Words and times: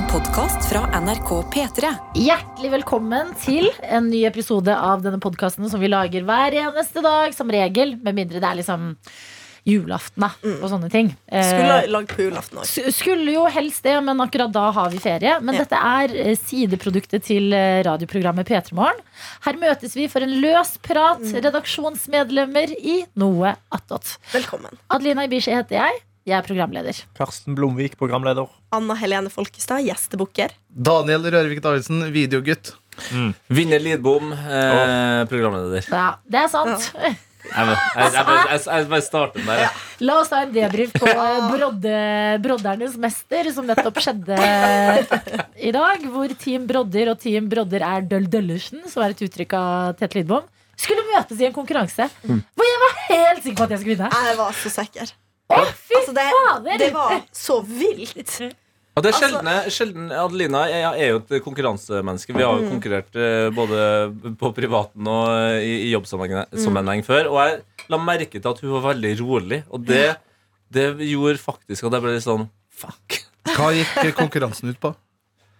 En 0.00 0.06
podkast 0.08 0.64
fra 0.70 0.86
NRK 1.00 1.28
P3. 1.52 1.88
Hjertelig 2.16 2.70
velkommen 2.72 3.34
til 3.42 3.66
en 3.84 4.06
ny 4.08 4.22
episode 4.28 4.72
av 4.72 5.02
denne 5.04 5.18
podkasten 5.20 5.66
som 5.68 5.82
vi 5.82 5.90
lager 5.92 6.24
hver 6.24 6.56
eneste 6.62 7.02
dag, 7.04 7.34
som 7.36 7.50
regel. 7.52 7.96
Med 8.00 8.16
mindre 8.16 8.40
det 8.40 8.48
er 8.48 8.56
liksom 8.62 8.94
julaften 9.68 10.24
da, 10.24 10.30
og 10.62 10.64
sånne 10.72 10.88
ting. 10.92 11.10
Eh, 11.28 11.44
Skulle 11.44 11.76
lagd 11.92 12.14
på 12.14 12.24
julaften 12.24 12.62
òg. 12.62 12.70
skulle 12.96 13.34
jo 13.34 13.44
helst 13.52 13.84
det, 13.84 13.98
men 14.06 14.22
akkurat 14.24 14.52
da 14.54 14.70
har 14.72 14.88
vi 14.88 15.02
ferie. 15.04 15.36
Men 15.44 15.54
Ja. 15.58 15.64
dette 15.66 15.76
er 15.76 16.16
eh, 16.30 16.36
sideproduktet 16.36 17.22
til 17.28 17.52
eh, 17.52 17.82
radioprogrammet 17.84 18.48
P3 18.48 18.72
Morgen. 18.72 19.02
Her 19.44 19.52
møtes 19.60 19.94
vi 19.94 20.08
for 20.08 20.24
en 20.24 20.32
løs 20.40 20.78
prat, 20.80 21.20
redaksjonsmedlemmer 21.20 22.72
i 22.80 23.02
Noe 23.20 23.52
attåt. 23.70 24.16
Velkommen. 24.32 24.78
Adelina 24.88 25.28
Ibishi 25.28 25.52
heter 25.52 25.76
jeg. 25.84 26.00
Jeg 26.30 26.38
er 26.38 26.46
programleder. 26.46 26.98
Karsten 27.18 27.56
Blomvik, 27.58 27.96
programleder. 27.98 28.46
Anna 28.76 28.94
Helene 29.00 29.32
Folkestad, 29.34 29.82
gjestebukker. 29.82 30.52
Daniel 30.70 31.24
Rørvik 31.34 31.58
Davidsen, 31.64 32.04
videogutt. 32.14 32.70
Vinner 33.50 33.82
Lidbom, 33.82 34.30
eh, 34.36 35.24
programleder. 35.30 35.88
Ja, 35.90 36.04
det 36.30 36.44
er 36.44 36.52
sant. 36.52 36.92
Jeg, 37.40 37.66
jeg, 37.66 37.76
jeg, 37.96 38.12
jeg, 38.12 38.48
jeg, 38.52 38.60
jeg 38.68 38.88
bare 38.90 39.02
starter 39.02 39.44
der. 39.46 39.78
La 40.04 40.16
oss 40.20 40.28
ta 40.30 40.42
en 40.44 40.50
debrief 40.52 40.90
på 40.92 41.08
brodde, 41.08 41.94
Broddernes 42.44 42.98
mester, 43.00 43.48
som 43.56 43.64
nettopp 43.66 43.96
skjedde 44.04 44.36
i 45.70 45.72
dag. 45.74 46.04
Hvor 46.12 46.34
Team 46.44 46.68
Brodder 46.68 47.14
og 47.14 47.18
Team 47.24 47.48
Brodder 47.50 47.86
er 47.88 48.04
Døll 48.12 48.28
Døllersen, 48.30 48.84
som 48.92 49.02
er 49.02 49.16
et 49.16 49.24
uttrykk 49.24 49.56
av 49.56 49.96
Tete 49.98 50.20
Lidbom, 50.20 50.44
skulle 50.76 51.02
møtes 51.08 51.40
i 51.40 51.48
en 51.48 51.56
konkurranse 51.56 52.06
hvor 52.28 52.68
jeg 52.68 52.84
var 52.84 52.94
helt 53.08 53.42
sikker 53.42 53.58
på 53.58 53.66
at 53.66 53.74
jeg 53.74 53.82
skulle 53.82 53.96
vinne. 53.96 54.12
Jeg 54.28 54.38
var 54.44 54.60
så 54.60 54.74
sikker. 54.76 55.16
Å, 55.50 55.60
fy 55.74 55.96
Altså, 56.00 56.14
det, 56.16 56.26
fader! 56.36 56.78
det 56.80 56.90
var 56.94 57.14
så 57.34 57.56
vilt. 57.66 58.34
Ja, 58.40 59.02
det 59.02 59.10
er 59.10 59.14
Altså- 59.14 59.20
sjelden, 59.22 59.70
sjelden 59.74 60.06
Adelina 60.14 60.62
er, 60.68 60.86
er 60.98 61.10
jo 61.12 61.18
et 61.22 61.42
konkurransemenneske. 61.44 62.34
Vi 62.36 62.42
har 62.46 62.58
jo 62.60 62.70
konkurrert 62.70 63.18
eh, 63.18 63.50
både 63.54 63.82
på 64.40 64.50
privaten 64.56 65.06
og 65.10 65.28
eh, 65.34 65.58
i, 65.66 65.74
i 65.88 65.92
jobbsammenheng 65.94 67.04
før. 67.06 67.30
Og 67.30 67.38
jeg 67.42 67.60
la 67.92 68.00
merke 68.02 68.38
til 68.40 68.50
at 68.50 68.62
hun 68.64 68.74
var 68.78 68.88
veldig 68.94 69.12
rolig, 69.22 69.60
og 69.70 69.86
det, 69.86 70.16
det 70.70 70.88
gjorde 71.10 71.38
faktisk 71.42 71.86
at 71.88 71.96
jeg 71.98 72.06
ble 72.06 72.16
litt 72.16 72.26
sånn 72.26 72.48
Fuck. 72.80 73.20
Hva 73.50 73.70
gikk 73.76 74.14
konkurransen 74.16 74.70
ut 74.72 74.78
på? 74.80 74.94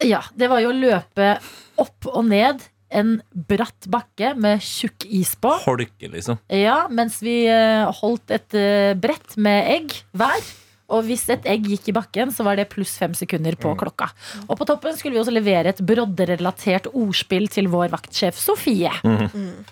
Ja, 0.06 0.22
det 0.32 0.48
var 0.48 0.62
jo 0.64 0.70
å 0.72 0.76
løpe 0.76 1.34
opp 1.80 2.06
og 2.08 2.22
ned 2.30 2.62
en 2.90 3.18
bratt 3.32 3.86
bakke 3.90 4.34
med 4.38 4.62
tjukk 4.64 5.06
is 5.06 5.34
på. 5.38 5.52
Holke, 5.64 6.10
liksom. 6.10 6.40
Ja, 6.52 6.84
mens 6.90 7.20
vi 7.24 7.44
eh, 7.50 7.86
holdt 8.00 8.34
et 8.34 8.56
eh, 8.58 8.96
brett 8.98 9.36
med 9.40 9.70
egg 9.76 9.94
hver. 10.16 10.42
Og 10.90 11.04
hvis 11.06 11.28
et 11.30 11.44
egg 11.46 11.68
gikk 11.70 11.92
i 11.92 11.94
bakken, 11.94 12.32
så 12.34 12.42
var 12.46 12.58
det 12.58 12.66
pluss 12.72 12.96
fem 12.98 13.12
sekunder 13.14 13.54
på 13.60 13.76
klokka. 13.78 14.08
Og 14.48 14.56
på 14.58 14.66
toppen 14.66 14.96
skulle 14.98 15.14
vi 15.14 15.20
også 15.22 15.34
levere 15.34 15.70
et 15.70 15.82
brodderelatert 15.86 16.88
ordspill 16.90 17.46
til 17.52 17.70
vår 17.70 17.92
vaktsjef 17.92 18.38
Sofie. 18.38 18.90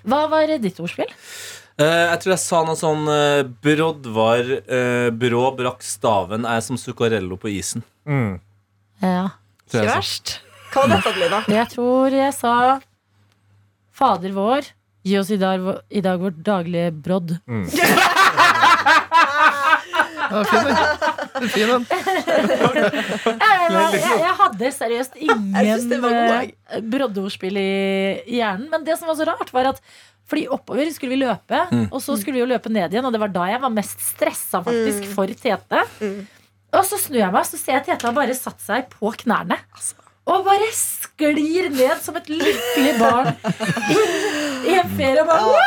Hva 0.06 0.20
var 0.30 0.54
ditt 0.62 0.78
ordspill? 0.78 1.10
Uh, 1.78 2.10
jeg 2.10 2.22
tror 2.22 2.32
jeg 2.32 2.42
sa 2.42 2.60
noe 2.66 2.74
sånn 2.74 3.04
uh, 3.06 3.46
Broddvar 3.62 4.48
uh, 4.66 5.10
brå 5.14 5.44
brakk 5.54 5.84
staven 5.86 6.46
er 6.48 6.62
som 6.66 6.78
Zuccarello 6.78 7.38
på 7.38 7.52
isen. 7.54 7.84
Ja, 8.98 9.28
Tror 9.68 9.84
Ikke 9.84 9.98
verst. 9.98 10.38
Hva 10.72 10.84
var 10.84 10.96
dette, 10.96 11.12
Adelina? 11.12 11.42
jeg 11.54 11.70
tror 11.74 12.14
jeg 12.14 12.34
sa 12.34 12.54
Fader 13.98 14.30
vår, 14.36 14.68
gi 15.02 15.18
oss 15.18 15.30
i 15.34 15.38
dag, 15.40 15.64
i 15.90 16.02
dag 16.04 16.20
vårt 16.22 16.38
daglige 16.46 16.92
brodd. 16.94 17.38
Ja, 20.28 20.42
fin 20.44 20.66
den. 20.66 21.48
Fin 21.48 21.70
den. 21.70 21.84
Jeg, 23.38 24.00
jeg, 24.20 24.32
hadde 24.40 24.70
seriøst 24.76 25.16
ingen 25.22 25.54
eh, 25.56 26.82
broddeordspill 26.84 27.56
i, 27.60 27.70
hjernen. 28.36 28.66
Men 28.72 28.84
det 28.84 28.98
som 29.00 29.08
var 29.08 29.16
så 29.16 29.28
rart, 29.30 29.52
var 29.54 29.70
at 29.72 29.80
fordi 30.28 30.44
oppover 30.52 30.90
skulle 30.92 31.14
vi 31.14 31.22
løpe, 31.22 31.62
og 31.88 32.02
så 32.04 32.18
skulle 32.20 32.36
vi 32.36 32.42
jo 32.42 32.50
løpe 32.50 32.68
ned 32.72 32.92
igjen. 32.92 33.06
Og 33.08 33.14
det 33.14 33.22
var 33.22 33.32
da 33.32 33.46
jeg 33.48 33.62
var 33.62 33.72
mest 33.72 34.04
stressa 34.04 34.60
faktisk 34.66 35.08
for 35.14 35.32
Tete. 35.32 35.86
Og 36.76 36.84
så 36.84 37.00
snur 37.00 37.22
jeg 37.22 37.32
meg, 37.32 37.48
så 37.48 37.56
ser 37.56 37.78
jeg 37.78 37.86
Tete 37.88 38.10
har 38.10 38.16
bare 38.16 38.36
satt 38.36 38.60
seg 38.60 38.90
på 38.92 39.14
knærne. 39.24 39.56
Og 40.28 40.44
bare 40.44 40.68
sklir 40.76 41.70
ned 41.72 42.00
som 42.04 42.16
et 42.20 42.28
lykkelig 42.30 42.94
barn 43.00 43.30
i 44.68 44.74
en 44.76 44.90
ferie. 44.96 45.22
Og 45.22 45.28
bare, 45.28 45.62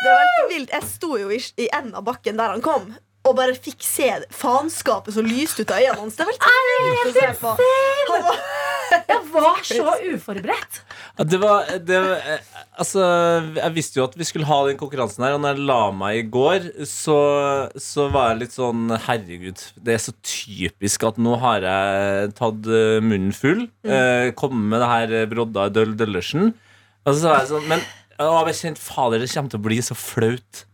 Det 0.00 0.10
var 0.10 0.24
helt 0.24 0.50
vilt. 0.52 0.74
Jeg 0.74 0.88
sto 0.90 1.14
jo 1.20 1.30
i, 1.32 1.38
i 1.64 1.68
enden 1.72 1.96
av 1.96 2.04
bakken 2.06 2.36
der 2.40 2.52
han 2.54 2.64
kom. 2.64 2.90
Og 3.28 3.34
bare 3.36 3.52
fikk 3.56 3.82
se 3.84 4.08
faenskapet 4.32 5.12
som 5.16 5.26
lyste 5.28 5.64
ut 5.64 5.72
av 5.74 5.80
øynene 5.82 6.00
hans. 6.06 6.16
Det 6.16 6.24
var 6.28 6.36
helt 6.40 7.16
vilt 7.16 7.44
å 7.44 8.26
jeg 8.94 9.22
var 9.32 9.60
så 9.66 9.92
uforberedt. 10.12 10.78
Det 11.30 11.38
var, 11.42 11.68
det, 11.86 11.98
var- 12.04 12.24
eh, 12.34 12.62
altså, 12.82 13.02
jeg 13.58 13.74
visste 13.76 14.00
jo 14.00 14.06
at 14.08 14.16
vi 14.18 14.26
skulle 14.28 14.48
ha 14.48 14.58
den 14.68 14.78
konkurransen 14.80 15.24
her, 15.26 15.36
og 15.36 15.42
når 15.44 15.54
jeg 15.56 15.66
la 15.70 15.78
meg 15.96 16.18
i 16.20 16.24
går, 16.36 16.68
så, 16.88 17.18
så 17.80 18.06
var 18.14 18.32
jeg 18.32 18.40
litt 18.44 18.56
sånn 18.56 18.86
Herregud, 19.06 19.62
det 19.80 19.94
er 19.96 20.02
så 20.02 20.14
typisk 20.26 21.06
at 21.10 21.20
nå 21.22 21.36
har 21.42 21.66
jeg 21.68 22.32
tatt 22.40 22.70
eh, 22.70 22.98
munnen 23.04 23.34
full. 23.36 23.66
Eh, 23.84 24.30
kommet 24.38 24.66
med 24.74 24.82
det 24.84 24.90
her 24.94 25.16
eh, 25.20 25.28
brodda 25.30 25.68
Døll 25.74 25.94
Døllersen. 26.00 26.50
Og 27.06 27.16
så 27.16 27.30
var 27.30 27.42
jeg 27.44 27.52
sånn 27.54 27.68
Men 27.70 27.84
jeg 28.20 28.58
kjente, 28.58 28.82
fader, 28.84 29.22
det 29.22 29.30
kommer 29.32 29.52
til 29.54 29.60
å 29.62 29.66
bli 29.70 29.78
så 29.84 29.96
flaut. 29.96 30.64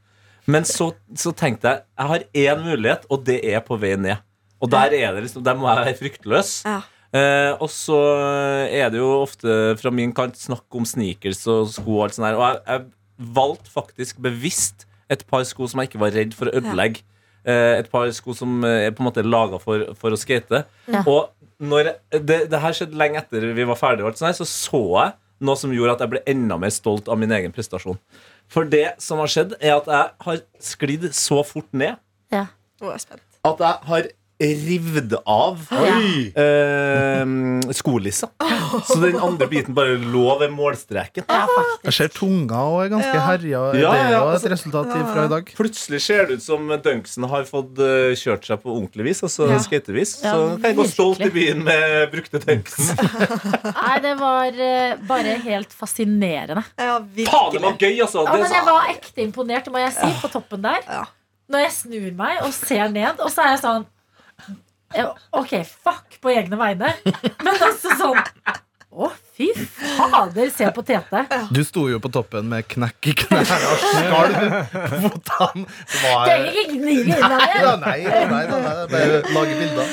Men 0.50 0.66
så, 0.66 0.92
så 1.18 1.32
tenkte 1.34 1.72
jeg 1.72 1.82
jeg 1.98 2.10
har 2.10 2.24
én 2.56 2.64
mulighet, 2.66 3.06
og 3.10 3.24
det 3.26 3.40
er 3.50 3.62
på 3.66 3.78
vei 3.82 3.96
ned. 3.98 4.22
Og 4.62 4.70
der 4.72 4.94
er 4.96 5.12
det 5.14 5.26
liksom, 5.26 5.42
der 5.44 5.56
må 5.58 5.66
jeg 5.68 5.82
være 5.84 5.98
fryktløs. 5.98 6.52
Ja. 6.66 6.78
Eh, 7.16 7.52
og 7.62 7.70
så 7.72 7.98
er 8.68 8.90
det 8.92 9.00
jo 9.00 9.10
ofte 9.22 9.76
fra 9.80 9.92
min 9.94 10.12
kant 10.16 10.36
snakk 10.38 10.66
om 10.76 10.86
sneakers 10.88 11.44
og 11.50 11.70
sko. 11.74 11.98
Og 11.98 12.06
alt 12.06 12.18
sånt 12.18 12.28
der. 12.28 12.38
Og 12.38 12.46
jeg, 12.46 12.62
jeg 12.66 13.32
valgte 13.40 13.72
faktisk 13.72 14.20
bevisst 14.24 14.86
et 15.12 15.22
par 15.30 15.44
sko 15.48 15.68
som 15.70 15.80
jeg 15.80 15.92
ikke 15.92 16.02
var 16.02 16.16
redd 16.16 16.34
for 16.36 16.50
å 16.50 16.56
ødelegge. 16.60 17.04
Eh, 17.46 17.76
et 17.78 17.90
par 17.92 18.10
sko 18.14 18.34
som 18.36 18.58
eh, 18.66 18.88
er 18.88 18.94
på 18.94 19.04
en 19.04 19.08
måte 19.08 19.24
laga 19.26 19.60
for, 19.62 19.92
for 19.98 20.14
å 20.14 20.18
skate. 20.18 20.64
Ja. 20.90 21.04
Og 21.06 21.30
når 21.62 21.92
jeg, 21.92 22.24
det, 22.26 22.40
det 22.52 22.60
her 22.60 22.74
skjedde 22.76 22.98
lenge 23.00 23.22
etter 23.22 23.46
vi 23.56 23.68
var 23.68 23.78
ferdige, 23.80 24.04
og 24.04 24.12
alt 24.12 24.20
sånt 24.20 24.32
der, 24.32 24.40
så 24.40 24.48
så 24.50 24.82
jeg 24.98 25.14
noe 25.46 25.60
som 25.60 25.72
gjorde 25.74 25.96
at 25.96 26.02
jeg 26.04 26.12
ble 26.14 26.22
enda 26.32 26.56
mer 26.60 26.72
stolt 26.72 27.10
av 27.12 27.18
min 27.20 27.32
egen 27.36 27.52
prestasjon. 27.54 27.98
For 28.52 28.68
det 28.68 28.96
som 29.02 29.20
har 29.20 29.30
skjedd, 29.30 29.56
er 29.60 29.76
at 29.76 29.88
jeg 29.90 30.12
har 30.26 30.42
sklidd 30.64 31.08
så 31.16 31.42
fort 31.46 31.68
ned 31.76 31.96
Ja. 32.32 32.46
Er 32.82 32.96
at 33.46 33.60
jeg 33.62 33.88
har 33.88 34.08
rivd 34.38 35.14
av 35.24 35.62
eh, 36.36 37.24
skolissa. 37.72 38.28
Så 38.84 38.98
den 39.00 39.16
andre 39.16 39.46
biten 39.48 39.74
bare 39.76 39.96
lå 39.96 40.38
ved 40.40 40.52
målstreken. 40.52 41.24
Jeg 41.86 41.94
ser 41.96 42.12
tunga 42.12 42.60
og 42.68 42.82
er 42.84 42.90
ganske 42.92 43.22
herja. 43.28 43.62
Ja, 43.62 43.72
det 43.72 43.80
ja, 43.80 43.94
er 43.94 44.12
jo 44.12 44.20
et 44.26 44.34
altså- 44.34 44.52
resultat 44.52 44.92
fra 44.92 45.24
i 45.24 45.32
dag. 45.32 45.52
Plutselig 45.56 46.02
ser 46.04 46.26
det 46.28 46.38
ut 46.38 46.44
som 46.44 46.68
Dunksen 46.68 47.28
har 47.32 47.48
fått 47.48 47.80
eh, 47.80 48.12
kjørt 48.18 48.44
seg 48.44 48.60
på 48.62 48.74
ordentlig 48.76 49.08
vis, 49.08 49.22
altså 49.24 49.48
Ja. 49.48 49.58
skatevis. 49.62 50.16
Så 50.20 50.60
kan 50.60 50.68
jeg 50.70 50.76
gå 50.76 50.88
stolt 50.90 51.20
i 51.24 51.30
byen 51.32 51.64
med 51.64 52.10
brukte 52.12 52.42
Dunksen. 52.44 52.92
Nei, 53.80 53.98
det 54.04 54.14
var 54.20 54.52
eh, 54.52 54.96
bare 55.08 55.38
helt 55.48 55.72
fascinerende. 55.72 56.64
Ja, 56.76 57.00
Faen, 57.00 57.52
det 57.56 57.62
var 57.62 57.76
gøy, 57.80 58.00
altså! 58.04 58.24
Ja, 58.26 58.36
men 58.36 58.52
jeg 58.52 58.68
var 58.68 58.92
ekte 58.92 59.22
imponert, 59.24 59.72
må 59.72 59.80
jeg 59.80 59.96
si, 59.96 60.12
på 60.20 60.28
toppen 60.28 60.60
der. 60.62 60.84
Når 61.48 61.62
jeg 61.62 61.72
snur 61.72 62.08
meg 62.18 62.40
og 62.42 62.52
ser 62.52 62.88
ned, 62.90 63.20
og 63.22 63.30
så 63.30 63.44
er 63.46 63.54
jeg 63.54 63.62
sånn 63.62 63.84
ja, 63.86 63.95
Ok, 65.36 65.52
fuck 65.66 66.20
på 66.22 66.30
egne 66.32 66.56
vegne. 66.60 66.92
Men 67.44 67.54
også 67.70 67.96
sånn 67.98 68.22
Å, 68.96 69.10
fy 69.36 69.50
fader, 69.52 70.46
se 70.48 70.64
på 70.72 70.80
Tete. 70.88 71.20
Du 71.52 71.58
sto 71.68 71.82
jo 71.90 71.98
på 72.00 72.08
toppen 72.14 72.46
med 72.48 72.64
knekk 72.72 73.08
i 73.10 73.12
knærne 73.18 73.56
og 73.68 73.82
skalv. 73.82 74.36
Det 74.40 75.98
var- 76.00 76.24
Det 76.24 76.32
er 76.32 76.46
ikke 76.48 76.64
gnir 76.70 77.02
inn 77.02 77.26
av 77.26 77.34
det. 77.34 77.58
Nei, 77.82 77.98
nei, 78.06 78.22
nei, 78.30 78.46
nei, 78.46 78.86
bare 78.94 79.18
lage 79.36 79.58
bilder. 79.58 79.92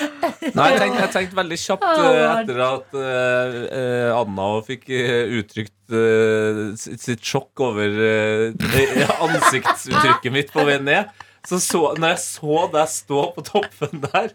Nei, 0.55 0.69
jeg 0.71 0.79
tenkte, 0.85 1.01
jeg 1.03 1.11
tenkte 1.17 1.35
veldig 1.41 1.59
kjapt 1.65 1.83
eh, 1.83 2.21
etter 2.29 2.63
at 2.69 2.95
eh, 3.01 3.59
eh, 3.81 4.21
Anna 4.21 4.47
fikk 4.69 4.87
eh, 4.87 5.35
uttrykt 5.41 5.99
eh, 5.99 6.63
sitt, 6.79 7.03
sitt 7.03 7.27
sjokk 7.27 7.59
over 7.67 7.99
eh, 8.07 9.11
ansiktsuttrykket 9.27 10.31
mitt 10.31 10.55
på 10.55 10.63
vei 10.69 10.79
ned. 10.79 11.11
Så, 11.43 11.59
så 11.59 11.79
når 11.99 12.13
jeg 12.13 12.21
så 12.23 12.59
deg 12.71 12.87
stå 12.93 13.23
på 13.35 13.43
toppen 13.43 14.03
der 14.05 14.29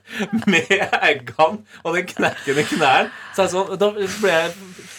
med 0.44 0.69
eggene 0.76 1.62
og 1.82 1.94
den 1.96 2.05
knekkende 2.10 2.64
knæren, 2.69 3.08
så 3.34 3.46
jeg 3.46 3.52
så, 3.55 3.62
da 3.81 3.88
ble 3.96 4.34
jeg 4.34 4.50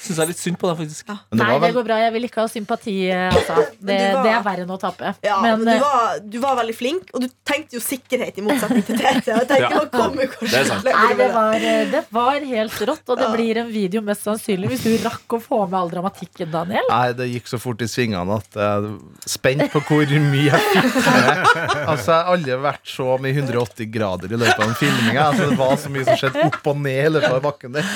syns 0.09 0.19
jeg 0.23 0.29
litt 0.31 0.39
synd 0.41 0.57
på 0.59 0.69
deg, 0.69 0.77
faktisk. 0.79 1.09
Ja. 1.11 1.17
det 1.29 1.38
Nei, 1.38 1.50
vel... 1.53 1.63
det 1.67 1.75
går 1.77 1.85
bra. 1.85 1.97
Jeg 2.01 2.13
vil 2.15 2.25
ikke 2.25 2.41
ha 2.41 2.50
sympati, 2.50 2.95
eh, 3.13 3.27
altså. 3.29 3.57
Det, 3.77 3.97
var- 4.15 4.25
det 4.25 4.31
er 4.33 4.45
verre 4.47 4.65
enn 4.65 4.73
å 4.73 4.79
tape. 4.81 5.11
Ja, 5.25 5.38
Men, 5.44 5.61
men, 5.61 5.69
eh, 5.69 5.77
du, 5.77 5.85
var, 5.85 6.21
du 6.35 6.38
var 6.41 6.57
veldig 6.63 6.75
flink, 6.77 7.11
og 7.13 7.23
du 7.25 7.27
tenkte 7.45 7.77
jo 7.77 7.83
sikkerhet 7.83 8.39
i 8.41 8.45
motsetning 8.45 8.85
til 8.88 8.97
tenker, 9.00 9.44
Ja. 9.59 9.83
Det 10.50 10.63
Nei, 10.89 11.09
det 11.19 11.29
var, 11.35 11.53
eh, 11.59 11.83
det 11.91 12.03
var 12.15 12.47
helt 12.50 12.81
rått, 12.89 13.05
og 13.12 13.21
det 13.21 13.29
blir 13.35 13.62
en 13.62 13.69
video 13.73 14.01
mest 14.05 14.25
sannsynlig 14.25 14.71
hvis 14.73 14.85
du 14.88 14.95
rakk 15.05 15.38
å 15.38 15.41
få 15.44 15.62
med 15.67 15.77
all 15.81 15.91
dramatikken, 15.94 16.50
Daniel. 16.53 16.89
Nei, 16.89 17.12
det 17.17 17.29
gikk 17.35 17.51
så 17.51 17.59
fort 17.62 17.81
i 17.85 17.89
svingene 17.91 18.39
at 18.39 18.57
jeg 18.57 18.65
er 18.65 18.89
spent 19.29 19.65
på 19.73 19.83
hvor 19.89 20.15
mye 20.29 20.50
jeg 20.50 20.65
fikk 20.73 21.00
med. 21.05 21.44
Altså, 22.00 22.13
jeg 22.16 22.24
har 22.25 22.31
aldri 22.34 22.56
vært 22.63 22.90
så 22.94 23.07
mye 23.22 23.36
180 23.36 23.90
grader 23.94 24.34
i 24.34 24.40
løpet 24.40 24.63
av 24.63 24.66
en 24.69 24.78
filming. 24.80 25.12
jeg. 25.12 25.22
Altså, 25.25 25.50
det 25.51 25.57
var 25.60 25.75
så 25.84 25.92
mye 25.94 26.07
som 26.07 26.19
skjedde 26.24 26.46
opp 26.48 26.69
og 26.72 26.80
ned 26.86 27.00
i 27.04 27.13
løpet 27.18 27.36
av 27.38 27.44
bakken 27.46 27.75
der. 27.78 27.92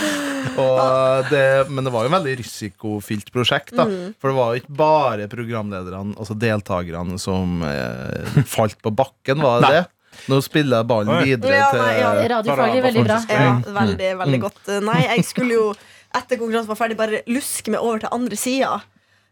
Og 0.60 1.32
det, 1.32 1.44
men 1.72 1.88
det 1.88 1.94
var 1.96 2.06
jo 2.06 2.12
et 2.12 2.16
veldig 2.18 2.36
risikofylt 2.44 3.32
prosjekt. 3.34 3.74
da 3.78 3.88
For 4.22 4.30
det 4.30 4.38
var 4.38 4.54
jo 4.54 4.62
ikke 4.64 4.78
bare 4.84 5.28
programlederne, 5.32 6.14
altså 6.20 6.38
deltakerne, 6.38 7.18
som 7.22 7.64
eh, 7.68 8.44
falt 8.56 8.78
på 8.84 8.94
bakken, 8.94 9.42
var 9.44 9.64
det 9.66 9.74
det? 9.80 9.84
Nå 10.30 10.38
spiller 10.46 10.84
jeg 10.84 10.88
ballen 10.92 11.24
videre 11.26 11.56
Ja, 11.58 11.70
til 11.74 11.82
nei, 11.82 11.94
ja. 11.98 12.12
Radiofaglig, 12.36 12.84
veldig 12.86 13.04
bra. 13.08 13.16
Ja, 13.34 13.54
veldig, 13.80 14.12
veldig 14.20 14.40
godt. 14.44 14.74
Nei, 14.86 15.00
jeg 15.08 15.26
skulle 15.26 15.58
jo 15.58 15.66
etter 16.14 16.38
konkurransen 16.38 16.70
var 16.70 16.78
ferdig, 16.78 16.98
bare 17.00 17.24
luske 17.34 17.74
meg 17.74 17.82
over 17.82 18.04
til 18.04 18.14
andre 18.14 18.38
sida. 18.38 18.76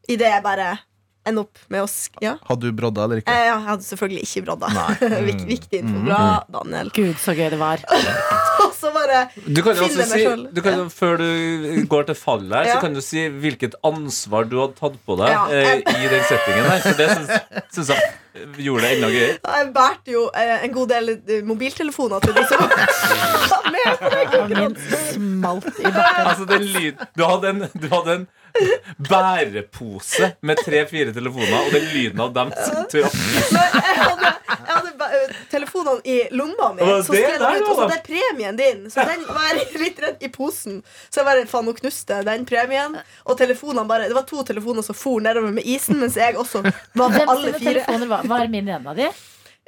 Idet 0.09 0.31
jeg 0.31 0.41
bare 0.45 0.71
ender 1.27 1.43
opp 1.45 1.59
med 1.69 1.83
oss. 1.85 1.95
Ja. 2.23 2.35
Hadde 2.49 2.69
du 2.71 2.73
brodda 2.77 3.03
eller 3.05 3.21
ikke? 3.21 3.29
Eh, 3.31 3.45
ja, 3.45 3.55
jeg 3.59 3.67
hadde 3.67 3.85
selvfølgelig 3.87 4.23
ikke 4.27 4.41
brodda. 4.47 4.71
Vik, 5.27 5.43
viktig 5.49 5.81
info. 5.83 5.99
fra 6.07 6.21
Daniel. 6.57 6.89
Gud, 6.95 7.13
så 7.21 7.35
gøy 7.37 7.49
det 7.53 7.59
var. 7.61 7.83
Og 8.61 8.73
så 8.77 8.89
bare 8.93 9.19
Du 9.45 9.61
kan 9.65 9.77
Finne 9.77 9.97
meg 10.01 10.09
si, 10.09 10.61
kan 10.65 10.79
jo, 10.79 10.87
Før 10.93 11.17
du 11.21 11.85
går 11.89 12.07
til 12.09 12.17
fallet 12.17 12.53
her, 12.55 12.65
Ja. 12.71 12.73
så 12.75 12.81
kan 12.87 12.93
du 12.97 13.01
si 13.05 13.23
hvilket 13.29 13.77
ansvar 13.85 14.45
du 14.49 14.57
hadde 14.61 14.77
tatt 14.79 14.97
på 15.05 15.17
deg 15.21 15.29
Ja. 15.33 15.45
eh, 15.53 15.77
i 15.81 16.09
den 16.11 16.25
settingen 16.29 16.65
her. 16.69 16.81
For 16.85 16.97
det 16.99 17.07
syns, 17.13 17.63
syns 17.77 17.93
jeg 17.93 18.01
gjorde 18.65 18.83
det 18.87 18.91
enda 18.97 19.09
gøyere. 19.11 19.37
Jeg 19.57 19.71
bærte 19.75 20.13
jo 20.15 20.25
eh, 20.33 20.53
en 20.65 20.73
god 20.75 20.91
del 20.93 21.09
eh, 21.17 21.41
mobiltelefoner 21.45 22.23
til 22.25 22.37
de 22.37 22.45
som 22.49 22.61
var 22.65 23.71
med 23.71 24.53
min 24.57 24.77
smalt 25.11 25.67
i 25.81 25.89
bakken. 25.89 26.29
Altså 26.31 26.45
den 26.49 26.67
lyd, 26.75 27.01
du, 27.17 27.25
hadde 27.27 27.49
en, 27.55 27.65
du 27.75 27.87
hadde 27.91 28.15
en 28.21 28.27
bærepose 29.09 30.31
med 30.47 30.59
tre-fire 30.65 31.13
telefoner, 31.15 31.57
og 31.65 31.71
den 31.75 31.85
lyden 31.93 32.19
av 32.23 32.33
dem 32.35 32.51
som 32.57 32.85
jeg 32.91 33.03
hadde, 34.01 34.31
jeg 34.51 34.75
hadde 34.75 34.91
ba- 34.99 35.09
ø, 35.15 35.21
telefonene 35.51 36.01
i 36.05 36.17
lomma 36.35 36.71
mi. 36.75 36.81
og 36.85 37.03
Så 37.05 37.15
det 37.15 37.23
skrev 37.25 37.39
der 37.41 37.57
ut, 37.61 37.67
og 37.71 37.75
så 37.81 37.87
det 37.91 37.97
er 37.97 38.05
premien 38.07 38.59
din. 38.59 38.83
Så 38.93 39.05
den 39.07 39.25
var 39.27 39.59
litt 39.83 39.99
redd 40.03 40.23
i 40.23 40.29
posen. 40.33 40.81
Så 41.09 41.21
jeg 41.21 41.29
bare 41.29 41.47
faen 41.51 41.71
og 41.71 41.79
knuste 41.81 42.21
den 42.27 42.45
premien. 42.49 42.97
Og 43.25 43.37
telefonene 43.39 43.87
bare 43.89 44.07
Det 44.11 44.15
var 44.17 44.27
to 44.29 44.43
telefoner 44.47 44.85
som 44.85 44.95
for 44.97 45.19
nedover 45.23 45.51
med 45.55 45.63
isen, 45.67 45.99
mens 46.01 46.15
jeg 46.19 46.35
også 46.39 46.61
var 46.63 46.71
på 46.95 47.09
Hvem 47.17 47.29
alle 47.29 47.53
sine 47.53 47.59
fire. 47.59 47.73
telefoner 47.85 48.07
var, 48.15 48.27
var 48.35 48.47
min 48.51 48.67
en 48.69 48.87
av 48.87 48.95
de? 48.97 49.09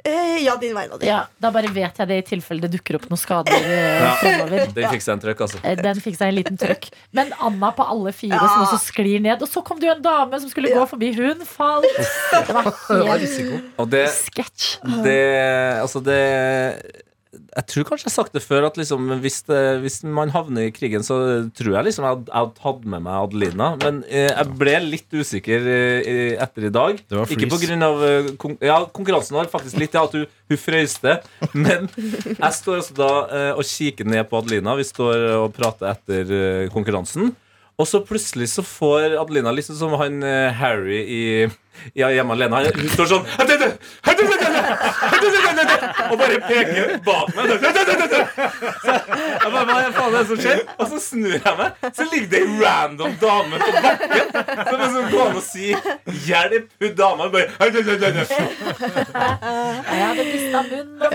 Eh, 0.04 0.42
ja, 0.44 0.56
din 0.60 0.76
av. 0.76 0.98
Ja, 1.00 1.22
da 1.40 1.50
bare 1.50 1.70
vet 1.72 1.96
jeg 1.96 2.08
det 2.10 2.16
i 2.20 2.24
tilfelle 2.28 2.60
det 2.66 2.74
dukker 2.74 2.98
opp 2.98 3.06
noen 3.08 3.20
skader 3.20 3.54
eh, 3.56 4.02
Ja. 4.04 4.10
fremover. 4.20 4.66
Den 4.76 4.90
fikk 4.92 5.00
seg 5.06 5.12
en 5.14 5.22
trøkk, 5.22 5.40
altså. 5.46 5.60
Eh, 5.64 5.76
Den 5.80 6.00
fikk 6.04 6.18
seg 6.18 6.28
en 6.28 6.36
liten 6.36 6.58
trøkk. 6.60 6.90
Men 7.16 7.32
Anna 7.40 7.70
på 7.72 7.86
alle 7.88 8.12
fire 8.12 8.36
Ja. 8.36 8.46
som 8.52 8.66
også 8.66 8.80
sklir 8.92 9.20
ned. 9.24 9.40
Og 9.40 9.48
så 9.48 9.62
kom 9.64 9.80
det 9.80 9.88
jo 9.88 9.94
en 9.94 10.02
dame 10.04 10.40
som 10.40 10.50
skulle 10.52 10.68
Ja. 10.68 10.82
gå 10.82 10.88
forbi. 10.92 11.14
Hun 11.16 11.40
falt. 11.48 11.88
Det 11.94 12.52
var 12.52 12.64
Det 12.88 13.06
var 13.08 13.18
helt. 13.18 13.64
Og 13.78 13.88
det, 13.90 14.04
sketsj. 14.12 14.78
det 15.04 15.80
Altså, 15.80 16.02
det 16.04 17.03
Jeg 17.34 17.66
tror 17.70 17.86
kanskje 17.88 18.06
jeg 18.06 18.10
har 18.10 18.14
sagt 18.14 18.36
det 18.36 18.42
før, 18.44 18.66
at 18.68 18.78
liksom, 18.78 19.12
hvis, 19.22 19.40
det, 19.48 19.60
hvis 19.84 20.00
man 20.06 20.32
havner 20.34 20.68
i 20.68 20.72
krigen, 20.74 21.04
så 21.06 21.16
tror 21.56 21.76
jeg 21.76 21.88
liksom 21.88 22.06
jeg 22.06 22.16
hadde, 22.16 22.30
jeg 22.30 22.38
hadde 22.38 22.62
tatt 22.62 22.88
med 22.94 23.04
meg 23.06 23.18
Adelina. 23.20 23.68
Men 23.82 24.00
eh, 24.08 24.30
jeg 24.30 24.56
ble 24.60 24.74
litt 24.86 25.16
usikker 25.16 25.68
eh, 25.74 26.34
etter 26.44 26.68
i 26.68 26.72
dag. 26.74 27.00
Det 27.00 27.20
var 27.20 27.34
Ikke 27.36 27.50
på 27.52 27.60
grunn 27.64 27.86
av 27.86 28.04
eh, 28.08 28.32
kon 28.40 28.58
Ja, 28.64 28.80
konkurransen 28.94 29.38
var 29.38 29.50
faktisk 29.52 29.80
litt 29.82 29.96
ja, 29.96 30.04
at 30.08 30.16
hun, 30.16 30.26
hun 30.50 30.60
frøyste. 30.60 31.18
Men 31.52 31.88
jeg 32.44 32.52
står 32.60 32.82
også 32.82 32.98
da 32.98 33.12
eh, 33.28 33.50
og 33.54 33.64
kikker 33.68 34.08
ned 34.08 34.28
på 34.30 34.42
Adelina. 34.42 34.76
Vi 34.78 34.86
står 34.88 35.30
og 35.40 35.50
prater 35.56 35.92
etter 35.94 36.36
eh, 36.40 36.68
konkurransen. 36.74 37.34
Og 37.74 37.88
så 37.90 38.00
plutselig 38.06 38.52
så 38.52 38.62
får 38.62 39.16
Adelina 39.18 39.52
liksom 39.54 39.78
som 39.78 39.94
han 39.98 40.22
eh, 40.22 40.52
Harry 40.54 41.00
i 41.02 41.22
ja, 41.94 42.08
hjemme 42.14 42.32
alene. 42.36 42.54
Han- 42.54 42.72
Hun 42.74 42.88
står 42.94 43.06
sånn 43.06 43.26
Og 46.10 46.18
bare 46.18 46.38
peker 46.48 46.98
bak 47.04 47.28
meg. 47.36 47.44
Så 47.50 47.64
jeg 47.64 49.50
bare, 49.52 49.64
Hva 49.64 49.90
faen 49.94 50.14
er 50.14 50.18
det 50.18 50.26
som 50.28 50.38
skjer? 50.40 50.58
Og 50.78 50.86
så 50.92 50.98
snur 51.02 51.34
jeg 51.36 51.54
meg, 51.58 51.70
så 51.94 52.06
ligger 52.10 52.28
det 52.34 52.40
en 52.44 52.54
random 52.62 53.12
dame 53.20 53.60
på 53.62 53.70
bakken. 53.84 54.26
Som 54.68 54.78
liksom 54.80 55.04
går 55.12 55.24
an 55.28 55.36
å 55.36 55.44
si 55.44 55.66
'hjelp', 56.24 56.68
hun 56.80 56.94
dama 56.98 57.28
bare 57.28 57.46
Jeg 59.94 60.00
hadde 60.04 60.24
mista 60.24 60.60
munnen 60.68 61.02
og 61.04 61.12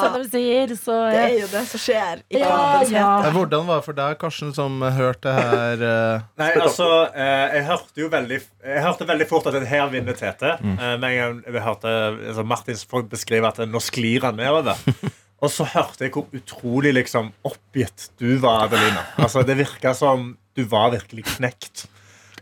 som 0.00 0.12
de 0.16 0.28
sier. 0.30 0.74
Så 0.80 0.96
Det 1.10 1.16
eh, 1.16 1.24
er 1.24 1.34
jo 1.40 1.48
det 1.50 1.62
som 1.70 1.80
skjer 1.80 2.22
ja, 2.30 2.82
ja. 2.90 3.08
Eh, 3.26 3.32
Hvordan 3.34 3.66
var 3.68 3.80
det 3.80 3.84
for 3.88 3.96
deg, 3.98 4.18
Karsten, 4.20 4.52
som 4.54 4.80
hørte 4.82 5.28
det 5.30 5.34
her? 5.34 5.82
eh, 5.90 6.20
Nei, 6.40 6.50
altså, 6.60 6.88
eh, 7.14 7.56
jeg 7.56 7.64
hørte 7.70 8.02
jo 8.04 8.08
veldig 8.12 8.40
Jeg 8.40 8.82
hørte 8.84 9.06
veldig 9.08 9.28
fort 9.28 9.46
at 9.50 9.54
her 9.70 9.89
vinner 9.94 10.16
Tete. 10.18 10.56
Men 10.62 11.08
jeg 11.12 11.62
hørte 11.64 11.94
altså, 12.12 12.44
Martin 12.46 13.08
beskrive 13.10 13.50
at 13.50 13.62
nå 13.68 13.82
sklir 13.84 14.28
han 14.28 14.38
nedover. 14.40 14.78
Og 15.40 15.48
så 15.52 15.64
hørte 15.72 16.04
jeg 16.04 16.12
hvor 16.12 16.28
utrolig 16.36 16.92
liksom, 16.98 17.30
oppgitt 17.48 18.10
du 18.20 18.34
var, 18.42 18.66
Adelina. 18.66 19.06
Altså, 19.20 19.42
det 19.46 19.56
virka 19.60 19.94
som 19.96 20.34
du 20.56 20.66
var 20.68 20.92
virkelig 20.92 21.24
knekt. 21.36 21.86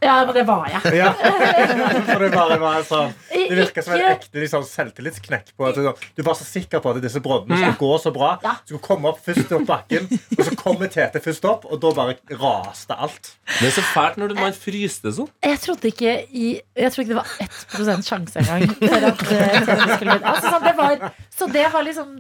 Ja, 0.01 0.15
men 0.25 0.35
det 0.35 0.45
var 0.49 0.69
jeg. 0.71 0.95
Ja. 0.99 1.13
For 2.09 2.23
det 2.23 2.31
bare 2.35 2.59
var 2.63 2.85
sånn 2.87 3.13
Det 3.33 3.57
virka 3.59 3.85
som 3.85 3.95
en 3.97 4.05
ekte 4.13 4.43
liksom, 4.43 4.65
selvtillitsknekk. 4.69 5.53
På 5.59 5.69
at 5.71 5.79
du, 5.79 5.89
du 6.17 6.23
var 6.27 6.37
så 6.39 6.47
sikker 6.47 6.83
på 6.85 6.93
at 6.93 7.01
disse 7.03 7.23
broddene 7.25 7.59
skulle 7.59 7.79
gå 7.81 7.91
så 8.03 8.13
bra. 8.15 8.31
Ja. 8.45 8.55
Skulle 8.65 8.83
komme 8.85 9.13
opp 9.13 9.21
først 9.25 9.53
opp 9.57 9.67
bakken, 9.69 10.09
og 10.37 10.43
så 10.45 10.57
kommer 10.59 10.91
Tete 10.93 11.23
først 11.25 11.47
opp, 11.49 11.67
og 11.69 11.81
da 11.83 11.93
bare 11.97 12.17
raste 12.39 12.97
alt. 12.97 13.33
Det 13.59 13.71
er 13.71 13.75
så 13.79 13.85
fælt 13.93 14.19
når 14.21 14.37
man 14.39 14.57
fryste 14.57 15.13
sånn. 15.17 15.31
Jeg 15.45 15.61
trodde 15.65 15.91
ikke 15.93 16.15
i 16.29 16.49
Jeg 16.79 16.95
tror 16.95 17.05
ikke 17.05 17.15
det 17.15 17.21
var 17.21 17.35
1% 17.45 18.09
sjanse 18.09 18.43
engang. 18.43 18.75
For 18.81 19.09
at 19.11 19.23
eh, 19.35 19.71
altså, 20.17 20.53
sånn, 20.53 20.67
det 20.67 20.75
var, 20.79 21.07
Så 21.35 21.51
det 21.53 21.67
var 21.75 21.87
liksom 21.87 22.17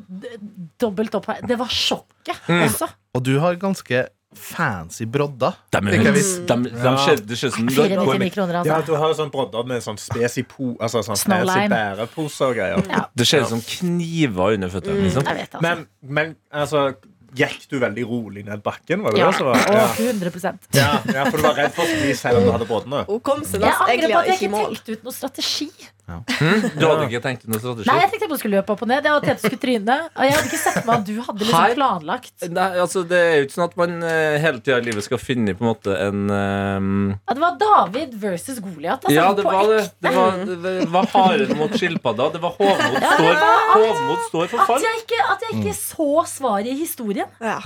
dobbelt 0.81 1.19
opp 1.19 1.29
her. 1.33 1.43
Det 1.49 1.59
var 1.61 1.73
sjokket 1.73 2.49
også. 2.59 2.89
Og 3.17 3.25
du 3.27 3.35
har 3.43 3.59
ganske 3.61 4.07
fancy 4.37 5.07
brodder. 5.07 5.53
De, 5.71 5.81
Det 5.81 5.97
kan 6.05 6.15
de, 6.15 6.71
de, 6.71 7.37
499 7.37 8.31
kroner, 8.31 8.55
Ja, 8.55 8.75
altså. 8.77 8.87
du 8.87 8.97
har 9.01 9.09
jo 9.09 9.17
sånn 9.17 9.31
brodder 9.33 9.65
med 9.69 9.83
sånn 9.85 9.99
spesi 10.01 10.45
po, 10.49 10.75
altså 10.81 11.03
sånn 11.07 11.17
fancy 11.17 11.69
bærepose 11.73 12.51
og 12.51 12.59
greier. 12.59 12.83
Ja. 12.91 13.07
Det 13.17 13.27
ser 13.29 13.47
ut 13.47 13.53
som 13.55 13.63
kniver 13.65 14.59
under 14.59 14.73
føttene. 14.73 15.07
Liksom. 15.07 15.25
Jeg 15.25 15.49
altså. 15.49 15.63
Men, 15.65 15.87
men 16.03 16.37
altså 16.53 16.91
Gikk 17.37 17.67
du 17.69 17.77
veldig 17.83 18.05
rolig 18.09 18.45
ned 18.47 18.63
bakken? 18.65 19.03
Var 19.05 19.13
det 19.13 19.21
ja, 19.21 19.29
det 19.29 19.37
som 19.37 19.51
var? 19.51 19.61
Ja. 19.69 19.85
100 19.99 20.55
Ja, 20.73 20.89
ja, 21.13 21.27
for 21.29 21.37
du 21.37 21.45
var 21.45 21.59
redd 21.59 21.77
for 21.77 21.85
å 21.85 21.91
skli 21.91 22.17
selv 22.17 22.41
om 22.41 22.49
du 22.49 22.55
hadde 22.55 22.69
båten 22.71 22.99
Hun 23.09 23.21
kom 23.21 23.45
seg 23.45 23.65
Jeg 23.67 23.77
angrer 23.77 24.15
på 24.15 24.23
at 24.23 24.33
jeg 24.33 24.41
ikke 24.41 24.65
tenkte 24.65 24.99
ut 24.99 25.09
noe 25.09 25.17
strategi. 25.17 25.71
Du 26.09 26.85
hadde 26.87 27.05
ikke 27.05 27.21
tenkt 27.21 27.43
ut 27.45 27.51
noen 27.53 27.83
Nei, 27.85 27.97
jeg 28.01 28.09
tenkte 28.09 28.25
jeg 28.25 28.31
bare 28.31 28.41
skulle 28.41 28.61
løpe 28.61 28.73
opp 28.73 28.85
og 28.85 28.89
ned. 28.89 29.05
Jeg 29.05 29.13
jeg 29.13 30.33
hadde 30.33 30.49
ikke 30.49 30.61
sett 30.61 30.87
meg 30.89 30.95
at 30.95 31.05
du 31.05 31.19
hadde 31.27 31.45
liksom 31.45 31.75
planlagt. 31.77 32.33
Nei, 32.49 32.69
altså 32.81 33.03
Det 33.09 33.19
er 33.19 33.35
jo 33.37 33.47
ikke 33.47 33.57
sånn 33.57 33.67
at 33.67 33.77
man 33.81 33.97
eh, 34.09 34.37
hele 34.41 34.63
tida 34.65 34.79
i 34.81 34.87
livet 34.87 35.05
skal 35.05 35.21
finne 35.21 35.53
på 35.57 35.65
en 35.65 35.69
måte 35.69 35.97
en 36.07 36.23
um... 36.33 36.89
Ja, 37.13 37.37
det 37.37 37.43
var 37.43 37.59
David 37.61 38.15
versus 38.23 38.61
Goliat. 38.65 39.05
Altså, 39.05 39.17
Ja, 39.19 39.27
det 39.37 39.45
var 39.45 39.69
det. 39.69 39.83
Det 40.01 40.15
var, 40.17 40.41
det 40.65 40.89
var 40.95 41.11
haren 41.13 41.55
mot 41.61 41.77
skilpadda. 41.77 42.31
Det 42.37 42.43
var 42.47 42.57
hovmod 42.57 42.99
Ja, 43.03 43.13
står, 43.19 43.43
hovmod 43.75 44.25
står 44.31 44.53
for 44.55 44.65
At 44.79 44.89
jeg 44.89 45.03
ikke, 45.03 45.21
at 45.35 45.45
jeg 45.45 45.59
ikke 45.61 45.77
så 45.77 46.11
svaret 46.31 46.73
i 46.73 46.77
historien. 46.79 47.18
Ja. 47.41 47.59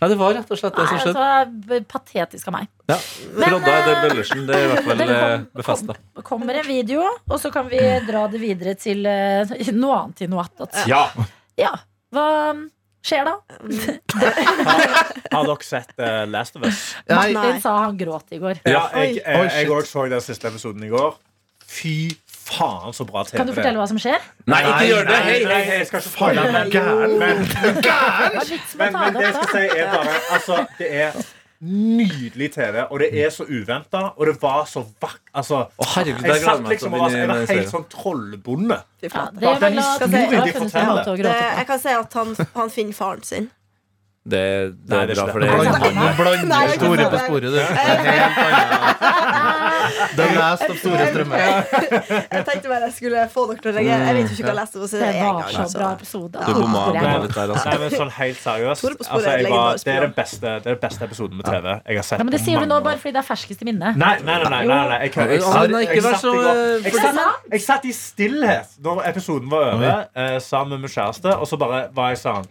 Nei, 0.00 0.08
det 0.10 0.16
var 0.18 0.34
rett 0.34 0.50
og 0.52 0.58
slett 0.58 0.74
det 0.74 0.82
Nei, 0.84 0.88
som 0.90 0.98
det 0.98 1.02
skjedde. 1.14 1.68
var 1.70 1.84
patetisk 1.88 2.48
av 2.50 2.54
meg. 2.56 2.66
Ja. 2.90 2.96
Men, 3.38 3.44
Brodda 3.54 3.72
er 3.72 3.84
det 3.86 3.92
eh, 3.94 4.02
Bøllersen. 4.04 4.42
Det 4.48 4.56
er 4.58 4.64
i 4.64 4.70
hvert 4.72 4.88
fall 4.88 4.98
det 5.00 5.06
eh, 5.14 5.22
kom- 5.22 5.44
befesta. 5.60 5.96
kom- 6.16 6.24
kommer 6.28 6.58
en 6.60 6.66
video, 6.66 7.04
og 7.30 7.36
så 7.40 7.52
kan 7.54 7.68
vi 7.70 7.80
dra 8.08 8.24
det 8.32 8.40
videre 8.42 8.74
til 8.80 9.06
uh, 9.06 9.54
noe 9.72 10.00
annet 10.02 10.24
i 10.26 10.28
noe 10.32 10.44
attåt. 10.44 10.80
Ja. 10.90 11.04
Ja. 11.60 11.72
Hva 12.14 12.26
skjer 13.04 13.30
da? 13.30 13.36
Har 15.32 15.46
dere 15.48 15.66
sett 15.66 15.94
uh, 16.00 16.24
Last 16.30 16.58
of 16.58 16.66
Us? 16.66 16.82
Martin 17.08 17.62
sa 17.62 17.76
han 17.84 17.96
gråt 18.00 18.34
i 18.34 18.42
går. 18.42 18.60
Ja, 18.68 18.88
jeg, 18.98 19.70
også 19.70 19.90
så 19.90 20.08
den 20.10 20.24
siste 20.24 20.50
episoden 20.50 20.84
i 20.84 20.90
går. 20.92 21.14
Fy 21.64 22.10
faen, 22.44 22.92
så 22.96 23.06
bra 23.08 23.24
TV 23.24 23.38
Kan 23.40 23.48
du 23.48 23.54
fortelle 23.56 23.80
hva 23.80 23.86
som 23.90 24.00
skjer? 24.00 24.26
Nei, 24.50 24.60
ikke 24.64 24.88
gjør 24.90 25.08
det! 25.08 25.20
Hei, 25.28 25.38
hei, 25.44 25.62
hei. 25.68 25.78
jeg 25.80 25.88
skal 25.90 26.02
ikke 26.02 26.12
spoile, 26.12 26.44
jeg 26.44 26.52
men, 26.58 26.74
gæren. 26.74 27.16
men, 27.22 27.40
med 27.44 27.54
men, 28.82 28.98
men 28.98 29.16
det 29.16 29.24
jeg 29.28 29.38
skal 29.38 29.50
si, 29.54 29.64
er 29.78 29.90
bare 29.94 30.20
Altså, 30.36 30.60
det 30.78 30.90
er 31.06 31.24
nydelig 31.64 32.50
TV, 32.52 32.82
og 32.90 33.00
det 33.00 33.08
er 33.24 33.30
så 33.32 33.44
uventa, 33.48 34.02
og 34.16 34.26
det 34.26 34.34
var 34.42 34.64
så 34.68 34.84
vakkert. 35.00 35.20
Altså, 35.34 35.64
oh, 35.78 35.92
jeg 35.96 36.16
jeg 36.20 36.40
satt 36.42 36.68
liksom 36.68 36.92
og 36.92 37.00
var, 37.00 37.10
jeg 37.16 37.28
var 37.28 37.44
helt 37.48 37.70
sånn 37.70 37.86
trollbonde. 37.92 38.80
Ja, 39.00 39.26
det 39.32 39.48
er 39.48 39.64
jeg 39.64 39.78
å 39.78 40.08
Det, 40.10 41.06
på. 41.06 41.16
jeg 41.22 41.66
kan 41.70 41.80
si 41.80 41.94
at 41.96 42.18
han, 42.20 42.34
han 42.54 42.74
finner 42.74 42.98
faren 42.98 43.24
sin. 43.24 43.48
Det, 44.24 44.40
det 44.72 44.88
Nei, 44.88 44.98
er 45.02 45.06
det 45.10 45.18
er 45.18 45.20
bra, 45.20 45.32
for 45.34 45.40
det 45.44 45.48
nå 45.52 46.04
blander 46.16 46.48
du 46.64 46.74
store 46.78 47.04
på 47.12 47.18
sporet, 47.26 47.44
du. 47.44 47.50
Det. 47.52 47.64
The 50.16 50.26
last 50.38 50.64
of 50.64 50.78
store 50.80 51.08
strømmer. 51.10 51.36
Jeg 51.36 52.44
tenkte 52.48 52.70
bare 52.70 52.86
jeg 52.86 52.94
skulle 52.96 53.24
få 53.34 53.44
dere 53.50 53.60
til 53.60 53.68
å 53.68 53.74
reagere. 53.76 54.06
Jeg 54.08 54.16
vet 54.16 54.32
ikke 54.32 54.46
hva 54.46 54.54
jeg 54.54 54.58
leste. 54.62 54.76
Er 54.80 54.88
Det 55.04 55.20
var 55.20 55.50
så 55.52 55.66
så- 55.68 55.78
bra 55.78 55.90
episode. 55.92 56.36
Du 56.46 56.52
bomma 56.56 56.84
litt 56.94 57.34
der, 57.34 57.52
altså. 57.52 57.68
Nei, 57.68 57.76
men 57.82 57.90
sånn 57.92 58.14
helt 58.16 58.40
seriøst 58.40 58.80
altså, 58.84 59.20
jeg 59.28 59.50
var, 59.50 59.76
Det 59.84 59.92
er 59.94 60.00
den 60.06 60.16
beste, 60.16 60.40
det 60.40 60.66
er 60.72 60.72
den 60.72 60.82
beste 60.88 61.04
episoden 61.04 61.36
med 61.36 61.44
TV 61.44 61.66
jeg 61.84 61.96
har 61.96 62.02
sett 62.08 62.18
Ja, 62.18 62.24
men 62.24 62.32
det 62.32 62.40
sier 62.40 62.60
du 62.60 62.66
nå 62.72 62.80
bare 62.80 62.98
fordi 62.98 63.12
det 63.12 63.22
er 63.22 63.28
ferskest 63.28 63.60
i 63.60 63.64
minnet. 63.68 63.96
Nei, 64.00 64.14
nei, 64.24 64.38
nei, 64.40 64.48
nei, 64.48 64.64
nei, 64.64 64.88
nei. 64.88 64.98
Jeg, 65.04 65.12
jeg, 65.16 65.28
jeg, 65.28 65.68
nei, 65.68 65.84
jeg, 65.84 66.92
satt, 66.96 67.50
jeg 67.52 67.60
satt 67.60 67.84
i 67.84 67.92
stillhet 67.92 68.78
når 68.80 69.04
episoden 69.12 69.50
var 69.52 69.74
over, 69.74 70.06
eh, 70.16 70.38
sammen 70.40 70.78
med 70.78 70.86
min 70.88 70.94
kjæreste, 70.96 71.36
og 71.36 71.46
så 71.50 71.60
bare 71.60 71.88
var 71.92 72.14
jeg 72.14 72.24
sånn 72.24 72.48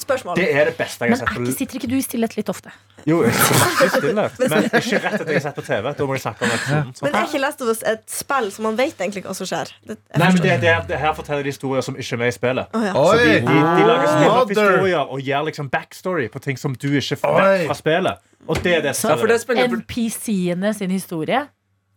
Spørsmål. 0.00 0.36
Det 0.36 0.46
er 0.56 0.64
det 0.70 0.76
beste 0.78 1.04
jeg 1.04 1.12
har 1.12 1.18
sett 1.20 1.34
Men 1.36 1.46
ikke, 1.46 1.56
sitter 1.58 1.78
ikke 1.80 1.90
du 1.90 1.96
i 1.98 2.02
stillhet 2.04 2.36
litt 2.38 2.48
ofte? 2.52 2.72
Jo, 3.08 3.18
jeg 3.24 3.34
sitter 3.36 3.90
stillhet. 3.94 4.38
Men 4.40 4.64
ikke 4.68 5.00
rett 5.04 5.16
etter 5.20 5.30
jeg 5.32 5.38
har 5.38 5.44
sett 5.44 5.58
på 5.58 5.64
TV. 5.66 5.90
Da 5.98 6.06
må 6.08 6.16
jeg 6.16 6.22
snakke 6.24 6.46
om 6.46 6.54
episoden. 6.56 6.94
Men 7.04 7.18
er 7.20 7.28
ikke 7.28 7.42
Last 7.44 7.64
of 7.64 7.72
Us 7.72 7.82
et 7.92 8.02
spill 8.12 8.50
som 8.54 8.66
man 8.68 8.78
vet 8.80 8.96
egentlig 9.04 9.24
hva 9.26 9.36
som 9.36 9.48
skjer? 9.50 9.72
Det, 9.86 9.98
Nei, 10.16 10.30
men 10.32 10.42
det, 10.44 10.56
det, 10.64 10.74
det 10.88 11.00
her 11.04 11.14
forteller 11.18 11.46
de 11.46 11.52
historier 11.54 11.84
som 11.86 11.96
ikke 12.00 12.16
er 12.16 12.22
med 12.24 12.32
i 12.32 12.36
spillet. 12.38 12.74
Oh, 12.76 12.88
ja. 12.88 12.92
Så 12.96 13.20
de, 13.20 13.36
de, 13.44 13.60
de 13.60 13.86
lager 13.92 14.10
spin-off-historier 14.14 15.14
og 15.16 15.22
gir 15.28 15.46
liksom 15.50 15.70
backstory 15.72 16.28
på 16.32 16.42
ting 16.48 16.60
som 16.60 16.74
du 16.74 16.88
ikke 16.90 17.20
vet 17.20 17.66
fra 17.68 17.78
spillet. 17.78 18.26
Og 18.48 18.60
det 18.64 18.76
er 18.80 18.84
det 18.88 18.96
for- 18.96 19.56
NPC-ene 19.68 20.74
sin 20.74 20.90
historie. 20.90 21.46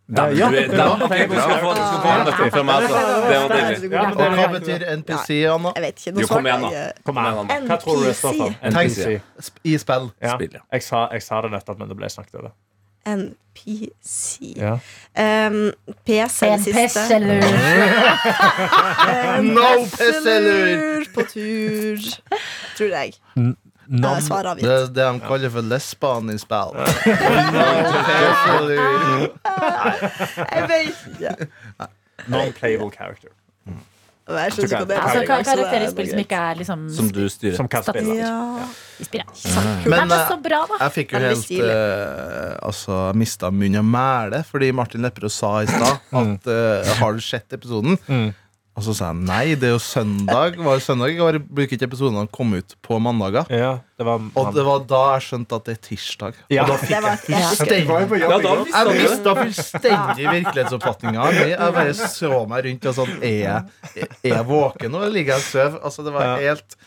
Da, 0.06 0.26
Ja, 0.36 0.50
er- 0.52 0.68
da, 0.68 0.86
ok, 0.92 1.00
du 1.00 1.34
skal 1.40 1.60
få, 1.62 1.70
du 1.72 1.80
skal 1.80 2.00
få 2.04 2.08
en 2.12 2.26
nøkkel 2.28 2.50
fra 2.52 2.62
meg. 2.62 2.74
Altså. 2.74 2.98
Det 3.28 3.36
var 3.40 3.48
deilig. 3.48 3.90
Ja, 3.92 4.00
Og 4.10 4.16
hva 4.16 4.44
er, 4.44 4.50
betyr 4.58 4.84
NPC, 4.96 5.30
Anna? 5.48 5.70
Jeg 5.76 5.82
vet 5.86 5.96
ikke. 6.06 6.20
Jo, 6.20 6.26
kom 6.28 6.46
igjen, 6.46 6.60
da. 6.60 6.82
eh, 6.82 6.90
kom 7.06 7.16
igjen. 7.22 7.38
Anna. 7.40 7.56
Hva 7.70 7.76
tror 7.80 7.96
du 7.96 8.04
det 8.04 8.16
står 8.18 8.34
for? 8.36 8.50
NPC. 8.68 9.20
I 9.64 9.78
spill. 9.80 10.10
Ja. 10.22 10.34
Spill, 10.36 10.52
ja. 10.52 10.60
Jeg, 10.76 10.82
sa, 10.82 11.06
jeg 11.12 11.22
sa 11.24 11.40
det 11.46 11.50
nettopp, 11.56 11.78
men 11.80 11.88
det 11.88 11.96
ble 11.96 12.10
snakket 12.12 12.34
over. 12.42 12.52
NPC. 13.06 14.54
Ja. 14.56 14.74
Um, 15.16 15.72
PC 16.04 16.40
det 16.40 16.52
En 16.52 16.62
siste. 16.64 17.18
No 19.42 19.72
pesselur. 19.96 21.04
På 21.14 21.22
tur, 21.32 21.96
tror 22.76 22.88
jeg. 22.92 23.12
Jeg 23.88 24.22
avgitt. 24.52 24.64
Det 24.64 24.94
det 24.96 25.04
de 25.12 25.20
kaller 25.28 25.50
for 25.54 25.62
lesban 25.70 26.30
i 26.32 26.38
spill. 26.40 26.74
Jeg 30.54 30.68
vet 30.68 30.88
ikke. 31.14 31.32
Non-playable 32.30 32.90
character. 32.94 33.30
Jeg 34.24 34.54
skjønner 34.54 34.70
ikke 34.70 34.78
hva 34.80 34.86
det 34.88 34.94
er. 34.96 35.00
Altså 35.04 35.20
engang, 35.20 35.26
kar- 35.28 35.44
så 35.44 35.52
det 35.52 35.64
er 35.64 35.68
karakter 35.68 35.82
i 35.84 35.88
spill 35.92 36.06
som 36.08 36.20
ikke 36.22 36.36
er 36.40 36.54
liksom 36.56 36.84
Som 36.96 37.08
du 37.12 37.24
styrer. 37.28 37.56
Som 37.58 37.68
kan 37.68 37.82
spille. 37.84 38.14
Ja. 38.16 38.68
i. 39.04 39.34
Men, 39.84 40.08
Nei, 40.08 40.16
eh, 40.16 40.28
så 40.30 40.38
bra, 40.40 40.60
da. 40.70 40.78
Jeg 40.80 40.94
fikk 40.94 41.12
jo 41.12 41.20
helt 41.20 41.50
eh, 41.58 42.54
Altså, 42.64 42.92
jeg 43.10 43.18
mista 43.20 43.50
munn 43.52 43.76
og 43.82 43.84
mæle 43.84 44.40
fordi 44.48 44.70
Martin 44.72 45.04
Lepperød 45.04 45.34
sa 45.34 45.50
i 45.60 45.68
stad 45.68 46.00
at 46.22 46.48
uh, 46.48 46.94
Har 47.02 47.12
du 47.12 47.20
sett 47.20 47.52
episoden? 47.58 47.98
Og 48.74 48.82
så 48.82 48.90
sa 48.98 49.12
jeg 49.12 49.22
nei, 49.22 49.54
det 49.54 49.68
er 49.68 49.74
jo 49.76 49.82
søndag. 49.82 50.56
Var 50.58 50.80
det 50.80 50.82
søndag 50.82 51.12
Jeg? 51.14 51.40
Bruker 51.46 51.76
ikke 51.76 51.86
episodene 51.86 52.24
komme 52.34 52.58
ut 52.58 52.74
på 52.82 52.98
mandager? 52.98 53.46
Ja, 53.54 53.76
det 53.98 54.06
var 54.08 54.24
Og 54.34 54.48
det 54.56 54.64
var 54.66 54.82
da 54.90 55.02
jeg 55.12 55.26
skjønte 55.28 55.60
at 55.60 55.68
det 55.68 55.76
er 55.76 55.80
tirsdag. 55.86 56.40
Ja. 56.50 56.64
Og 56.64 56.72
da 56.72 56.78
fikk 56.82 57.04
var 57.04 57.14
jeg 57.14 57.22
fullstendig 57.28 58.18
Ja, 58.24 58.40
Jeg 58.40 58.96
mista 58.98 59.36
fullstendig 59.38 60.26
virkelighetsoppfatninga. 60.26 61.28
Jeg 61.38 61.76
bare 61.78 61.94
så 62.02 62.42
meg 62.50 62.66
rundt 62.66 62.90
og 62.90 62.98
sånn 62.98 63.14
Er 63.20 63.38
jeg, 63.44 64.10
er 64.10 64.32
jeg 64.32 64.48
våken 64.50 64.90
nå, 64.90 65.04
eller 65.04 65.16
ligger 65.20 65.36
jeg 65.36 65.44
og 65.44 65.48
sover? 65.52 65.78
Altså, 65.86 66.06
det 66.08 66.16
var 66.18 66.34
helt 66.42 66.78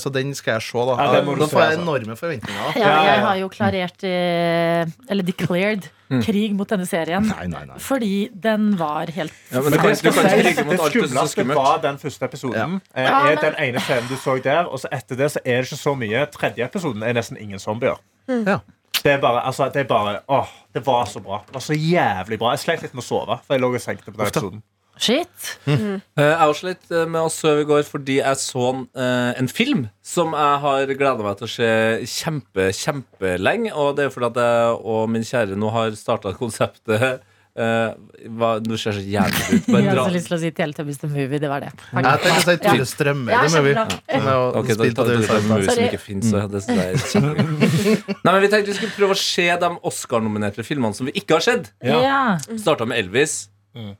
Så 0.00 0.12
den 0.12 0.34
skal 0.34 0.56
jeg 0.58 0.66
se, 0.68 0.84
da. 0.88 0.94
Ja, 0.96 1.20
da 1.20 1.24
får 1.24 1.60
jeg 1.60 1.74
altså. 1.74 1.82
enorme 1.82 2.16
forventninger. 2.16 2.62
Ja, 2.76 2.80
ja, 2.80 2.94
jeg 3.04 3.18
ja. 3.18 3.26
har 3.26 3.40
jo 3.42 3.50
klarert 3.52 4.06
eh, 4.08 4.94
Eller 5.12 5.26
declared 5.26 5.90
krig 6.22 6.52
mot 6.54 6.68
denne 6.68 6.86
serien. 6.86 7.24
Nei, 7.26 7.46
nei, 7.50 7.64
nei. 7.68 7.78
Fordi 7.82 8.28
den 8.30 8.74
var 8.78 9.10
helt 9.14 9.32
Ja, 9.50 9.62
men 9.64 9.72
Det, 9.72 9.80
Det 9.80 10.02
det 10.04 10.76
er 10.76 10.92
skumleste 10.92 11.46
var 11.48 11.80
den 11.82 11.98
første 11.98 12.28
episoden. 12.28 12.80
Eh, 12.94 13.04
Ja, 13.04 13.24
er 13.32 13.40
den 13.40 13.58
ene 13.58 13.80
scenen 13.80 14.08
du 14.08 14.16
så 14.20 14.36
der, 14.42 14.68
og 14.68 14.80
så 14.80 14.88
etter 14.92 15.16
det 15.16 15.32
så 15.32 15.42
er 15.44 15.62
det 15.62 15.72
ikke 15.72 15.80
så 15.80 15.94
mye. 15.98 16.26
Tredje 16.32 16.64
episoden 16.64 17.02
er 17.02 17.16
nesten 17.16 17.40
ingen 17.40 17.58
zombier. 17.58 18.00
Ja. 18.28 18.60
Det 19.04 19.12
er 19.12 19.18
bare, 19.20 19.42
altså, 19.46 19.68
det 19.68 19.82
er 19.84 19.88
bare 19.88 20.20
Åh, 20.28 20.46
det 20.74 20.86
var 20.86 21.04
så 21.04 21.20
bra. 21.20 21.42
Det 21.46 21.54
var 21.54 21.60
så 21.60 21.74
jævlig 21.74 22.38
bra. 22.38 22.54
Jeg 22.54 22.58
slet 22.58 22.82
litt 22.86 22.94
med 22.94 23.02
å 23.02 23.06
sove, 23.06 23.38
for 23.44 23.54
jeg 23.54 23.60
lå 23.60 23.74
og 23.74 23.80
senkte 23.80 24.12
på 24.12 24.16
den 24.16 24.26
episoden. 24.26 24.62
Shit. 25.00 25.50
Mm. 25.66 25.98
Jeg 26.20 26.38
var 26.38 26.56
slitt 26.58 26.90
eh, 26.92 27.04
med 27.10 27.20
å 27.26 27.32
sove 27.32 27.64
i 27.64 27.68
går 27.68 27.84
fordi 27.88 28.20
jeg 28.20 28.40
så 28.40 28.70
en, 28.70 28.86
en 28.94 29.50
film 29.50 29.86
som 30.04 30.34
jeg 30.36 30.62
har 30.64 30.94
gleda 30.94 31.26
meg 31.26 31.38
til 31.40 31.48
å 31.48 31.52
se 31.54 31.70
kjempe, 32.14 32.70
kjempelenge. 32.78 33.74
Og 33.74 33.94
det 33.98 34.08
er 34.08 34.14
fordi 34.14 34.32
at 34.32 34.42
jeg 34.44 34.82
og 34.94 35.06
min 35.10 35.26
kjære 35.26 35.58
nå 35.58 35.72
har 35.74 35.96
starta 35.98 36.34
konseptet 36.38 37.24
Uh, 37.54 37.92
hva, 38.34 38.56
Du 38.58 38.72
ser 38.74 38.96
så 38.96 39.02
jævlig 39.06 39.42
ut. 39.46 39.52
Jeg 39.52 39.70
Bare 39.70 39.82
jeg 39.86 39.90
har 39.94 40.08
så 40.08 40.14
lyst 40.16 40.26
til 40.26 40.34
å 40.34 40.38
si 40.42 40.48
Teletubbies 40.58 40.98
the 40.98 41.10
Movie. 41.10 41.38
Det 41.38 41.50
var 41.50 41.62
det. 41.62 41.70
Jeg 41.70 42.02
tenkte 42.24 42.40
å 42.40 42.46
si 42.48 42.56
Tulle 42.64 42.86
Strømme. 42.90 43.30
Ja, 43.30 43.44
det 43.44 43.52
må 43.54 43.62
vi. 43.62 43.74
Ja. 43.76 43.84
Som 44.10 44.26
er 44.26 44.38
å 44.40 44.48
Ok, 44.58 44.72
da 44.74 44.88
tar 44.96 45.10
det 45.10 45.18
du 45.20 45.46
movie 45.52 45.68
som 45.68 45.84
ikke 45.86 46.02
fins, 46.02 46.32
mm. 46.34 46.48
Det 46.50 46.64
synes 46.64 46.82
jeg 46.82 47.22
er. 47.22 47.54
Nei, 48.26 48.32
men 48.32 48.40
Vi 48.42 48.50
tenkte 48.50 48.72
vi 48.72 48.76
skulle 48.80 48.96
prøve 48.96 49.14
å 49.14 49.20
se 49.22 49.46
de 49.62 49.70
Oscar-nominerte 49.92 50.66
filmene 50.66 50.98
som 50.98 51.06
vi 51.06 51.14
ikke 51.22 51.38
har 51.38 51.46
sett. 51.46 51.70
Ja. 51.86 52.00
Ja. 52.02 52.22
Starta 52.58 52.90
med 52.90 53.04
Elvis. 53.04 53.44
Mm. 53.78 53.94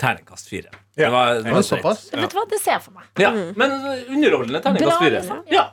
Terningkast 0.00 0.48
fire. 0.48 0.70
Ja. 0.96 1.04
Det 1.04 1.10
var, 1.12 1.34
det 1.44 1.52
var 1.54 1.62
såpass. 1.66 2.06
Ja. 2.12 2.22
Vet 2.22 2.32
du 2.32 2.38
hva, 2.38 2.46
det 2.50 2.60
ser 2.62 2.76
jeg 2.78 2.84
for 2.86 2.96
meg. 2.96 3.08
Ja, 3.20 3.30
men 3.36 3.74
underholdende 4.16 4.62
terningkast 4.64 5.02
fire. 5.02 5.18
liksom. 5.20 5.42
Ja. 5.52 5.66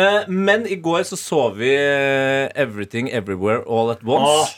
Eh, 0.00 0.28
men 0.28 0.66
i 0.68 0.76
går 0.80 1.02
så 1.08 1.16
så 1.18 1.42
vi 1.56 1.70
eh, 1.74 2.48
Everything 2.60 3.10
Everywhere 3.10 3.64
All 3.66 3.90
At 3.94 4.04
Once. 4.04 4.34
Åh. 4.44 4.56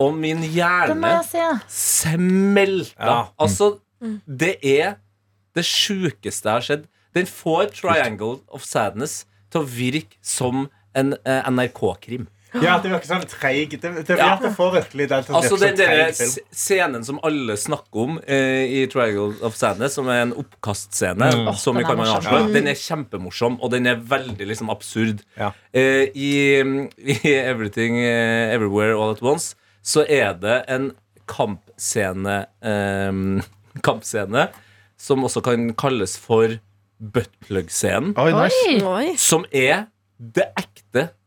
Og 0.00 0.14
min 0.16 0.40
hjerne 0.44 1.10
jeg 1.34 1.58
smelta. 1.68 3.04
Ja. 3.04 3.18
Altså, 3.40 3.74
det 4.24 4.54
er 4.64 4.94
det 5.56 5.64
sjukeste 5.68 6.48
jeg 6.48 6.54
har 6.54 6.64
sett. 6.64 6.86
Den 7.16 7.26
får 7.28 7.72
Triangle 7.74 8.38
of 8.48 8.64
Sadness 8.64 9.24
til 9.52 9.60
å 9.64 9.68
virke 9.68 10.16
som 10.24 10.68
en 10.96 11.12
eh, 11.24 11.42
NRK-krim. 11.50 12.28
Ja, 12.58 12.78
det 12.82 12.90
virker 12.90 13.06
sånn 13.06 13.26
treig. 13.30 13.74
Det, 13.80 13.90
det, 14.06 14.16
Ja. 14.18 14.32
ja. 14.32 14.38
det 14.42 14.50
får 14.56 14.72
virkelig 14.74 15.08
den 15.10 15.22
til 15.26 15.34
å 15.34 15.38
Altså 15.38 15.56
virke 15.60 15.76
den 15.76 16.14
som 16.14 16.30
treig 16.34 16.56
scenen 16.56 17.04
som 17.06 17.20
alle 17.22 17.56
snakker 17.56 18.02
om 18.04 18.16
eh, 18.26 18.64
i 18.80 18.86
Triangle 18.90 19.36
of 19.46 19.54
Sadness, 19.54 19.94
som 19.94 20.08
er 20.08 20.22
en 20.24 20.32
oppkastscene, 20.32 21.28
Mm. 21.30 21.52
som 21.56 21.76
vi 21.76 21.84
kan 21.84 21.98
avsløre, 22.00 22.52
den 22.52 22.66
er 22.66 22.74
kjempemorsom, 22.74 23.58
og 23.62 23.70
den 23.70 23.86
er 23.86 23.96
veldig 24.02 24.46
liksom 24.50 24.70
absurd. 24.70 25.22
Ja. 25.38 25.52
Eh, 25.72 26.08
i, 26.14 26.32
I 27.24 27.34
Everything 27.36 27.98
eh, 28.02 28.54
Everywhere 28.54 28.96
All 28.98 29.12
At 29.14 29.22
Once 29.22 29.54
så 29.82 30.02
er 30.08 30.34
det 30.34 30.64
en 30.68 30.90
kampscene 31.30 32.46
eh, 32.62 33.46
Kampscene 33.86 34.48
som 35.00 35.22
også 35.24 35.40
kan 35.46 35.70
kalles 35.78 36.18
for 36.20 36.58
buttplug-scenen. 37.00 38.12
Oi, 38.18 38.32
nice. 38.34 39.18
Som 39.22 39.46
er 39.50 39.86
det 40.20 40.50
ekte 40.52 40.69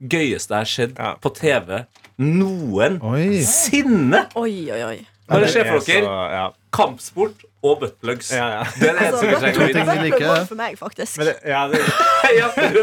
gøyeste 0.02 0.54
jeg 0.54 0.60
har 0.60 0.66
sett 0.66 0.98
Ja. 1.00 1.16
på 1.22 1.30
TV 1.36 1.86
noensinne! 2.20 4.26
Oi. 4.36 4.44
Oi, 4.44 4.72
oi, 4.72 4.84
oi. 4.84 5.06
Bare 5.30 5.48
se 5.48 5.64
for 5.64 5.80
dere 5.80 6.06
så- 6.06 6.32
Ja. 6.32 6.50
Kampsport 6.74 7.44
og 7.64 7.78
buttplugs. 7.80 8.32
Ja, 8.36 8.48
ja. 8.58 8.64
Det 8.76 8.90
er 8.90 8.98
det 8.98 9.04
eneste 9.08 9.28
vi 9.30 9.36
trenger. 9.40 10.02
Buttplug 10.12 10.48
for 10.50 10.60
meg, 10.60 10.74
faktisk. 10.82 11.18
Men 11.22 11.30
det, 11.30 11.36
ja, 11.48 11.62
det, 11.72 11.80
Ja, 12.40 12.48
du, 12.58 12.80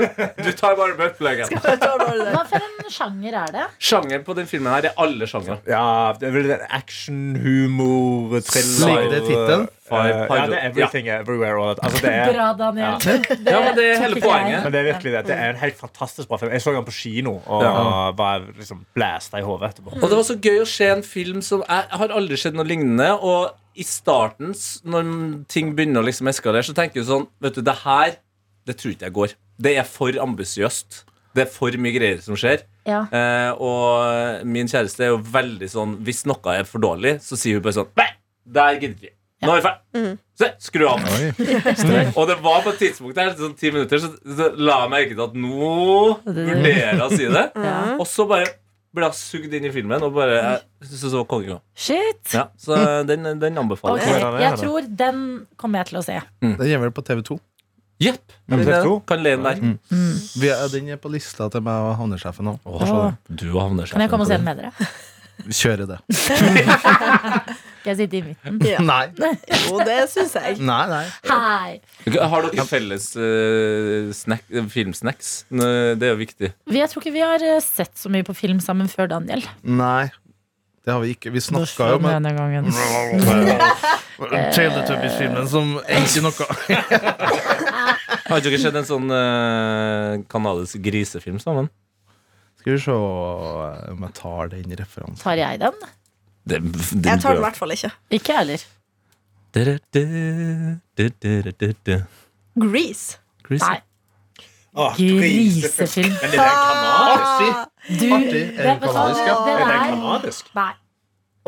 du 0.46 0.50
tar 0.56 0.76
bare 0.78 0.94
buttpluggen. 0.96 1.50
Det. 1.50 1.74
Hva 2.30 2.44
for 2.48 2.64
en 2.64 2.88
sjanger 2.94 3.36
er 3.42 3.52
det? 3.58 3.66
Sjanger 3.82 4.22
på 4.24 4.36
den 4.38 4.48
filmen 4.48 4.72
her 4.72 4.88
er 4.88 4.96
alle 5.04 5.28
sjangere. 5.28 5.58
ja, 5.68 5.82
det 6.20 6.30
er 6.30 6.34
vel 6.38 6.54
action, 6.70 7.36
humor, 7.42 8.40
thriller 8.46 8.88
Ligger 8.94 9.12
det 9.16 9.20
tittelen? 9.28 9.66
eh, 9.68 9.76
Ja, 9.90 10.46
det 10.46 10.56
er 10.56 10.66
everything 10.70 11.08
everywhere. 11.12 11.58
all 11.60 11.74
that. 11.74 11.84
Altså, 11.84 12.00
det 12.06 12.14
er, 12.14 12.32
Bra, 12.32 12.48
Daniel. 12.56 12.96
Ja. 13.04 13.52
Ja, 13.52 13.60
men 13.66 13.76
det 13.76 13.86
er 13.90 14.02
hele 14.06 14.20
poenget. 14.22 14.62
men 14.64 14.72
det 14.72 14.80
er 14.80 14.88
virkelig 14.92 15.12
det. 15.18 15.24
Det 15.28 15.36
er 15.36 15.50
en 15.56 15.60
helt 15.66 15.78
fantastisk 15.80 16.28
bra 16.30 16.38
film. 16.40 16.52
Jeg 16.56 16.62
så 16.64 16.72
den 16.78 16.84
på 16.88 16.94
kino 17.02 17.36
og 17.46 17.62
Ja. 17.66 18.10
var 18.16 18.44
liksom 18.56 18.84
blæsta 18.96 19.38
i 19.42 19.42
hodet 19.44 19.74
etterpå. 19.74 19.92
Og 20.00 20.08
det 20.08 20.16
var 20.22 20.26
så 20.32 20.38
gøy 20.40 20.60
å 20.62 20.68
se 20.68 20.88
en 20.94 21.02
film 21.02 21.42
som 21.42 21.64
Jeg 21.68 21.84
har 22.00 22.08
aldri 22.16 22.36
sett 22.40 22.54
noe 22.54 22.64
lignende. 22.64 23.10
Og 23.20 23.50
i 23.78 23.84
starten, 23.86 24.54
når 24.84 25.12
ting 25.50 25.74
begynner 25.76 26.02
å 26.02 26.08
liksom 26.08 26.30
eskalere, 26.32 26.64
så 26.66 26.74
tenker 26.76 27.00
du 27.02 27.06
sånn 27.08 27.28
Vet 27.42 27.58
du, 27.58 27.62
det 27.66 27.76
her 27.84 28.16
Det 28.66 28.76
tror 28.80 28.92
ikke 28.94 29.06
jeg 29.08 29.16
går. 29.16 29.36
Det 29.60 29.76
er 29.78 29.86
for 29.88 30.16
ambisiøst. 30.24 31.04
Det 31.36 31.44
er 31.44 31.52
for 31.52 31.76
mye 31.78 31.94
greier 31.94 32.20
som 32.24 32.36
skjer. 32.38 32.64
Ja. 32.88 33.04
Eh, 33.14 33.52
og 33.62 34.44
min 34.48 34.68
kjæreste 34.70 35.04
er 35.06 35.12
jo 35.12 35.20
veldig 35.22 35.68
sånn 35.70 35.98
Hvis 36.06 36.24
noe 36.26 36.56
er 36.56 36.66
for 36.68 36.82
dårlig, 36.82 37.18
så 37.22 37.38
sier 37.38 37.58
hun 37.58 37.64
bare 37.66 37.78
sånn 37.78 37.90
Nei, 38.00 38.10
der 38.58 38.78
gidder 38.80 39.06
vi. 39.06 39.12
Nå 39.40 39.54
er 39.54 39.60
vi 39.60 39.64
ferdig. 39.64 40.10
Se, 40.36 40.48
skru 40.60 40.82
av. 40.88 41.04
Og 42.18 42.26
det 42.28 42.36
var 42.44 42.60
på 42.64 42.74
et 42.74 42.80
tidspunkt 42.82 43.16
der, 43.16 43.30
sånn 43.38 43.54
ti 43.56 43.70
minutter, 43.72 44.00
så, 44.02 44.10
så 44.24 44.50
la 44.60 44.82
jeg 44.82 44.92
merke 44.92 45.14
til 45.14 45.22
at 45.24 45.38
nå 45.40 45.70
vurderer 46.26 46.90
jeg 46.90 47.00
å 47.04 47.08
si 47.14 47.28
det. 47.28 47.46
Ja. 47.70 47.78
Og 47.96 48.04
så 48.08 48.26
bare 48.28 48.50
ble 48.96 49.06
jeg 49.06 49.18
sugd 49.20 49.52
inn 49.54 49.68
i 49.68 49.70
filmen, 49.74 50.02
og 50.02 50.14
bare 50.16 50.38
jeg 50.38 50.88
syntes 50.88 51.04
det 51.06 51.18
var 51.18 51.28
konge. 51.30 51.60
Shit. 51.78 52.24
Ja, 52.34 52.48
så 52.58 52.78
den, 53.06 53.28
den 53.42 53.60
anbefaler 53.62 54.02
Okay, 54.02 54.18
jeg. 54.18 54.42
Jeg 54.42 54.58
tror 54.64 54.90
den 55.04 55.22
kommer 55.60 55.82
jeg 55.82 55.92
til 55.92 56.00
å 56.00 56.04
se. 56.06 56.18
Den 56.42 56.66
er 56.66 56.82
vel 56.82 56.92
på 56.94 57.04
TV2. 57.06 57.38
Jepp. 58.00 58.32
MTF2. 58.48 58.92
Kan 59.06 59.22
le 59.22 59.34
den 59.36 59.44
der. 59.44 59.58
Vi 60.40 60.48
er, 60.48 60.66
den 60.72 60.88
er 60.94 61.00
på 61.00 61.10
lista 61.12 61.50
til 61.52 61.62
meg 61.66 61.84
og 61.84 61.98
havnesjefen 62.00 62.48
havnesjefen. 62.64 63.92
Kan 63.92 64.06
jeg 64.06 64.12
komme 64.12 64.24
og 64.24 64.30
se 64.30 64.40
den 64.40 64.48
med 64.48 64.62
dere? 64.62 64.72
Kjøre 65.50 65.86
det. 65.88 66.00
Skal 67.80 67.90
jeg 67.94 67.98
sitte 68.02 68.16
i 68.18 68.22
midten? 68.28 68.58
Ja. 68.68 68.80
Nei. 68.92 69.06
Jo, 69.66 69.80
det 69.88 69.98
syns 70.12 70.34
jeg. 70.36 70.58
Nei, 70.60 70.80
nei. 70.90 71.02
Hei! 71.30 71.80
Har 72.32 72.46
dere 72.50 72.66
felles 72.68 73.10
eh, 73.16 74.10
snack, 74.16 74.44
filmsnacks? 74.72 75.32
Det 75.50 76.02
er 76.04 76.12
jo 76.14 76.18
viktig. 76.20 76.52
Vi- 76.68 76.80
Jeg 76.82 76.90
tror 76.92 77.00
ikke 77.04 77.14
vi 77.16 77.24
har 77.24 77.40
eh, 77.42 77.60
sett 77.64 77.96
så 78.00 78.12
mye 78.12 78.26
på 78.28 78.36
film 78.36 78.60
sammen 78.64 78.88
før, 78.92 79.08
Daniel. 79.16 79.42
Nei. 79.64 80.10
Det 80.80 80.94
har 80.94 81.00
vi 81.04 81.10
ikke. 81.12 81.28
Vi 81.34 81.40
snakka 81.44 81.90
jo 81.92 81.98
med 82.00 82.14
denne 82.16 82.30
gangen. 82.36 82.70
Teletubbies-filmen 84.54 85.48
som 85.48 85.74
egentlig 85.84 86.22
noe 86.24 86.32
Har 88.30 88.42
dere 88.44 88.58
sett 88.62 88.76
en 88.78 88.86
sånn 88.88 89.10
uh, 89.12 90.20
kanadisk 90.30 90.80
grisefilm 90.84 91.38
sammen? 91.42 91.68
Skal 92.60 92.74
vi 92.76 92.80
se 92.82 92.92
om 92.94 94.02
jeg 94.04 94.12
tar 94.18 94.50
den 94.52 94.74
referansen. 94.76 95.20
Tar 95.22 95.40
jeg 95.40 95.60
den? 95.62 95.76
Det, 96.50 96.58
det 96.62 97.06
Jeg 97.06 97.20
tar 97.22 97.30
den 97.34 97.40
i 97.40 97.44
hvert 97.46 97.58
fall 97.60 97.72
ikke. 97.76 97.90
Ikke 98.18 98.32
jeg 98.34 98.38
heller. 98.42 98.64
Grease. 102.60 103.18
Grease. 103.46 103.66
Nei. 103.66 103.80
Åh, 104.74 104.94
Grisefilm. 104.94 106.12
Men 106.22 106.34
er 106.34 106.50
kanadisk? 106.54 107.56
Du, 108.00 108.06
Artig. 108.14 108.42
Er 108.54 108.66
hva? 108.66 108.74
kanadisk, 108.84 109.22
ja? 109.26 109.34
Det 109.46 109.54
Er 109.58 109.64
kanadisk? 109.90 110.52
Nei. 110.54 110.72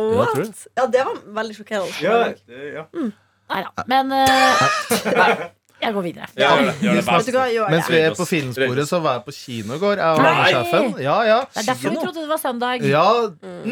What? 0.02 0.66
Ja, 0.76 0.86
det 0.90 1.04
var 1.06 1.20
veldig 1.38 1.56
sjokkerende. 1.58 1.92
Ja, 2.02 2.16
det- 2.48 2.72
ja. 2.74 2.84
Nei 3.52 3.60
da. 3.62 3.84
Men 3.86 4.12
uh, 4.12 4.26
nei, 5.20 5.30
jeg 5.82 5.94
går 5.96 6.04
videre. 6.06 6.26
Ja, 6.38 6.48
gjør 6.54 6.64
det, 6.68 6.74
gjør 6.82 6.94
det 6.98 7.02
Vet 7.08 7.26
du 7.26 7.32
hva, 7.36 7.44
gjør 7.52 7.70
Mens 7.74 7.88
vi 7.90 7.98
er 7.98 8.14
på 8.16 8.26
filmsporet, 8.30 8.88
så 8.88 9.00
var 9.02 9.16
jeg 9.18 9.22
på 9.26 9.34
kinogård. 9.36 9.98
Jeg 9.98 10.06
og 10.06 10.22
Nei! 10.22 10.52
sjefen. 10.52 10.88
Ja, 11.02 11.16
ja. 11.26 11.38
Det 11.52 11.62
er 11.62 11.66
derfor 11.72 11.90
vi 11.90 12.00
trodde 12.04 12.20
det 12.22 12.28
var 12.30 12.40
søndag. 12.42 12.86
Ja, 12.86 13.04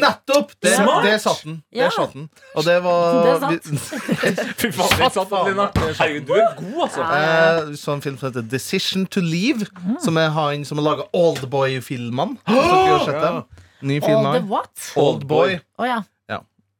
nettopp! 0.03 0.51
Det, 0.61 0.73
Smart. 0.75 1.05
det 1.07 1.15
satt 1.23 1.41
den. 1.47 1.55
Ja. 1.71 1.85
Det 1.87 1.93
satt 1.95 2.13
den. 2.17 2.27
Og 2.55 2.67
det 2.67 2.77
var 2.83 2.99
Det 3.23 3.31
er 3.31 4.53
Fy 4.61 4.71
faen, 4.75 4.97
Det 4.99 5.11
satt, 5.15 5.31
Adelina. 5.39 5.69
Herregud, 5.79 6.27
du 6.27 6.33
er 6.35 6.53
god, 6.59 6.77
altså. 6.87 7.07
eh, 7.07 7.73
så 7.79 7.95
en 7.95 8.05
film 8.05 8.17
som 8.19 8.29
heter 8.29 8.47
Decision 8.51 9.05
to 9.07 9.23
Leave, 9.23 9.65
som 10.03 10.17
er 10.21 10.29
han 10.35 10.65
som 10.67 10.77
har 10.81 10.89
laga 10.91 11.07
Oldboy-filmene. 11.13 12.37
Ny 13.81 13.97
film 14.03 14.25
All 14.25 14.33
the 14.35 14.39
han. 14.41 14.49
what? 14.51 14.91
Oldboy. 14.99 15.55
Å 15.79 15.87
ja. 15.89 16.01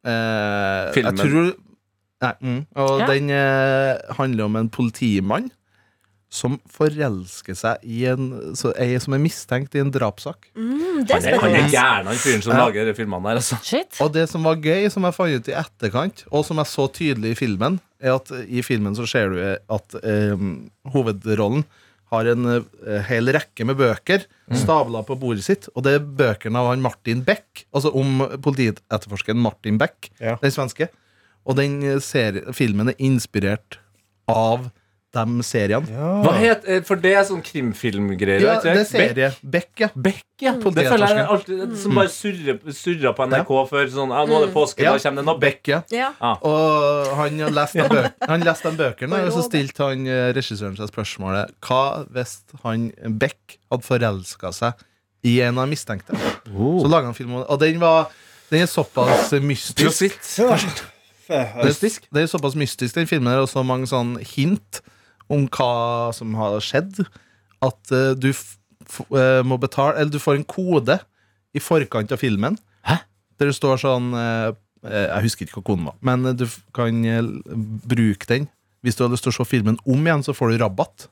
Eh, 0.02 0.94
Filmen. 0.96 1.18
Jeg 1.18 1.30
tror 1.30 1.52
Nei, 2.22 2.34
mm. 2.42 2.60
Og 2.76 3.00
Ja. 3.02 3.08
den 3.08 3.30
eh, 3.34 3.98
handler 4.18 4.46
om 4.46 4.56
en 4.56 4.70
politimann 4.70 5.50
som 6.32 6.54
forelsker 6.72 7.58
seg 7.60 7.82
i 7.84 8.06
en 8.08 8.54
så, 8.56 8.70
ei 8.80 8.94
som 9.04 9.14
er 9.18 9.20
mistenkt 9.20 9.74
i 9.76 9.82
en 9.84 9.90
drapssak. 9.92 10.46
Mm, 10.56 11.02
det 11.10 11.12
er 11.18 11.20
Han 11.20 11.26
er, 11.26 11.28
han 11.28 11.34
er 11.34 11.40
spennende. 11.42 11.72
gæren, 11.74 12.06
han 12.08 12.16
fyren 12.22 12.42
som 12.46 12.54
Ja. 12.54 12.60
lager 12.66 12.86
de 12.86 12.94
filmene 12.96 13.24
der. 13.28 13.36
Altså. 13.42 13.58
Shit. 13.64 13.98
Og 14.00 14.14
det 14.14 14.30
som 14.30 14.44
var 14.48 14.56
gøy, 14.56 14.90
som 14.90 15.04
jeg 15.04 15.14
fant 15.18 15.36
ut 15.36 15.50
i 15.52 15.58
etterkant, 15.60 16.24
og 16.32 16.46
som 16.46 16.58
jeg 16.62 16.66
så 16.72 16.88
tydelig 16.94 17.32
i 17.32 17.36
filmen, 17.36 17.80
er 18.02 18.16
at 18.16 18.32
i 18.48 18.62
filmen 18.64 18.96
så 18.96 19.06
ser 19.10 19.30
du 19.30 19.42
at 19.70 19.96
eh, 20.04 20.38
hovedrollen 20.94 21.66
har 22.12 22.28
en 22.28 22.46
eh, 22.48 23.02
hel 23.08 23.28
rekke 23.32 23.66
med 23.68 23.78
bøker 23.80 24.24
stabla 24.56 25.02
på 25.08 25.16
bordet 25.20 25.44
sitt, 25.44 25.68
og 25.76 25.84
det 25.84 25.94
er 25.98 26.00
bøkene 26.06 26.60
av 26.60 26.72
han 26.72 26.82
Martin 26.84 27.22
Beck, 27.24 27.66
altså 27.74 27.92
om 27.96 28.24
politietterforskeren 28.44 29.40
Martin 29.40 29.78
Beck, 29.80 30.10
Ja. 30.20 30.36
den 30.42 30.52
svenske. 30.52 30.90
Og 31.46 31.58
den 31.58 31.80
filmen 32.54 32.90
er 32.94 33.00
inspirert 33.02 33.80
av 34.30 34.70
de 35.12 35.44
seriene. 35.44 35.90
Hva 36.24 36.32
het, 36.40 36.64
eh, 36.72 36.82
For 36.88 36.96
det 36.96 37.12
er 37.20 37.26
sånn 37.28 37.42
krimfilmgreier? 37.44 38.40
Ja, 38.46 38.54
det 38.64 38.72
er 38.80 38.86
serie. 38.88 39.32
Beck, 39.44 39.72
ja. 39.82 39.90
Beck, 39.94 40.22
ja. 40.40 40.54
Det 40.54 40.62
Politietterforskeren. 40.64 40.94
føler 40.94 41.18
jeg 41.18 41.28
alltid 41.34 41.74
som 41.82 41.98
bare 42.00 42.08
surrer 42.78 43.16
på 43.18 43.26
NRK 43.28 43.52
før 43.68 43.90
sånn 43.92 44.14
ja, 44.16 44.22
Nå 44.30 44.38
er 44.38 44.46
det 44.46 44.54
påske, 44.56 44.86
Ja. 44.86 44.94
da 44.96 45.00
kommer 45.04 45.22
det 45.22 45.26
noe 45.28 45.40
Beck. 45.42 45.68
Ja. 45.68 45.82
Ja. 45.92 46.32
Og 46.48 47.12
han 47.18 47.38
leste 47.60 48.72
de 48.72 48.78
bøkene, 48.78 49.20
og 49.26 49.34
så 49.36 49.44
stilte 49.50 49.90
han 49.90 50.08
eh, 50.08 50.32
regissøren 50.38 50.78
seg 50.80 50.88
spørsmålet 50.94 51.52
Hva 51.60 52.06
hvis 52.08 52.38
han 52.64 52.88
Beck 53.20 53.58
hadde 53.70 53.84
forelska 53.84 54.54
seg 54.56 54.74
i 55.28 55.42
en 55.42 55.58
av 55.60 55.68
de 55.68 55.76
mistenkte? 55.76 56.16
Så 56.48 56.88
laga 56.88 57.12
han 57.12 57.14
film 57.20 57.36
om 57.36 57.44
det. 57.44 57.50
Og 57.52 57.60
den 57.60 57.80
var 57.84 58.08
Den 58.50 58.64
er 58.64 58.72
såpass 58.72 59.32
mystisk. 59.44 59.84
Prosit. 59.84 60.84
Mystisk. 61.64 62.08
Det 62.12 62.24
er 62.24 62.30
såpass 62.32 62.56
mystisk, 62.60 62.96
den 62.98 63.08
filmen. 63.10 63.32
Det 63.32 63.38
er 63.40 63.46
også 63.46 63.64
mange 63.68 63.88
sånn 63.90 64.16
hint 64.36 64.82
om 65.32 65.48
hva 65.48 66.12
som 66.16 66.34
har 66.40 66.58
skjedd. 66.64 67.04
At 67.64 67.92
uh, 67.94 68.14
du 68.18 68.32
eh, 68.32 69.42
må 69.46 69.58
betale 69.62 70.00
Eller 70.02 70.10
du 70.12 70.18
får 70.20 70.40
en 70.40 70.48
kode 70.50 70.96
i 71.54 71.60
forkant 71.62 72.12
av 72.12 72.18
filmen. 72.22 72.58
Hæ? 72.88 72.98
Der 73.40 73.52
det 73.52 73.56
står 73.58 73.78
sånn 73.82 74.12
eh, 74.18 74.52
Jeg 74.82 75.26
husker 75.28 75.46
ikke 75.46 75.60
hva 75.60 75.66
koden 75.68 75.86
var, 75.92 75.96
men 76.02 76.26
du 76.36 76.46
f- 76.48 76.62
kan 76.74 76.96
bruke 77.86 78.26
den. 78.32 78.48
Hvis 78.82 78.98
du 78.98 79.04
har 79.06 79.12
lyst 79.14 79.28
til 79.28 79.30
å 79.30 79.36
se 79.38 79.46
filmen 79.46 79.78
om 79.86 80.08
igjen, 80.08 80.24
så 80.26 80.34
får 80.34 80.56
du 80.56 80.62
rabatt. 80.64 81.06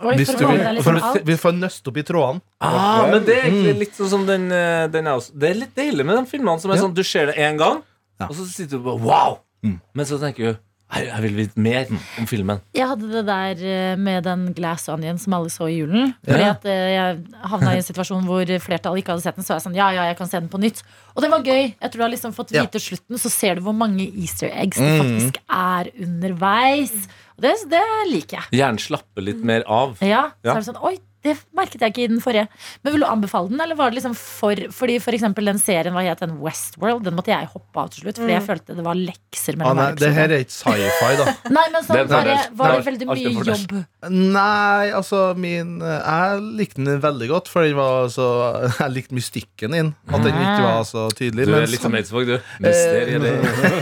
Oi, 0.00 0.14
Hvis 0.16 0.30
du 0.32 0.46
vil, 0.48 0.62
for 0.80 0.96
liksom 0.96 1.26
vi 1.28 1.34
får 1.36 1.52
nøste 1.58 1.90
opp 1.92 1.98
i 2.00 2.04
trådene. 2.08 2.40
Ah, 2.64 3.02
men 3.10 3.26
det 3.26 3.34
er 3.36 3.50
egentlig 3.50 3.74
litt 3.82 3.98
sånn 3.98 4.08
som 4.14 4.22
den, 4.24 4.46
den 4.48 5.04
er 5.10 5.18
også, 5.18 5.34
Det 5.36 5.50
er 5.50 5.58
litt 5.60 5.74
deilig 5.76 6.06
med 6.08 6.16
de 6.16 6.24
filmene 6.30 6.62
som 6.62 6.72
er 6.72 6.78
Ja. 6.80 6.86
sånn 6.86 6.94
du 6.96 7.02
ser 7.04 7.28
det 7.28 7.36
én 7.36 7.58
gang. 7.60 7.82
Og 8.28 8.34
så 8.36 8.46
sitter 8.50 8.78
du 8.78 8.84
bare 8.84 9.00
wow! 9.04 9.38
Mm. 9.64 9.78
Men 9.94 10.06
så 10.06 10.18
tenker 10.20 10.52
du 10.52 10.58
jeg, 10.90 11.20
vil 11.22 11.36
vite 11.36 11.60
mer 11.62 11.86
om 12.18 12.26
filmen. 12.26 12.58
Jeg 12.74 12.88
hadde 12.90 13.06
det 13.12 13.20
der 13.28 13.60
eh, 13.62 13.96
med 13.96 14.24
den 14.26 14.48
Glass 14.56 14.88
Onion 14.90 15.20
som 15.22 15.36
alle 15.36 15.46
så 15.54 15.68
i 15.70 15.76
julen. 15.78 16.14
Fordi 16.26 16.40
Ja. 16.42 16.48
at 16.56 16.64
eh, 16.66 16.88
jeg 16.96 17.20
havna 17.46 17.74
i 17.76 17.78
en 17.78 17.86
situasjon 17.86 18.24
hvor 18.26 18.42
flertallet 18.58 18.98
ikke 19.04 19.12
hadde 19.14 19.22
sett 19.22 19.36
den. 19.38 19.44
Så 19.46 19.54
jeg 19.54 19.62
sånn, 19.68 19.76
ja, 19.78 19.92
ja, 19.94 20.08
jeg 20.10 20.16
kan 20.18 20.26
se 20.26 20.40
den 20.40 20.48
på 20.50 20.58
nytt 20.58 20.82
Og 21.14 21.22
det 21.22 21.30
var 21.30 21.44
gøy. 21.46 21.74
Etter 21.78 21.94
du 21.96 22.02
har 22.02 22.10
liksom 22.10 22.34
fått 22.34 22.50
Ja. 22.56 22.64
vite 22.66 22.80
slutten, 22.82 23.18
så 23.22 23.30
ser 23.30 23.54
du 23.54 23.60
hvor 23.68 23.72
mange 23.78 24.02
easter 24.02 24.50
eggs 24.50 24.78
det 24.82 24.90
Mm. 24.90 24.98
faktisk 25.04 25.38
er 25.46 25.92
underveis. 26.02 27.06
Og 27.38 27.42
det, 27.46 27.54
det 27.70 27.84
liker 28.10 28.40
jeg. 28.40 28.58
Hjernen 28.58 28.78
slapper 28.82 29.22
litt 29.22 29.44
mer 29.46 29.62
av. 29.70 29.94
Ja, 30.02 30.30
så 30.42 30.56
er 30.56 30.60
det 30.60 30.66
sånn, 30.72 30.82
oi, 30.82 30.96
det 31.26 31.34
merket 31.56 31.82
jeg 31.84 31.92
ikke 31.92 32.04
i 32.06 32.08
den 32.08 32.20
forrige. 32.24 32.46
Men 32.80 32.94
vil 32.94 33.02
du 33.04 33.06
anbefale 33.08 33.50
den, 33.52 33.60
eller 33.60 33.76
var 33.76 33.90
det 33.90 33.98
liksom 33.98 34.14
for 34.16 34.56
Fordi 34.72 34.96
for 35.02 35.16
eksempel 35.16 35.50
den 35.50 35.58
serien, 35.60 35.92
hva 35.92 36.04
het 36.06 36.22
den? 36.22 36.38
Westworld? 36.40 37.04
Den 37.04 37.16
måtte 37.18 37.32
jeg 37.32 37.48
hoppe 37.52 37.82
av 37.82 37.90
til 37.92 38.06
slutt, 38.06 38.20
fordi 38.22 38.36
jeg 38.36 38.44
følte 38.46 38.76
det 38.78 38.84
var 38.86 38.96
lekser 38.96 39.58
Ah, 39.60 39.74
nei, 39.76 39.86
hver 39.90 39.98
det 40.00 40.10
her 40.16 40.32
er 40.32 40.44
ikke 40.44 40.54
sci-fi, 40.54 41.10
da. 41.18 41.34
Nei, 41.56 41.64
men 41.74 41.84
sånn, 41.84 41.98
Det 41.98 42.04
var 42.08 42.28
det, 42.28 42.36
var 42.56 42.74
det 42.76 42.86
veldig 42.86 43.08
mye 43.10 43.32
jobb? 43.50 43.74
Nei, 44.08 44.90
altså 44.96 45.22
min 45.36 45.74
Jeg 45.82 46.40
likte 46.60 46.80
den 46.80 47.02
veldig 47.02 47.28
godt, 47.34 47.50
for 47.52 47.66
den 47.66 47.76
var 47.76 48.08
så 48.14 48.28
Jeg 48.80 48.94
likte 48.94 49.18
mystikken 49.18 49.76
i 49.76 49.82
den. 49.82 49.92
At 50.08 50.24
den 50.24 50.38
ikke 50.40 50.64
var 50.64 50.86
så 50.88 51.06
tydelig. 51.12 51.48
Du 51.50 51.54
er 51.58 51.68
litt 51.68 51.84
som 51.84 51.96
Eidsvåg, 51.98 52.30
du. 52.30 52.36
Mysteriet. 52.64 53.26
det. 53.26 53.34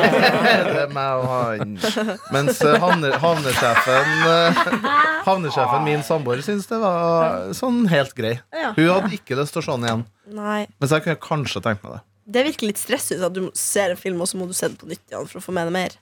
det 0.72 0.82
er 0.82 0.92
meg 0.94 1.22
og 1.22 1.28
han. 1.30 1.76
Mens 2.34 2.60
eh, 2.66 2.88
havnesjefen 3.22 4.12
eh, 4.32 4.62
Havnesjefen, 5.28 5.84
min 5.86 6.02
samboer, 6.06 6.42
syns 6.44 6.66
det 6.70 6.80
var 6.82 7.27
sånn 7.56 7.82
helt 7.90 8.14
grei. 8.18 8.34
Ja. 8.54 8.72
Hun 8.76 8.88
hadde 8.92 9.12
ikke 9.18 9.36
lyst 9.38 9.52
til 9.56 9.62
å 9.62 9.66
se 9.66 9.76
den 9.76 9.86
igjen. 9.88 10.04
Nei. 10.38 10.66
Mens 10.80 10.94
jeg 10.96 11.04
kunne 11.06 11.20
kanskje 11.24 11.62
tenkt 11.64 11.84
meg 11.86 11.96
det. 11.98 12.02
Det 12.28 12.42
virker 12.50 12.68
litt 12.68 12.80
stressende 12.80 13.24
at 13.30 13.32
du 13.38 13.46
ser 13.56 13.94
en 13.94 14.00
film, 14.00 14.20
og 14.20 14.28
så 14.28 14.36
må 14.40 14.46
du 14.50 14.52
se 14.56 14.68
den 14.68 14.76
på 14.76 14.88
nytt 14.90 15.04
igjen 15.08 15.28
for 15.30 15.40
å 15.40 15.44
få 15.46 15.54
med 15.56 15.70
deg 15.70 15.76
mer. 15.78 15.96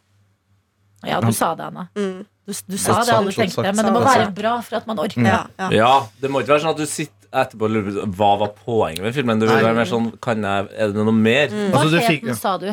Ja, 1.06 1.20
du 1.22 1.30
sa 1.36 1.52
det, 1.54 1.68
Anna. 1.68 1.86
Mm. 1.94 2.24
Du, 2.46 2.52
du 2.72 2.76
sa 2.78 2.96
det 3.04 3.12
alle 3.14 3.32
tenkte, 3.34 3.62
det 3.62 3.74
men 3.76 3.84
det 3.88 3.92
må 3.94 4.00
være 4.06 4.30
bra 4.34 4.56
for 4.64 4.78
at 4.80 4.86
man 4.88 4.98
orker. 5.02 5.22
Ja, 5.26 5.44
ja. 5.58 5.68
Ja, 5.74 5.92
det 6.22 6.30
må 6.30 6.42
ikke 6.42 6.54
være 6.56 6.64
sånn 6.64 6.74
at 6.74 6.80
du 6.82 6.86
sitter 6.88 7.14
etterpå 7.36 7.66
og 7.68 7.72
lurer 7.74 7.96
på 8.00 8.10
hva 8.16 8.28
var 8.40 8.52
poenget 8.64 9.02
med 9.04 9.14
filmen. 9.16 9.38
Det 9.42 9.48
vil 9.50 9.64
være 9.66 9.76
mer 9.76 9.88
sånn 9.90 10.06
kan 10.24 10.42
jeg, 10.46 10.68
Er 10.78 10.92
det 10.94 11.04
noe 11.06 11.14
mer? 11.14 11.50
Hva 11.52 11.80
Altså, 11.82 11.90
du 11.90 11.98
het 11.98 12.10
fikk- 12.10 12.26
den, 12.30 12.38
sa 12.38 12.56
du? 12.62 12.70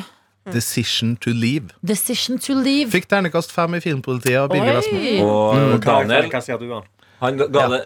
Decision 0.53 1.15
to 1.23 1.31
leave. 1.31 1.71
Decision 1.85 2.37
to 2.39 2.53
leave. 2.53 2.91
Fikk 2.91 3.05
ternekast 3.11 3.51
fem 3.55 3.75
i 3.77 3.79
Filmpolitiet 3.83 4.39
av 4.41 4.49
Birger. 4.51 4.81
Og 5.23 5.55
Mm. 5.55 5.79
Daniel, 5.81 6.29
du, 6.59 6.81
han 7.23 7.37
ga 7.37 7.67
det 7.71 7.81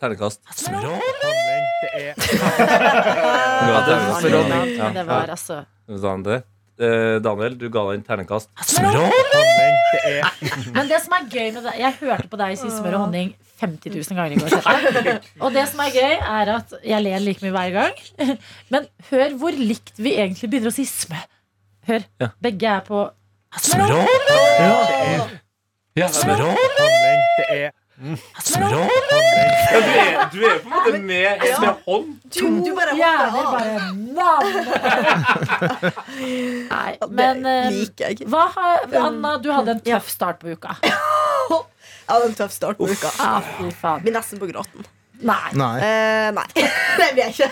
ternekast. 0.00 0.40
Ga 0.46 0.52
ternekast. 3.86 4.22
det 4.22 4.30
var- 4.36 4.66
Ja. 4.76 4.88
det 4.94 5.04
var 5.06 5.26
altså 5.36 5.64
Sa 6.00 6.10
han 6.10 6.22
det? 6.22 6.42
Eh, 6.80 7.18
Daniel, 7.20 7.58
du 7.60 7.68
ga 7.68 7.82
den 7.92 8.02
ternekast. 8.02 8.48
Men 10.72 10.88
det 10.88 11.00
som 11.04 11.12
er 11.12 11.26
gøy 11.28 11.50
med 11.52 11.62
det 11.66 11.74
Jeg 11.78 11.92
hørte 12.00 12.28
på 12.32 12.36
deg 12.40 12.56
si 12.56 12.68
smør 12.72 12.94
og 12.96 13.00
honning 13.04 13.34
50 13.60 13.92
000 13.92 14.16
ganger 14.16 14.32
i 14.32 14.36
går. 14.40 14.50
Og 15.44 15.52
det 15.52 15.66
som 15.68 15.80
er 15.84 15.90
gøy, 15.92 16.14
er 16.16 16.46
at 16.54 16.72
jeg 16.88 17.02
ler 17.04 17.18
like 17.20 17.42
mye 17.44 17.52
hver 17.52 17.70
gang. 17.74 17.94
Men 18.72 18.86
hør 19.10 19.34
hvor 19.36 19.52
likt 19.52 19.92
vi 20.00 20.14
egentlig 20.16 20.48
begynner 20.50 20.72
å 20.72 20.76
si 20.78 20.86
smø. 20.88 21.20
Hør. 21.90 22.06
Begge 22.40 22.66
er 22.72 22.80
på 22.86 23.02
smør 23.60 23.92
og 23.92 24.08
Ja, 26.00 26.08
Smør 28.00 28.70
Ja, 28.72 29.80
du, 29.84 29.90
er, 29.92 30.30
du 30.32 30.38
er 30.48 30.58
på 30.62 30.68
en 30.68 30.72
måte 30.72 30.98
med 31.04 31.42
med 31.60 31.82
hånd. 31.86 32.06
Du, 32.32 32.40
du 32.64 32.70
bare 32.78 32.94
Hjerner 32.96 33.30
hopper 33.34 33.50
av. 33.50 33.60
bare 33.60 33.76
nam. 34.16 34.44
Nei, 36.70 36.92
men 37.10 37.42
det 37.44 37.52
eh, 37.58 37.70
liker 37.74 38.14
jeg. 38.14 38.28
hva 38.32 38.46
har, 38.54 38.86
Anna, 39.04 39.34
du 39.42 39.50
hadde 39.52 39.74
en 39.76 39.82
tøff 39.84 40.08
start 40.12 40.40
på 40.42 40.54
uka. 40.56 40.76
Jeg 42.10 42.16
hadde 42.16 42.26
en 42.32 42.38
tøff 42.40 42.50
start 42.56 42.78
på 42.80 42.88
uka. 42.90 43.10
Ah, 43.22 43.38
fy 43.60 43.68
faen. 43.78 44.00
Blir 44.02 44.16
nesten 44.16 44.40
på 44.42 44.48
gråten. 44.50 44.82
Nei. 45.22 45.52
Nei. 45.54 45.74
Eh, 45.84 46.30
nei, 46.34 46.46
det 46.98 47.06
blir 47.14 47.20
jeg 47.28 47.36
ikke. 47.36 47.50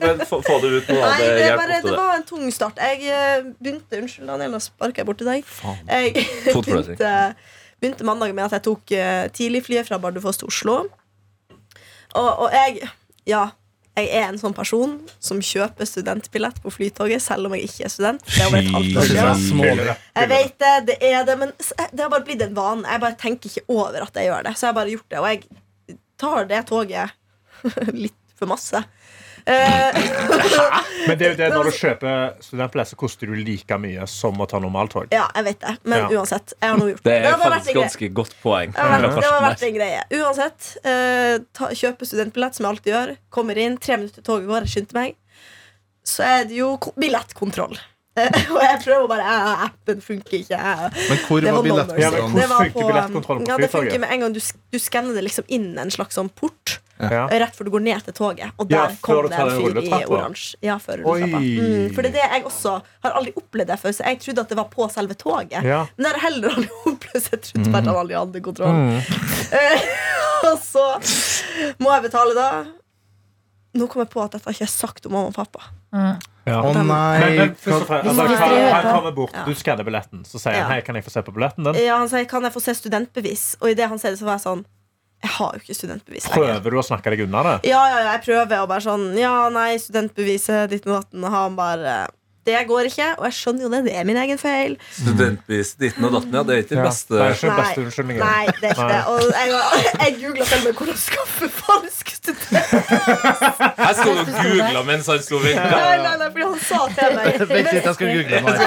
Men 0.00 0.22
få, 0.26 0.40
få 0.42 0.56
det 0.62 0.70
ut 0.72 0.88
nå. 0.90 0.96
Nei, 0.96 1.12
Det 1.20 1.28
det, 1.28 1.30
er 1.30 1.38
hjelper 1.44 1.60
bare, 1.60 1.76
ofte, 1.76 1.86
det 1.86 1.94
var 2.00 2.12
en 2.16 2.24
tung 2.26 2.48
start. 2.56 2.80
Jeg 2.82 2.98
eh, 3.14 3.44
begynte 3.62 4.00
Unnskyld, 4.00 4.26
Daniel, 4.32 4.50
nå 4.56 4.60
sparker 4.64 5.02
jeg 5.04 5.08
bort 5.12 5.20
til 5.22 5.28
deg. 5.30 5.46
Faen. 5.46 5.78
Jeg 5.86 6.24
Fotforløsning. 6.48 6.98
begynte, 6.98 7.12
begynte 7.82 8.06
mandag 8.06 8.34
med 8.36 8.46
at 8.46 8.58
jeg 8.58 8.66
tok 8.68 8.94
uh, 8.94 9.24
tidligflyet 9.34 9.88
fra 9.88 9.98
Bardufoss 10.02 10.40
til 10.40 10.52
Oslo. 10.52 10.78
Og, 12.14 12.30
og 12.46 12.48
jeg 12.54 12.86
Ja, 13.28 13.50
jeg 13.92 14.08
er 14.16 14.30
en 14.30 14.38
sånn 14.40 14.54
person 14.56 14.94
som 15.20 15.42
kjøper 15.44 15.84
studentbillett 15.86 16.62
på 16.64 16.70
Flytoget 16.72 17.20
selv 17.20 17.48
om 17.48 17.56
jeg 17.58 17.68
ikke 17.68 17.84
er 17.86 17.92
student. 17.92 18.24
Det 18.24 18.40
er 18.40 18.48
over 18.48 18.58
et 18.62 18.70
halvt 18.72 19.00
år 19.02 19.10
siden. 19.42 19.90
Jeg 20.16 20.30
vet 20.30 20.54
det, 20.64 20.72
det 20.88 20.96
er 21.10 21.26
det, 21.28 21.36
men 21.42 21.52
det 21.58 22.00
har 22.00 22.08
bare 22.08 22.24
blitt 22.24 22.44
en 22.46 22.56
vane. 22.56 22.86
Jeg 22.88 23.02
bare 23.04 23.18
tenker 23.20 23.52
ikke 23.52 23.66
over 23.68 24.06
at 24.06 24.16
jeg 24.16 24.30
gjør 24.30 24.48
det. 24.48 24.54
Så 24.56 24.66
jeg 24.66 24.72
har 24.72 24.78
bare 24.80 24.94
gjort 24.94 25.12
det, 25.12 25.20
og 25.20 25.28
jeg 25.28 25.98
tar 26.22 26.48
det 26.48 26.62
toget 26.70 27.12
litt 28.06 28.18
for 28.38 28.50
masse. 28.50 28.80
Eh, 29.46 29.96
Men 31.08 31.18
det 31.18 31.26
er 31.26 31.30
jo 31.32 31.36
det 31.40 31.48
når 31.50 31.64
du 31.68 31.72
kjøper 31.74 32.34
studentbillett, 32.44 32.90
så 32.92 32.96
koster 33.00 33.26
du 33.26 33.34
like 33.34 33.78
mye 33.82 34.04
som 34.10 34.38
å 34.38 34.46
ta 34.48 34.60
normaltog. 34.62 35.08
ja, 35.10 35.24
jeg 35.34 35.44
vet 35.48 35.60
det, 35.64 35.76
men 35.84 35.98
Ja. 35.98 36.08
uansett. 36.20 36.52
Jeg 36.60 36.70
har 36.70 36.78
nå 36.78 36.88
gjort 36.92 37.02
Det 37.02 37.16
er 37.18 37.30
har 37.32 37.50
faktisk 37.50 37.74
ganske 37.80 38.08
godt 38.14 38.34
poeng. 38.42 38.72
Det 38.72 38.78
vært, 38.78 39.16
det 39.18 39.24
har 39.32 39.42
vært 39.48 39.62
en 39.68 39.74
greie. 39.80 40.02
Uansett, 40.20 40.76
eh, 40.84 41.38
ta, 41.52 41.70
kjøpe 41.74 42.06
studentbillett, 42.06 42.54
som 42.54 42.66
jeg 42.68 42.76
alltid 42.76 42.92
gjør. 42.94 43.16
Kommer 43.34 43.58
inn, 43.58 43.78
tre 43.82 43.96
minutter 43.98 44.22
til 44.22 44.28
toget 44.30 44.46
går, 44.52 44.68
jeg 44.68 44.74
skyndte 44.76 44.94
meg. 45.00 45.16
Så 46.06 46.22
er 46.26 46.44
det 46.50 46.56
jo 46.62 46.76
billettkontroll. 46.98 47.78
Og 48.18 48.58
jeg 48.60 48.78
prøver 48.84 49.06
bare 49.08 49.24
Appen 49.64 50.02
funker 50.04 50.34
ikke. 50.42 50.58
Men 50.60 51.20
hvor 51.26 51.40
Det 51.40 51.48
var 51.48 51.54
var 51.56 51.62
billettkontrollen? 51.64 52.02
Ja, 52.02 52.10
men 52.10 52.20
billettkontrollen? 52.20 52.30
hvor- 52.30 52.40
Det 52.42 52.48
var 52.50 52.58
funker 52.58 52.72
på- 52.76 52.88
billettkontrollen 52.92 53.44
på 53.46 53.48
ja, 53.48 53.56
det 53.56 53.70
funker 53.72 53.98
med 54.02 54.10
en 54.12 54.20
gang 54.26 54.34
du, 54.36 54.40
du 54.70 54.78
skanner 54.78 55.14
det 55.16 55.24
liksom 55.24 55.44
inn 55.48 55.78
en 55.80 55.90
slags 55.90 56.18
sånn 56.20 56.28
port 56.28 56.78
Ja. 57.00 57.28
eh, 57.28 57.38
rett 57.40 57.56
før 57.56 57.64
du 57.64 57.70
går 57.74 57.82
ned 57.82 58.02
til 58.06 58.14
toget. 58.14 58.52
Og 58.58 58.68
der 58.68 58.76
ja, 58.76 58.96
kom 59.00 59.28
det 59.28 59.38
en 59.38 59.50
fyr 59.56 59.80
i 59.82 60.04
oransje. 60.06 60.58
Ja, 60.62 60.76
før. 60.78 61.02
Mm, 61.02 61.94
for 61.94 62.02
det 62.02 62.12
er 62.12 62.18
det 62.18 62.26
jeg 62.36 62.44
også 62.50 62.74
har 63.02 63.16
aldri 63.18 63.32
opplevd 63.36 63.72
det 63.72 63.78
før, 63.80 63.92
så 63.96 64.04
jeg 64.06 64.20
trodde 64.22 64.40
at 64.44 64.48
det 64.52 64.56
var 64.60 64.68
på 64.70 64.88
selve 64.92 65.14
toget. 65.18 65.62
Ja. 65.66 65.86
Men 65.96 66.04
det 66.06 66.12
har 66.14 66.22
heller 66.28 66.54
aldri 66.56 66.70
opplevd, 66.92 67.22
så 67.24 67.34
jeg 67.36 67.42
trodde 67.48 67.72
bare 67.72 67.82
at 67.82 67.90
han 67.90 67.96
aldri 68.04 68.18
hadde 68.20 68.44
kontroll. 68.44 68.76
Mm. 68.76 69.00
og 70.52 70.58
så 70.62 70.86
må 71.82 71.92
jeg 71.96 72.06
betale 72.10 72.36
da. 72.38 72.50
Nå 73.72 73.86
kom 73.88 74.02
jeg 74.04 74.10
på 74.12 74.20
at 74.20 74.34
dette 74.36 74.44
har 74.44 74.52
ikke 74.52 74.66
jeg 74.66 74.72
sagt 74.74 75.06
om 75.08 75.14
mamma 75.16 75.30
og 75.30 75.36
pappa. 75.38 75.62
Ja. 76.44 76.58
Å 76.60 76.72
Men, 76.74 76.88
nei. 76.90 77.30
men 77.38 77.52
først 77.56 77.84
og 77.84 77.88
fremst, 77.88 78.08
altså, 78.10 78.26
han, 78.36 78.86
kommer 78.90 79.14
bort, 79.16 79.32
Ja. 79.36 79.44
du 79.46 79.54
skanner 79.56 79.86
billetten, 79.86 80.24
så 80.28 80.40
sier 80.42 80.56
Ja. 80.58 80.64
han 80.66 80.72
hei, 80.74 80.80
kan 80.84 80.94
jeg 80.98 81.04
få 81.06 81.10
se 81.14 81.22
på 81.22 81.32
billetten 81.32 81.64
din. 81.64 81.78
Ja, 81.84 81.96
Han 81.98 82.08
sier 82.10 82.26
kan 82.28 82.42
jeg 82.42 82.52
få 82.52 82.60
se 82.60 82.74
studentbevis, 82.74 83.56
og 83.62 83.70
idet 83.70 83.88
han 83.88 83.98
sier 84.02 84.10
det, 84.12 84.18
så 84.20 84.26
var 84.26 84.36
jeg 84.36 84.44
sånn 84.44 84.64
Jeg 85.22 85.30
har 85.36 85.54
jo 85.54 85.62
ikke 85.62 85.76
studentbevis 85.78 86.26
lenger. 86.26 86.38
Prøver 86.58 86.74
du 86.74 86.78
å 86.80 86.86
snakke 86.86 87.12
deg 87.14 87.20
unna 87.28 87.42
det? 87.46 87.54
Ja, 87.70 87.82
ja, 87.92 88.00
jeg 88.10 88.24
prøver 88.24 88.64
og 88.64 88.70
bare 88.72 88.82
sånn 88.82 89.04
Ja, 89.20 89.34
nei, 89.54 89.76
studentbeviset 89.78 90.72
ditt 90.72 90.88
og 90.88 90.96
datten. 90.98 91.22
Og 91.22 91.34
han 91.36 91.58
bare 91.58 91.94
Det 92.42 92.58
går 92.66 92.88
ikke. 92.88 93.08
Og 93.20 93.26
jeg 93.28 93.36
skjønner 93.36 93.62
jo 93.66 93.68
det. 93.70 93.80
Det 93.86 93.92
er 93.94 94.06
min 94.08 94.18
egen 94.18 94.38
feil. 94.40 94.72
Studentbevis 94.96 95.74
ditten 95.78 96.06
og 96.08 96.16
datten, 96.16 96.34
ja. 96.34 96.42
Det 96.48 96.54
er 96.56 96.62
ikke 96.64 96.72
det 96.74 96.80
Ja, 96.80 96.86
beste. 96.88 97.14
det 97.14 97.26
er 97.28 97.58
beste 97.60 97.84
unnskyldningen. 97.84 98.24
Nei, 98.24 98.46
det 98.58 98.70
er 98.70 98.74
ikke 98.74 98.88
det. 98.90 99.02
Og 99.12 99.20
jeg, 99.30 99.52
jeg 100.02 100.16
googla 100.22 100.48
selv 100.50 100.66
med 100.66 100.80
hvordan 100.80 100.98
skaffe 101.02 101.50
falsk 101.60 102.10
student. 102.16 102.50
Her 103.78 103.92
sto 103.98 104.08
du 104.10 104.22
og 104.24 104.32
googla 104.32 104.82
mens 104.88 105.10
han 105.12 105.22
sto 105.22 105.38
og 105.38 105.46
Nei, 105.46 105.54
nei, 106.02 106.16
nei, 106.18 106.28
fordi 106.34 106.48
han 106.48 106.58
sa 106.66 106.80
til 106.96 107.16
meg 107.18 107.38
Vent 107.42 107.54
litt, 107.56 107.86
jeg 107.86 107.96
skal 107.98 108.12
google 108.16 108.42
meg. 108.46 108.60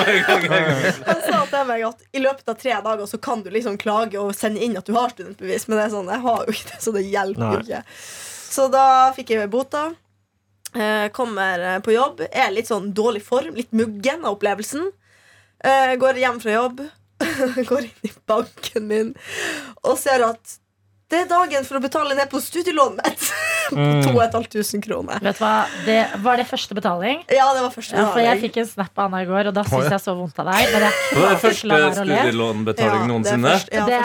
Han 1.10 1.22
sa 1.26 1.42
til 1.52 1.68
meg 1.70 1.84
at 1.88 2.06
i 2.16 2.22
løpet 2.24 2.50
av 2.52 2.58
tre 2.60 2.78
dager 2.88 3.10
så 3.10 3.20
kan 3.22 3.44
du 3.46 3.52
liksom 3.54 3.78
klage 3.82 4.20
og 4.22 4.32
sende 4.38 4.64
inn 4.64 4.78
at 4.80 4.88
du 4.88 4.96
har 4.96 5.12
studentbevis, 5.14 5.68
men 5.68 5.80
det 5.80 5.86
er 5.88 5.94
sånn, 5.94 6.10
jeg 6.12 6.24
har 6.26 6.42
jo 6.48 6.56
ikke 6.56 6.72
det, 6.72 6.80
så 6.84 6.94
det 6.96 7.04
hjelper 7.10 7.54
jo 7.58 7.62
ikke. 7.66 7.82
Så 8.56 8.68
da 8.72 8.86
fikk 9.16 9.34
jeg 9.36 9.52
bota. 9.52 9.88
Eh, 10.76 11.10
kommer 11.16 11.60
eh, 11.60 11.80
på 11.80 11.94
jobb, 11.96 12.26
er 12.32 12.52
litt 12.52 12.68
sånn 12.68 12.90
dårlig 12.96 13.24
form, 13.24 13.56
litt 13.56 13.72
muggen 13.72 14.26
av 14.26 14.36
opplevelsen. 14.36 14.90
Eh, 15.64 15.96
går 16.02 16.20
hjem 16.20 16.42
fra 16.44 16.52
jobb, 16.58 16.82
går 17.70 17.88
inn 17.88 18.10
i 18.10 18.12
banken 18.28 18.88
min 18.90 19.14
og 19.88 19.96
ser 20.02 20.26
at 20.26 20.58
det 21.08 21.22
er 21.22 21.30
dagen 21.30 21.64
for 21.64 21.80
å 21.80 21.84
betale 21.84 22.18
ned 22.18 22.28
på 22.32 22.42
studielånet 22.44 23.08
mitt. 23.08 23.30
på 23.70 23.76
2500 24.06 24.82
kroner. 24.86 25.20
Vet 25.26 25.38
du 25.40 25.44
hva? 25.44 25.54
Det, 25.86 25.98
var 26.24 26.38
det 26.42 26.46
første 26.50 26.78
betaling? 26.78 27.24
Ja, 27.34 27.48
det 27.56 27.64
var 27.66 27.72
første 27.74 27.96
Ja, 27.98 28.06
for 28.14 28.20
jeg 28.24 28.42
fikk 28.44 28.58
en 28.62 28.70
snap 28.70 28.92
av 28.98 29.06
Anna 29.08 29.22
i 29.24 29.30
går, 29.30 29.50
og 29.52 29.56
da 29.58 29.64
Å, 29.66 29.70
syns 29.72 29.90
jeg 29.96 30.04
så 30.06 30.16
vondt 30.18 30.40
av 30.44 30.50
deg. 30.52 30.68
Men 30.74 30.86
jeg 30.86 30.94
Det 30.96 31.22
var 31.22 31.30
klarte 31.30 31.46
første 31.46 31.80
studielånbetaling 31.96 32.86
Ja, 32.86 32.98
det 32.98 33.06
er 33.06 33.10
noensinne. 33.14 33.54
første- 33.56 33.74
Ja, 33.74 33.86
Det 33.86 33.94
er- 33.94 34.04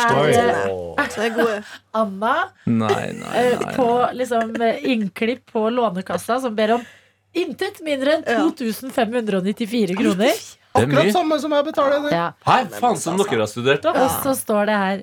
det 1.17 1.25
er 1.27 1.35
gode. 1.37 1.65
Anna 1.95 2.35
Nei, 2.67 3.13
nei, 3.13 3.37
eh, 3.37 3.59
nei. 3.59 3.75
på 3.75 3.89
liksom 4.15 4.61
eh, 4.61 4.81
innklipp 4.85 5.47
på 5.53 5.67
Lånekassa 5.71 6.41
som 6.41 6.55
ber 6.55 6.75
om 6.79 6.87
intet 7.35 7.81
mindre 7.83 8.17
enn 8.19 8.25
2594 8.25 9.97
kroner. 9.97 10.35
Er 10.75 10.87
Akkurat 10.87 11.13
samme 11.13 11.39
som 11.41 11.51
jeg 11.51 11.65
betaler. 11.67 12.11
Ja. 12.13 12.33
Hei, 12.47 12.65
faen 12.79 12.97
som 12.97 13.17
dere 13.19 13.41
har 13.43 13.47
studert, 13.51 13.83
da. 13.83 13.91
Og 13.91 14.11
så 14.23 14.37
står 14.39 14.67
det 14.67 14.77
her 14.77 15.03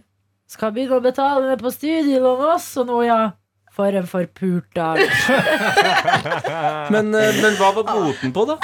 Skal 0.50 0.72
begynne 0.72 0.96
å 0.96 1.04
betale 1.04 1.42
ned 1.50 1.60
på 1.60 1.68
studielånet 1.76 2.54
også 2.56 2.86
nå, 2.88 3.02
ja. 3.06 3.32
For 3.78 3.94
en 3.94 4.08
forpult 4.10 4.70
dag. 4.74 4.98
Men, 6.94 7.14
eh, 7.14 7.36
men 7.44 7.58
hva 7.60 7.70
var 7.76 7.86
boten 7.86 8.34
på, 8.34 8.46
da? 8.50 8.58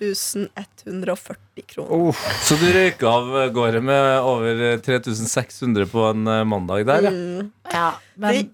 1140 0.00 1.62
kroner. 1.66 2.16
Så 2.42 2.58
du 2.58 2.66
røyka 2.74 3.06
av 3.08 3.30
gårde 3.54 3.80
med 3.84 4.20
over 4.26 4.62
eh, 4.72 4.80
3600 4.82 5.86
på 5.92 6.08
en 6.10 6.26
eh, 6.26 6.44
mandag 6.44 6.86
der, 6.90 7.02
ja? 7.06 7.14
Mm. 7.14 7.52
Ja, 7.70 7.90
men 8.14 8.50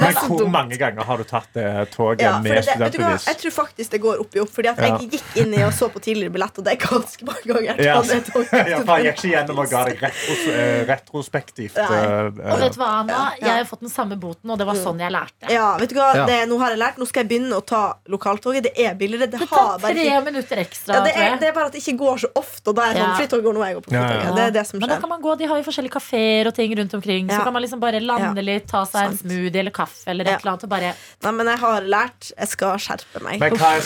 Men 0.00 0.14
hvor 0.14 0.38
dumt. 0.44 0.52
mange 0.52 0.76
ganger 0.78 1.04
har 1.04 1.16
du 1.18 1.24
tatt 1.24 1.48
det 1.54 1.90
toget 1.94 2.20
Ja, 2.22 2.38
med 2.40 2.52
det, 2.52 2.64
vet 2.64 2.64
du 2.66 2.70
hva? 2.78 2.88
studentbevis? 2.90 3.26
Jeg 3.28 3.38
tror 3.42 3.54
faktisk 3.58 3.90
det 3.90 4.00
går 4.02 4.20
opp 4.20 4.36
i 4.36 4.40
opp. 4.40 4.50
Fordi 4.54 4.68
at 4.68 4.78
Ja. 4.78 4.96
jeg 4.98 5.10
gikk 5.10 5.36
inn 5.42 5.54
i 5.54 5.62
og 5.64 5.72
så 5.72 5.88
på 5.92 6.00
tidligere 6.00 6.32
billett, 6.32 6.58
og 6.58 6.64
det 6.64 6.72
er 6.76 6.80
ganske 6.86 7.24
mange 7.28 7.44
ganger. 7.46 7.80
Ja. 7.84 8.00
Det 8.02 8.20
tog, 8.32 8.46
Ja, 8.52 8.78
for 8.84 8.96
jeg 8.98 9.04
gikk 9.12 9.18
ikke 9.18 9.32
gjennom 9.34 9.58
og 9.64 9.70
ga 9.70 9.84
deg 9.88 10.02
retros 10.02 10.42
eh, 10.48 10.84
retrospektivt. 10.88 11.76
Eh, 11.78 12.52
Og 12.52 12.60
vet 12.62 12.74
du 12.76 12.80
hva, 12.80 12.90
Anna? 13.02 13.32
Jeg 13.40 13.50
har 13.50 13.64
fått 13.68 13.80
den 13.80 13.90
samme 13.92 14.16
boten, 14.20 14.50
og 14.50 14.58
det 14.58 14.66
var 14.68 14.74
sånn 14.78 14.98
jeg 15.02 15.12
lærte. 15.12 15.50
ja, 15.50 15.76
vet 15.80 15.90
du 15.90 15.96
hva? 15.98 16.26
Det, 16.26 16.38
nå 16.48 16.58
har 16.62 16.70
jeg 16.74 16.78
lært. 16.78 16.98
Nå 16.98 17.06
skal 17.08 17.24
jeg 17.24 17.30
begynne 17.32 17.56
å 17.58 17.64
ta 17.64 17.82
lokaltoget. 18.08 18.62
Det 18.68 18.72
er 18.86 18.94
billigere. 18.94 19.26
Det, 19.30 19.38
Det 19.38 19.48
har 19.48 19.58
tar 19.58 19.78
bare 19.82 19.94
tre 19.94 20.04
ikke 20.04 20.24
minutter 20.24 20.56
ekstra, 20.62 20.94
ja, 20.94 21.00
det, 21.04 21.12
er, 21.16 21.36
det 21.38 21.48
er 21.48 21.52
bare 21.56 21.66
at 21.66 21.72
det 21.72 21.82
ikke 21.82 21.98
går 21.98 22.16
så 22.24 22.28
ofte. 22.38 22.68
Og 22.70 22.74
da 22.76 22.82
er 22.90 22.94
det 22.94 23.02
sånn, 23.02 23.08
Ja. 23.08 23.16
Flytog 23.18 23.42
går 23.42 23.54
nå, 23.54 23.64
jeg 23.66 23.74
går 23.78 23.82
på 23.88 23.92
Ja, 23.92 24.00
ja. 24.02 24.08
Flytoget. 24.08 24.36
Det 24.36 24.44
er 24.46 24.50
det 24.58 24.66
som 24.66 24.78
Men 24.80 24.88
da 24.88 24.96
kan 25.00 25.08
man 25.08 25.22
gå, 25.22 25.36
De 25.38 25.44
har 25.46 25.56
jo 25.56 25.62
forskjellige 25.70 25.92
kafeer 25.98 26.46
og 26.46 26.54
ting 26.54 26.74
rundt 26.78 26.94
omkring. 26.94 27.28
Så 27.30 27.42
kan 27.44 27.52
man 27.52 27.62
liksom 27.62 27.80
bare 27.80 28.00
lande 28.00 28.42
litt, 28.44 28.66
ta 28.68 28.84
seg 28.84 29.02
en 29.10 29.16
smoothie 29.18 29.60
eller 29.60 29.70
kaffe 29.70 29.87
eller 30.06 30.24
et 30.24 30.30
Ja. 30.30 30.38
eller 30.38 30.52
annet. 30.52 30.64
Og 30.64 30.70
bare 30.70 30.94
Nei, 31.22 31.32
men 31.32 31.46
jeg 31.46 31.58
har 31.58 31.80
lært. 31.82 32.32
Jeg 32.38 32.48
skal 32.48 32.78
skjerpe 32.78 33.22
meg. 33.22 33.40
Men 33.40 33.52
hva 33.58 33.72
er 33.76 33.80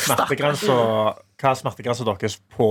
smertegrensa 1.56 2.02
er 2.02 2.12
deres 2.14 2.38
på 2.56 2.68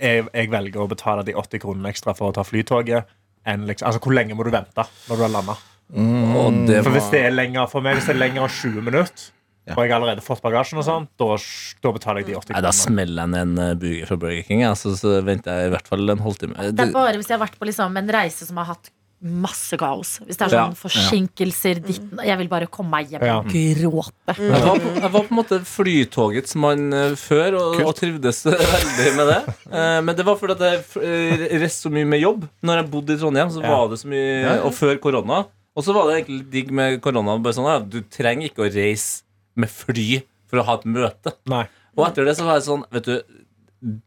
jeg, 0.00 0.26
jeg 0.32 0.50
velger 0.50 0.80
å 0.80 0.88
betale 0.88 1.24
de 1.26 1.34
80 1.36 1.60
kronene 1.60 1.90
ekstra 1.92 2.14
for 2.16 2.30
å 2.30 2.34
ta 2.34 2.42
flytoget? 2.46 3.04
Enn 3.46 3.66
liksom, 3.68 3.86
altså, 3.88 4.00
hvor 4.04 4.14
lenge 4.16 4.36
må 4.36 4.44
du 4.44 4.50
vente 4.52 4.84
når 5.08 5.16
du 5.16 5.22
har 5.26 5.34
landa? 5.34 5.56
Mm, 5.90 6.68
For 6.84 6.90
hvis 6.94 7.10
det 7.10 7.24
er 7.26 7.34
lenger 7.34 7.66
for 7.70 7.82
meg, 7.84 7.96
hvis 7.98 8.06
det 8.06 8.14
er 8.14 8.20
lenger 8.20 8.44
enn 8.46 8.56
20 8.56 8.82
minutter, 8.86 9.30
Ja. 9.66 9.74
og 9.76 9.82
jeg 9.84 9.90
har 9.92 10.00
allerede 10.00 10.22
fått 10.24 10.40
bagasjen, 10.42 10.78
og 10.78 10.84
sånn, 10.86 11.08
da, 11.20 11.36
da 11.82 11.92
betaler 11.92 12.22
jeg 12.22 12.26
de 12.30 12.34
80 12.38 12.46
kronene. 12.54 12.62
da 12.62 12.70
smeller 12.72 13.22
jeg 13.22 13.30
ned 13.30 13.40
en 13.42 13.58
eh, 13.58 13.74
burger 13.74 14.06
fra 14.06 14.16
Burger 14.16 14.42
King, 14.46 14.62
altså, 14.64 14.94
så, 14.96 15.00
så 15.02 15.24
venter 15.26 15.50
jeg 15.52 15.66
i 15.68 15.74
hvert 15.74 15.88
fall 15.90 16.10
en 16.14 16.18
halvtime. 16.24 16.54
Det 16.72 16.86
er 16.88 16.92
bare 16.94 17.16
hvis 17.20 17.28
jeg 17.28 17.38
har 17.38 17.44
vært 17.46 17.58
på 17.60 17.66
liksom 17.68 17.96
en 18.00 18.08
reise 18.08 18.46
som 18.48 18.56
har 18.56 18.70
hatt 18.72 18.90
masse 19.20 19.76
kaos. 19.76 20.14
Hvis 20.24 20.38
det 20.40 20.46
er 20.46 20.54
Ja. 20.54 20.62
sånn 20.70 20.76
forsinkelser 20.80 21.80
ditt 21.84 22.00
Jeg 22.24 22.38
vil 22.38 22.48
bare 22.48 22.66
komme 22.72 22.90
meg 22.90 23.10
hjem 23.10 23.22
Ja. 23.26 23.38
og 23.38 23.46
gråte. 23.52 24.36
jeg, 24.38 24.62
var 24.64 24.78
på, 24.78 24.94
jeg 25.00 25.10
var 25.12 25.24
på 25.26 25.30
en 25.30 25.36
måte 25.36 25.58
flytogets 25.68 26.54
mann 26.56 26.92
eh, 26.92 27.14
før 27.20 27.58
og, 27.60 27.80
og 27.84 27.94
trivdes 27.96 28.44
veldig 28.46 29.16
med 29.18 29.26
det. 29.28 29.54
Eh, 29.70 30.00
men 30.00 30.16
det 30.16 30.24
var 30.24 30.36
fordi 30.40 30.56
at 30.56 30.64
jeg 30.64 31.04
eh, 31.04 31.44
reiste 31.60 31.88
så 31.88 31.92
mye 31.92 32.06
med 32.08 32.20
jobb. 32.22 32.48
Når 32.64 32.80
jeg 32.80 32.90
bodde 32.90 33.12
i 33.12 33.20
Trondheim, 33.20 33.50
så 33.52 33.60
var 33.60 33.88
det 33.92 33.98
så 34.00 34.08
mye. 34.08 34.54
Og 34.64 34.72
før 34.74 34.96
korona. 35.04 35.42
Og 35.76 35.84
så 35.84 35.92
var 35.94 36.08
det 36.08 36.16
egentlig 36.24 36.50
digg 36.50 36.72
med 36.72 37.00
korona. 37.04 37.36
Bare 37.38 37.52
sånn, 37.54 37.68
ja, 37.68 37.78
du 37.78 38.00
trenger 38.10 38.48
ikke 38.48 38.64
å 38.66 38.72
reise 38.72 39.22
med 39.54 39.68
fly 39.70 40.22
for 40.50 40.58
å 40.62 40.64
ha 40.66 40.74
et 40.80 40.84
møte. 40.88 41.32
Nei. 41.46 41.66
Og 41.96 42.06
etter 42.08 42.24
det 42.24 42.36
så 42.38 42.44
var 42.46 42.56
jeg 42.58 42.64
sånn 42.70 42.84
Vet 42.90 43.04
du, 43.04 43.20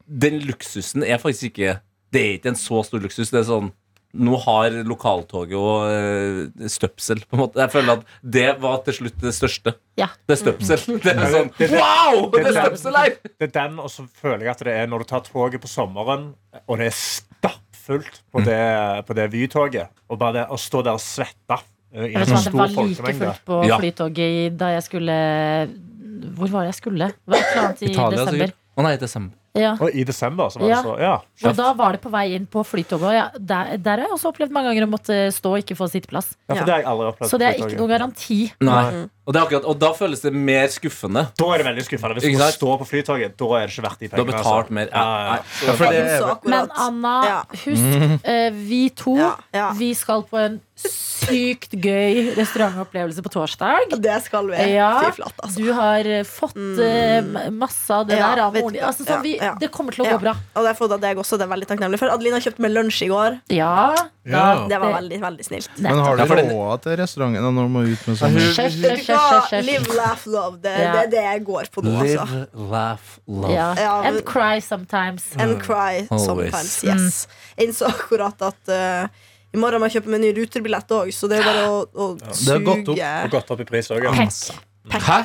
den 0.07 0.39
luksusen 0.47 1.03
er 1.03 1.17
faktisk 1.19 1.49
ikke 1.51 1.79
Det 2.13 2.21
er 2.21 2.35
ikke 2.37 2.51
en 2.53 2.59
så 2.59 2.81
stor 2.85 3.01
luksus. 3.03 3.29
Det 3.33 3.39
er 3.41 3.47
sånn 3.49 3.71
Nå 4.13 4.37
har 4.43 4.75
lokaltoget 4.85 5.55
og 5.57 5.87
eh, 5.89 6.67
støpsel, 6.69 7.23
på 7.25 7.33
en 7.33 7.39
måte. 7.41 7.57
Jeg 7.63 7.71
føler 7.73 7.95
at 7.97 8.03
det 8.35 8.45
var 8.61 8.83
til 8.85 8.93
slutt 8.99 9.15
det 9.23 9.31
største. 9.33 9.73
Ja. 9.97 10.05
Det 10.29 10.35
er 10.35 10.41
støpsel. 10.43 10.99
Det 11.01 11.15
er 11.15 11.31
sånn 11.33 11.49
Wow! 11.73 12.27
Det 12.35 12.43
er 12.45 12.59
støpsel 12.59 12.99
her! 12.99 13.15
Det 13.25 13.47
er 13.49 13.53
den, 13.55 13.79
og 13.81 13.89
så 13.89 14.05
føler 14.21 14.45
jeg 14.45 14.53
at 14.53 14.63
det 14.69 14.75
er 14.83 14.91
når 14.91 15.01
du 15.01 15.09
tar 15.15 15.25
toget 15.25 15.63
på 15.65 15.71
sommeren, 15.71 16.29
og 16.67 16.77
det 16.77 16.91
er 16.91 16.97
stappfullt 16.99 18.21
på 18.29 18.45
det, 18.45 18.61
på 19.09 19.17
det 19.17 19.27
Vy-toget, 19.33 19.89
og 20.05 20.21
bare 20.21 20.43
det 20.43 20.47
å 20.53 20.61
stå 20.61 20.85
der 20.85 20.99
og 20.99 21.01
svette 21.01 21.57
eh, 21.57 22.11
i 22.11 22.13
en 22.13 22.21
vet 22.21 22.37
stor 22.37 22.77
folkemengde. 22.77 22.93
Det 22.93 23.01
var 23.01 23.05
like 23.09 23.17
fullt 23.17 23.45
på 23.49 23.61
Flytoget 23.81 24.59
da 24.61 24.73
jeg 24.77 24.85
skulle 24.91 25.17
Hvor 26.37 26.53
var 26.53 26.67
det 26.67 26.75
jeg 26.75 26.83
skulle? 26.83 27.09
Det 27.17 27.33
var 27.33 27.41
et 27.41 27.49
eller 27.55 27.65
annet 27.65 27.81
i 27.81 27.89
Italia, 27.95 28.27
desember. 28.27 28.59
Å 28.77 28.85
nei, 28.85 28.99
desember. 29.01 29.39
Ja. 29.53 29.75
Og 29.79 29.93
i 29.93 30.03
desember 30.03 30.49
så 30.49 30.59
var 30.59 30.67
Ja. 30.69 30.75
det 30.81 30.85
så 30.85 30.99
Ja. 30.99 31.49
Og 31.49 31.55
da 31.55 31.73
var 31.73 31.91
det 31.93 32.01
på 32.01 32.09
vei 32.09 32.33
inn 32.35 32.47
på 32.47 32.63
Flytoget. 32.65 33.13
Ja, 33.13 33.27
der, 33.37 33.77
der 33.77 33.91
har 33.91 34.07
jeg 34.07 34.11
også 34.15 34.31
opplevd 34.33 34.51
mange 34.51 34.71
ganger 34.73 34.87
å 34.87 34.89
måtte 34.89 35.17
stå 35.31 35.51
og 35.53 35.59
ikke 35.61 35.77
få 35.77 35.87
sitteplass. 35.91 36.35
ja, 36.49 36.55
for 36.55 36.65
det 36.65 36.73
har 36.73 36.81
jeg 36.81 36.87
aldri 36.89 37.07
opplevd. 37.11 37.29
Så 37.29 37.37
det 37.37 37.47
er 37.47 37.53
ikke 37.61 37.77
noen 37.77 37.89
garanti. 37.93 38.39
Nei. 38.61 39.07
Og, 39.25 39.31
det 39.33 39.39
er 39.39 39.45
akkurat, 39.45 39.65
og 39.71 39.77
da 39.79 39.89
føles 39.95 40.19
det 40.19 40.33
mer 40.35 40.67
skuffende. 40.67 41.21
Da 41.39 41.45
er 41.53 41.61
det 41.61 41.67
veldig 41.69 41.85
skuffende. 41.87 42.19
Hvis 42.19 42.35
du 42.37 42.43
står 42.57 42.77
på 42.81 42.87
Flytoget, 42.89 43.37
da 43.39 43.45
er 43.55 43.67
det 43.67 43.71
ikke 43.77 43.85
verdt 43.85 43.99
de 44.03 44.07
Du 44.09 44.15
har 44.15 44.19
pengene. 44.19 44.35
betalt 44.35 44.67
altså. 44.67 44.73
mer. 44.73 44.87
Ja, 44.91 45.05
ja, 45.23 45.37
ja. 45.63 46.27
Er. 46.33 46.49
Men 46.51 46.69
Anna, 46.75 47.13
Ja. 47.23 47.39
husk, 47.63 48.19
eh, 48.25 48.49
vi 48.51 48.89
to 48.89 49.15
Ja, 49.17 49.31
ja. 49.53 49.71
Vi 49.79 49.93
skal 49.93 50.23
på 50.27 50.37
en 50.43 50.59
sykt 50.75 51.71
gøy 51.79 52.33
restaurantopplevelse 52.35 53.21
på 53.23 53.31
torsdag. 53.31 53.93
Det 54.01 54.15
skal 54.25 54.47
vi. 54.51 54.57
Ja, 54.73 54.89
Fy 55.05 55.11
flate, 55.21 55.39
altså. 55.45 55.61
Du 55.61 55.71
har 55.77 55.99
eh, 56.17 56.23
fått 56.27 56.57
eh, 56.83 57.49
masse 57.53 57.93
av 57.95 58.07
det 58.09 58.17
Ja, 58.19 58.33
der 58.35 58.41
av 58.49 58.57
moren 58.57 58.73
din. 58.75 58.83
Altså, 58.83 59.05
vi, 59.23 59.37
Ja, 59.37 59.53
ja. 59.53 59.55
Det 59.61 59.69
kommer 59.71 59.93
til 59.95 60.03
å 60.03 60.07
Ja. 60.09 60.17
gå 60.17 60.21
bra. 60.25 60.31
Og 60.33 60.59
det 60.63 60.65
har 60.67 60.73
jeg 60.73 60.79
fått 60.81 60.91
av 60.91 60.99
deg 60.99 61.17
også, 61.17 61.37
det 61.39 61.47
er 61.47 61.53
veldig 61.55 61.67
takknemlig 61.69 61.99
for. 61.99 62.09
Adelina 62.11 62.41
kjøpte 62.43 62.59
meg 62.59 62.71
lunsj 62.75 63.01
i 63.05 63.07
går. 63.07 63.39
Ja. 63.55 63.95
Ja. 64.25 64.67
Det 64.67 64.79
var 64.79 64.93
veldig, 64.99 65.19
veldig 65.21 65.45
snilt. 65.45 65.69
men 65.79 65.99
har 65.99 66.15
du 66.17 66.23
råd 66.23 66.81
til 66.83 66.95
restauranten 66.97 67.43
når 67.43 67.63
du 67.67 67.71
må 67.71 67.81
ut 67.87 68.07
med 68.07 68.17
sånn 68.17 68.35
Hysj. 69.17 69.65
Live, 69.67 69.95
laugh, 69.97 70.23
love. 70.27 70.57
Det, 70.63 70.73
Ja. 70.79 70.91
det 70.93 71.01
er 71.05 71.09
det 71.13 71.23
jeg 71.23 71.43
går 71.45 71.69
på 71.73 71.83
nå, 71.85 71.93
altså. 72.01 72.25
Live, 72.25 72.69
laugh, 72.71 73.11
love. 73.27 73.53
Ja. 73.53 73.67
Ja, 73.77 73.93
men- 74.01 74.13
And 74.15 74.25
cry 74.25 74.59
sometimes. 74.61 75.23
And 75.37 75.59
cry 75.61 76.07
Always. 76.09 76.25
sometimes. 76.25 76.83
Yes. 76.83 77.27
Jeg 77.57 77.67
innså 77.69 77.85
akkurat 77.89 78.41
at 78.41 78.69
uh, 78.69 79.07
i 79.53 79.57
morgen 79.57 79.79
må 79.81 79.89
jeg 79.89 80.01
kjøpe 80.01 80.09
meg 80.15 80.21
ny 80.21 80.31
ruterbillett 80.33 80.89
òg, 80.97 81.11
så 81.13 81.27
det 81.29 81.39
er 81.39 81.43
bare 81.45 81.65
å, 81.69 81.81
å 81.93 82.07
Det 82.17 82.53
har 82.55 82.63
gått 82.65 82.87
opp. 82.89 83.03
Og 83.25 83.35
gått 83.37 83.51
opp 83.53 83.59
i 83.61 83.67
pris 83.69 83.91
òg. 83.93 84.03
Ja. 84.03 84.13
Hæ? 84.99 85.19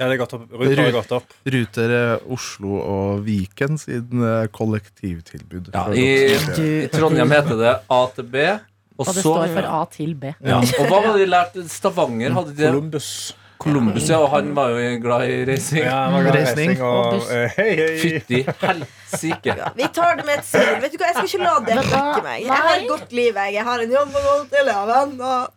Ja, 0.00 0.06
det 0.08 0.14
er 0.14 0.20
gått 0.22 0.32
opp. 0.32 0.46
Ruter 0.56 0.80
har 0.80 0.92
gått 0.96 1.10
opp. 1.12 1.32
Ruter 1.44 1.90
eh, 1.92 2.32
Oslo 2.32 2.78
og 2.80 3.18
Viken 3.26 3.76
siden 3.78 4.22
eh, 4.24 4.46
kollektivtilbud. 4.48 5.68
Ja, 5.74 5.82
i, 5.92 6.88
Trondheim 6.88 7.30
heter 7.36 7.58
det 7.60 7.74
A 7.92 7.98
til 8.16 8.24
B. 8.32 8.46
Og, 9.00 9.06
Og 9.08 9.14
det 9.14 9.22
så 9.22 9.32
står 9.32 9.52
for 9.56 9.66
A 9.72 9.84
til 9.88 10.14
B. 10.14 10.34
ja. 10.44 10.58
Og 10.80 10.90
hva 10.90 10.98
hadde 11.06 11.20
de 11.22 11.28
lært? 11.30 11.54
Stavanger 11.72 12.34
hadde 12.36 12.52
de 12.56 12.66
Columbus. 12.66 13.12
Columbus, 13.60 14.08
ja. 14.08 14.18
Og 14.20 14.28
han 14.34 14.52
var 14.56 14.74
jo 14.74 14.98
glad 15.00 15.28
i 15.28 15.38
racing. 15.48 15.84
Ja, 15.84 15.96
han 16.04 16.12
var 16.14 16.26
glad 16.26 16.36
i 16.36 16.44
reisning 16.44 16.82
og 16.82 16.98
Og 17.14 17.32
eh, 17.32 17.56
Hei, 17.56 17.70
hei. 17.76 17.88
Fytti 18.00 18.40
helsike. 18.60 19.56
Ja, 19.56 19.72
vi 19.76 19.88
tar 19.92 20.20
det 20.20 20.26
med 20.28 20.38
et 20.38 20.48
smil. 20.48 20.76
Vet 20.84 20.92
du 20.92 21.00
hva, 21.00 21.10
Jeg 21.10 21.16
skal 21.16 21.30
ikke 21.30 21.42
la 21.44 21.54
det 21.66 21.78
trekke 21.88 22.22
meg. 22.28 22.44
Jeg 22.44 22.60
har 22.66 22.76
et 22.76 22.88
godt 22.88 23.16
liv. 23.16 23.40
Jeg, 23.42 23.54
jeg 23.56 23.68
har 23.70 23.84
en 23.86 23.96
jobb 23.96 24.20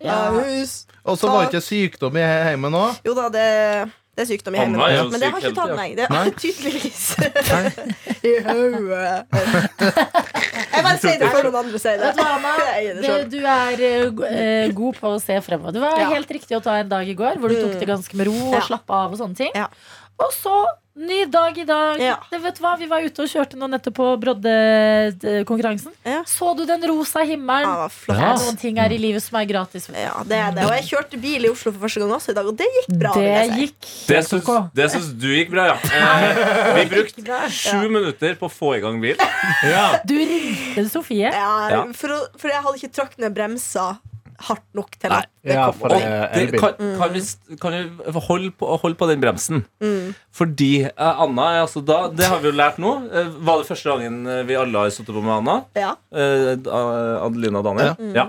jeg 0.03 0.31
hus. 0.39 0.73
Og 1.03 1.19
så 1.19 1.27
var 1.31 1.43
det 1.43 1.51
ikke 1.51 1.65
sykdom 1.67 2.15
i 2.19 2.23
heimen 2.47 2.71
nå. 2.71 2.85
Jo 3.03 3.15
da, 3.17 3.27
det, 3.31 3.47
det 4.13 4.21
er 4.21 4.27
sykdom 4.29 4.53
i 4.53 4.59
hjemmet. 4.61 4.81
er 4.83 5.07
Men 5.09 5.19
det 5.23 5.29
har 5.33 5.39
ikke 5.41 5.55
tatt 5.57 5.71
meg. 5.77 5.95
Det 5.97 6.05
er 6.05 6.33
tydeligvis 6.37 7.03
i 8.29 8.33
hodet. 8.45 9.25
Jeg 10.73 10.83
bare 10.85 10.99
sier 11.01 11.17
det 11.21 11.31
før 11.33 11.47
noen 11.47 11.57
andre 11.63 11.81
sier 11.81 11.97
det. 12.03 12.11
Det 13.01 13.17
du 13.33 13.39
er 13.41 13.83
eh, 13.89 14.05
eh, 14.29 14.73
god 14.77 14.99
på 15.01 15.15
å 15.15 15.19
se 15.23 15.39
fremover. 15.45 15.73
Det 15.73 15.81
var 15.81 15.97
Ja. 16.03 16.11
helt 16.13 16.29
riktig 16.37 16.57
å 16.57 16.61
ta 16.63 16.77
en 16.81 16.89
dag 16.93 17.09
i 17.09 17.15
går 17.17 17.41
hvor 17.41 17.49
du 17.49 17.57
tok 17.57 17.79
det 17.81 17.89
ganske 17.89 18.19
med 18.19 18.29
ro 18.29 18.37
og 18.53 18.61
slappa 18.67 19.03
av. 19.05 19.13
og 19.13 19.19
sånne 19.21 19.35
ting 19.39 19.51
Ja. 19.57 19.67
Og 20.21 20.29
så 20.35 20.53
ny 20.95 21.25
dag 21.25 21.57
i 21.57 21.63
dag. 21.65 22.01
Ja. 22.01 22.17
Det, 22.29 22.37
vet 22.43 22.57
du 22.57 22.61
hva? 22.61 22.75
Vi 22.77 22.87
var 22.89 23.01
ute 23.01 23.23
og 23.25 23.29
kjørte 23.31 23.57
nå 23.57 23.67
nettopp 23.71 23.95
på 23.97 24.07
Brodde-konkurransen. 24.21 25.93
Ja. 26.05 26.19
Så 26.29 26.53
du 26.57 26.65
den 26.69 26.85
rosa 26.89 27.23
himmelen? 27.25 27.65
Ja, 27.69 27.87
flott. 27.89 28.19
Det 28.19 28.27
er 28.27 28.43
noen 28.43 28.59
ting 28.61 28.77
her 28.81 28.93
i 28.93 28.99
livet 29.01 29.25
som 29.25 29.39
er 29.41 29.47
gratis. 29.49 29.89
Ja, 29.89 30.13
det 30.27 30.37
er 30.37 30.53
det. 30.55 30.67
Og 30.67 30.75
jeg 30.77 30.87
kjørte 30.91 31.19
bil 31.23 31.47
i 31.47 31.51
Oslo 31.51 31.73
for 31.73 31.85
første 31.87 32.03
gang 32.03 32.13
også 32.17 32.35
i 32.35 32.37
dag, 32.37 32.51
og 32.51 32.59
det 32.61 32.69
gikk 32.77 32.93
bra. 33.01 33.15
vil 33.17 33.25
Det 33.25 33.33
jeg 33.33 33.49
si. 33.49 33.59
gikk 33.63 33.89
Det 34.13 34.21
syns, 34.29 34.51
det 34.77 34.89
syns 34.95 35.11
du 35.25 35.27
gikk 35.33 35.53
bra, 35.53 35.67
ja. 35.73 35.77
Eh, 36.03 36.79
vi 36.79 36.87
brukte 36.93 37.41
sju 37.57 37.89
minutter 37.89 38.37
på 38.39 38.49
å 38.49 38.53
få 38.53 38.75
i 38.77 38.83
gang 38.85 39.01
bil. 39.03 39.17
Ja. 39.63 39.99
Du 40.05 40.13
ringte 40.17 40.83
Sofie. 40.91 41.29
Ja. 41.31 41.83
For, 41.97 42.11
å, 42.11 42.25
for 42.39 42.51
jeg 42.51 42.61
hadde 42.65 42.79
ikke 42.81 42.93
trukket 42.93 43.21
ned 43.23 43.33
bremsa 43.35 43.93
hardt 44.47 44.63
nok 44.77 44.91
til 44.99 45.11
at 45.13 45.27
det 45.43 45.53
Ja, 45.55 45.65
kommer. 45.71 45.93
det 45.95 46.51
Det, 46.51 46.59
kan, 46.59 46.73
kan, 46.99 47.13
vi, 47.13 47.21
kan 47.61 47.75
vi 47.77 48.19
holde 48.27 48.51
på, 48.57 48.69
holde 48.81 48.95
på 48.99 49.07
den 49.09 49.21
bremsen? 49.21 49.63
Mm. 49.83 50.13
Fordi 50.31 50.71
uh, 50.89 51.21
Anna 51.25 51.47
altså 51.63 51.81
da 51.85 52.07
Det 52.09 52.25
har 52.31 52.39
vi 52.43 52.49
jo 52.51 52.55
lært 52.57 52.77
nå. 52.81 52.93
Uh, 53.11 53.31
var 53.45 53.61
det 53.61 53.67
første 53.69 53.89
gangen 53.93 54.25
eh, 54.27 54.43
vi 54.47 54.55
alle 54.59 54.77
har 54.85 54.89
sittet 54.93 55.13
på 55.15 55.21
med 55.23 55.35
Anna? 55.41 55.57
Ja. 55.77 55.93
Uh, 56.13 56.53
Adelina 57.25 57.59
og 57.61 57.65
Daniel? 57.71 57.95
Mm. 57.99 58.13
Ja. 58.17 58.27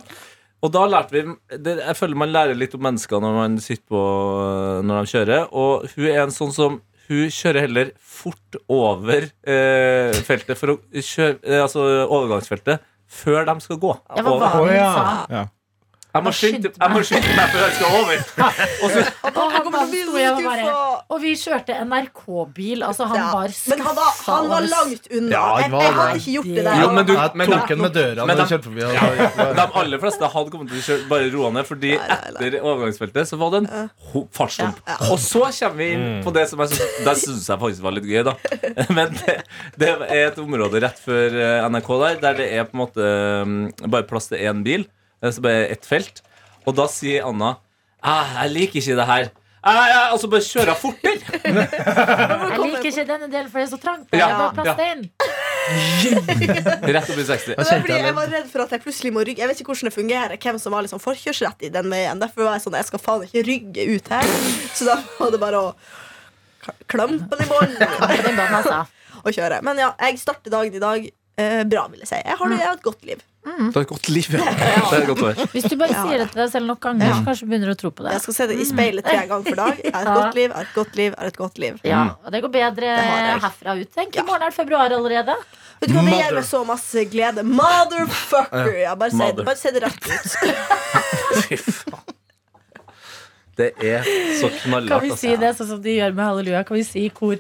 Og 0.65 0.73
da 0.73 0.87
lærte 0.89 1.13
vi 1.13 1.23
det, 1.61 1.75
Jeg 1.83 1.97
føler 1.99 2.17
man 2.17 2.31
lærer 2.33 2.57
litt 2.57 2.75
om 2.75 2.81
mennesker 2.87 3.21
når 3.21 3.35
man 3.37 3.59
sitter 3.61 3.85
på 3.93 4.03
Når 4.89 5.05
de 5.05 5.11
kjører. 5.13 5.47
Og 5.53 5.85
hun 5.95 6.07
er 6.09 6.23
en 6.23 6.33
sånn 6.33 6.55
som 6.57 6.79
Hun 7.11 7.29
kjører 7.29 7.67
heller 7.67 7.91
fort 8.01 8.57
over 8.73 9.27
eh, 9.45 10.17
feltet 10.25 10.57
for 10.57 10.73
å 10.73 10.79
kjøre 10.95 11.37
eh, 11.45 11.61
Altså 11.61 11.85
overgangsfeltet 12.09 12.81
før 13.15 13.45
de 13.47 13.53
skal 13.61 13.77
gå. 13.79 13.91
Ja, 14.17 14.23
hva 14.25 14.33
var 14.41 14.55
det 14.65 14.79
hun 14.81 14.97
sa? 14.97 15.03
Ja. 15.31 15.43
Jeg 16.15 16.23
må 16.23 16.31
skynde 16.31 16.71
meg 16.79 17.49
før 17.51 17.63
jeg 17.65 17.73
skal 17.75 17.95
over. 17.99 18.21
Og 18.85 18.91
så 18.95 19.01
Og 19.35 19.41
han 19.51 19.67
han 19.75 19.89
sto 19.91 20.19
jeg 20.21 20.31
og 20.31 20.45
bare 20.45 20.75
Og 21.11 21.19
vi 21.25 21.33
kjørte 21.41 21.75
NRK-bil. 21.85 22.85
Altså, 22.87 23.09
han 23.11 23.17
Ja. 23.19 23.25
var 23.35 23.51
Men 23.73 23.81
han 23.87 23.97
var, 23.99 24.11
han 24.29 24.49
var 24.53 24.69
langt 24.71 25.09
unna. 25.11 25.31
Ja, 25.35 25.43
jeg, 25.59 25.71
var 25.73 25.83
jeg 25.83 25.95
hadde 25.99 26.21
ikke 26.21 26.35
gjort 26.37 26.51
det 26.55 26.65
der. 26.69 26.81
Jo, 26.83 26.91
men 26.95 27.07
du- 27.09 27.13
Jeg 27.15 27.31
men 27.35 27.51
tok 27.51 27.69
den 27.69 27.83
med 27.83 27.93
døra 27.99 28.27
men 28.27 28.37
når 28.37 28.43
da- 28.45 28.47
kjørte 28.53 28.69
forbi. 28.69 28.81
Ja. 28.95 29.53
De 29.59 29.67
aller 29.83 29.99
fleste 30.05 30.31
hadde 30.37 30.51
kommet 30.55 30.71
til 30.71 30.79
å 30.79 30.87
kjøre 30.89 31.09
bare 31.11 31.31
roa 31.35 31.51
ned, 31.59 31.67
fordi 31.67 31.93
Nei, 31.99 32.07
nei, 32.09 32.31
nei. 32.39 32.47
etter 32.47 32.59
overgangsfeltet 32.63 33.29
så 33.33 33.39
var 33.43 33.51
det 33.57 33.63
en 33.65 33.91
fartsdump. 34.39 34.79
Ja, 34.87 34.97
ja. 35.01 35.11
Og 35.13 35.19
så 35.19 35.43
kommer 35.51 35.77
vi 35.83 35.91
inn 35.97 36.23
på 36.25 36.33
det 36.35 36.49
som 36.51 36.63
jeg 36.65 36.69
synes, 36.77 37.05
Det 37.05 37.17
syns 37.25 37.49
jeg 37.49 37.59
faktisk 37.67 37.83
var 37.83 37.93
litt 37.99 38.07
gøy, 38.09 38.23
da. 38.31 38.35
Men 38.97 39.13
det, 39.19 39.37
det 39.83 39.89
er 40.09 40.27
et 40.31 40.39
område 40.39 40.81
rett 40.87 40.99
før 41.03 41.35
eh, 41.43 41.69
NRK 41.75 41.89
der, 42.05 42.21
der 42.23 42.35
det 42.39 42.49
er 42.55 42.65
på 42.71 42.77
en 42.79 42.83
måte 42.87 43.09
mm, 43.51 43.91
bare 43.91 44.07
plass 44.09 44.29
til 44.31 44.39
én 44.39 44.63
bil. 44.67 44.87
Så 45.33 45.45
bare 45.45 45.69
ett 45.73 45.87
felt. 45.89 46.21
Og 46.65 46.77
da 46.77 46.89
sier 46.91 47.25
Anna 47.29 47.57
ah, 48.05 48.43
'Jeg 48.43 48.53
liker 48.53 48.81
ikke 48.81 48.97
det 49.01 49.09
her'. 49.09 49.33
Ah, 49.65 49.87
ja, 49.89 50.01
altså 50.13 50.29
bare 50.29 50.45
kjører 50.45 50.71
jeg 50.75 50.81
fortere. 50.83 51.39
Jeg 51.41 52.59
liker 52.61 52.89
ikke 52.91 53.05
denne 53.09 53.29
delen, 53.33 53.49
for 53.49 53.63
det 53.63 53.65
er 53.65 53.71
så 53.71 53.79
trangt. 53.81 54.13
Ja, 54.13 54.29
Jeg 54.29 54.37
bare 54.37 54.53
plass 54.59 54.83
en. 54.85 55.07
Rett 56.85 57.09
opp 57.09 57.21
i 57.23 57.25
60. 57.25 57.47
Det 57.49 57.57
er 57.57 57.81
fordi 57.81 57.97
jeg 57.97 58.17
var 58.19 58.29
redd 58.35 58.51
for 58.53 58.65
at 58.67 58.75
jeg 58.77 58.85
plutselig 58.85 59.13
må 59.17 59.25
rygge. 59.25 59.41
Jeg 59.41 59.49
vet 59.49 59.63
ikke 59.63 59.73
hvordan 59.73 59.89
det 59.89 59.95
fungerer, 59.97 60.37
hvem 60.45 60.61
som 60.61 60.77
har 60.77 60.85
liksom 60.85 61.01
forkjørsrett 61.01 61.65
i 61.65 61.73
den 61.73 61.89
veien. 61.93 62.21
Derfor 62.21 62.45
var 62.45 62.59
jeg 62.59 62.67
sånn, 62.67 62.77
jeg 62.77 62.91
skal 62.91 63.01
faen 63.07 63.25
ikke 63.25 63.47
rygge 63.49 63.89
ut 63.95 64.13
her. 64.13 64.37
Så 64.77 64.91
da 64.91 64.99
var 65.17 65.33
det 65.33 65.41
bare 65.41 65.63
å 65.71 65.73
klampe 66.93 67.41
den 67.41 67.47
i 67.47 67.51
banen, 67.55 68.57
altså. 68.61 68.85
og 69.23 69.33
kjøre. 69.33 69.63
Men 69.65 69.81
ja, 69.81 69.95
jeg 70.05 70.21
starter 70.21 70.53
dagen 70.53 70.77
i 70.77 70.83
dag 70.85 71.09
eh, 71.09 71.63
bra, 71.65 71.89
vil 71.93 72.05
jeg 72.05 72.13
si. 72.13 72.21
Jeg 72.21 72.37
har, 72.41 72.59
jeg 72.59 72.69
har 72.69 72.77
et 72.77 72.85
godt 72.85 73.09
liv. 73.09 73.25
Det 73.45 73.77
er 73.77 73.83
et 73.85 73.89
godt 73.91 74.09
liv, 74.09 74.27
ja. 74.33 74.45
Det 74.91 74.97
er 74.99 75.07
godt 75.11 75.21
å. 75.21 75.47
Hvis 75.53 75.67
du 75.69 75.75
bare 75.77 75.93
sier 75.93 76.23
det 76.23 76.29
til 76.33 76.41
deg 76.41 76.51
selv 76.55 76.67
nok 76.71 76.79
ganger, 76.81 77.11
så 77.13 77.25
kanskje 77.27 77.45
du 77.45 77.51
begynner 77.53 77.73
å 77.75 77.77
tro 77.77 77.91
på 77.93 78.07
det. 78.07 78.15
Jeg 78.17 78.23
skal 78.25 78.35
se 78.39 78.47
det 78.51 78.57
i 78.57 78.65
speilet 78.69 79.05
tre 79.05 79.19
ganger 79.29 79.45
for 79.51 79.61
dag. 79.61 79.83
Er 79.85 79.91
et 79.91 80.07
Ja. 80.09 80.15
godt 80.17 80.39
liv, 80.39 80.55
er 80.55 80.63
et 80.65 80.73
godt 80.79 80.97
liv, 81.01 81.13
er 81.19 81.27
et 81.33 81.37
godt 81.43 81.61
liv. 81.61 81.77
Ja, 81.85 82.01
og 82.25 82.33
det 82.33 82.41
går 82.47 82.53
bedre 82.55 82.95
det 82.97 83.37
herfra 83.45 83.77
ut. 83.83 83.91
Tenk, 83.95 84.17
Ja. 84.17 84.23
I 84.25 84.27
morgen 84.31 84.47
er 84.47 84.55
det 84.55 84.57
februar 84.57 84.95
allerede. 84.97 85.37
Vet 85.83 85.91
du 85.91 85.95
hva, 85.95 86.01
Det 86.01 86.09
Mother. 86.09 86.25
gir 86.25 86.35
meg 86.41 86.49
så 86.49 86.63
masse 86.67 87.05
glede. 87.13 87.45
Motherfucker! 87.45 88.73
Ja, 88.81 88.95
bare, 88.97 89.13
Mother. 89.21 89.37
det- 89.37 89.47
bare 89.51 89.61
se 89.61 89.71
det 89.77 89.83
rett 89.85 90.09
ut. 90.09 90.29
Fy 91.45 91.57
faen. 91.57 92.01
Det 93.57 93.69
er 93.87 94.03
så 94.41 94.49
knallhardt. 94.65 94.89
Kan 94.91 95.01
vi 95.05 95.11
altså. 95.13 95.21
si 95.21 95.37
det 95.39 95.53
sånn 95.61 95.69
som 95.69 95.83
de 95.85 95.93
gjør 96.01 96.15
med 96.17 96.25
halleluja? 96.27 96.65
Kan 96.67 96.75
vi 96.81 96.83
si 96.89 97.05
i 97.07 97.11
kor 97.15 97.37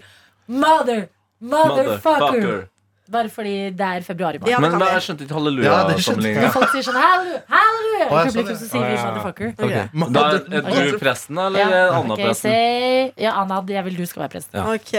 Mother! 0.46 1.08
Motherfucker! 1.40 2.68
Bare 3.12 3.28
fordi 3.28 3.68
det 3.76 3.84
er 3.84 4.00
februar 4.06 4.32
i 4.32 4.38
morgen. 4.40 4.48
Ja, 4.54 4.58
Men 4.64 4.78
da, 4.80 4.86
jeg 4.94 5.02
skjønte 5.04 5.26
ikke 5.26 5.28
Ja, 5.28 5.36
skjønte 5.36 5.36
halleluja-sammenligninga. 5.36 6.40
Når 6.46 6.54
folk 6.54 6.70
sier 6.72 6.80
sånn 6.86 6.96
halleluja, 6.96 7.42
halleluja! 7.52 8.00
Ja, 8.00 8.08
sånn, 8.08 8.16
publikum 8.32 8.56
så 8.56 8.64
sier 8.70 8.80
vi 8.80 8.88
ja. 8.94 9.02
Okay. 9.28 9.52
Okay. 9.58 9.84
Da 10.16 10.22
er, 10.30 10.40
er 10.62 10.88
du 10.88 10.96
presten, 11.02 11.36
eller 11.44 11.60
Ja, 11.60 11.68
er 11.68 11.92
Anna 11.98 12.14
ok, 12.16 12.22
presten? 12.24 12.48
say- 12.48 13.12
ja, 13.26 13.32
Anna, 13.42 13.60
jeg 13.76 13.84
vil 13.90 13.96
du 14.00 14.06
skal 14.08 14.24
være 14.24 14.32
prest. 14.38 14.48
Ja. 14.56 14.64
Ok. 14.72 14.96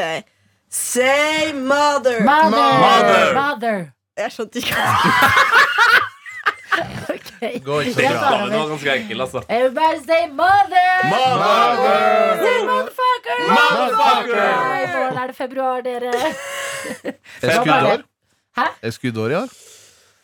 Say 0.70 1.50
mother. 1.54 2.22
Mother! 2.30 2.70
Mother! 2.86 3.34
Mother. 3.40 3.78
Jeg 4.22 4.30
skjønte 4.38 4.56
ikke 4.62 4.78
hva 4.78 4.86
Ok. 7.16 7.32
Går 7.66 7.80
ikke 7.82 7.94
så 7.94 8.00
bra. 8.02 8.10
tar 8.20 8.32
Ja, 8.32 8.38
men 8.42 8.50
det 8.52 8.58
var 8.60 8.68
ganske 8.70 8.90
enkel, 9.00 9.22
altså. 9.26 9.40
Everybody 9.50 10.00
say 10.06 10.24
mother! 10.30 10.92
Say 11.10 11.18
motherfucker! 12.70 13.38
Motherfucker! 13.50 14.50
Morgen 14.94 15.18
er 15.24 15.28
det 15.28 15.36
februar, 15.36 15.82
dere. 15.86 16.12
Er 17.42 17.56
skuddår? 17.62 18.04
Hæ? 18.58 18.68
Er 18.82 18.92
skuddår 18.96 19.32
i 19.32 19.40
år? 19.44 19.56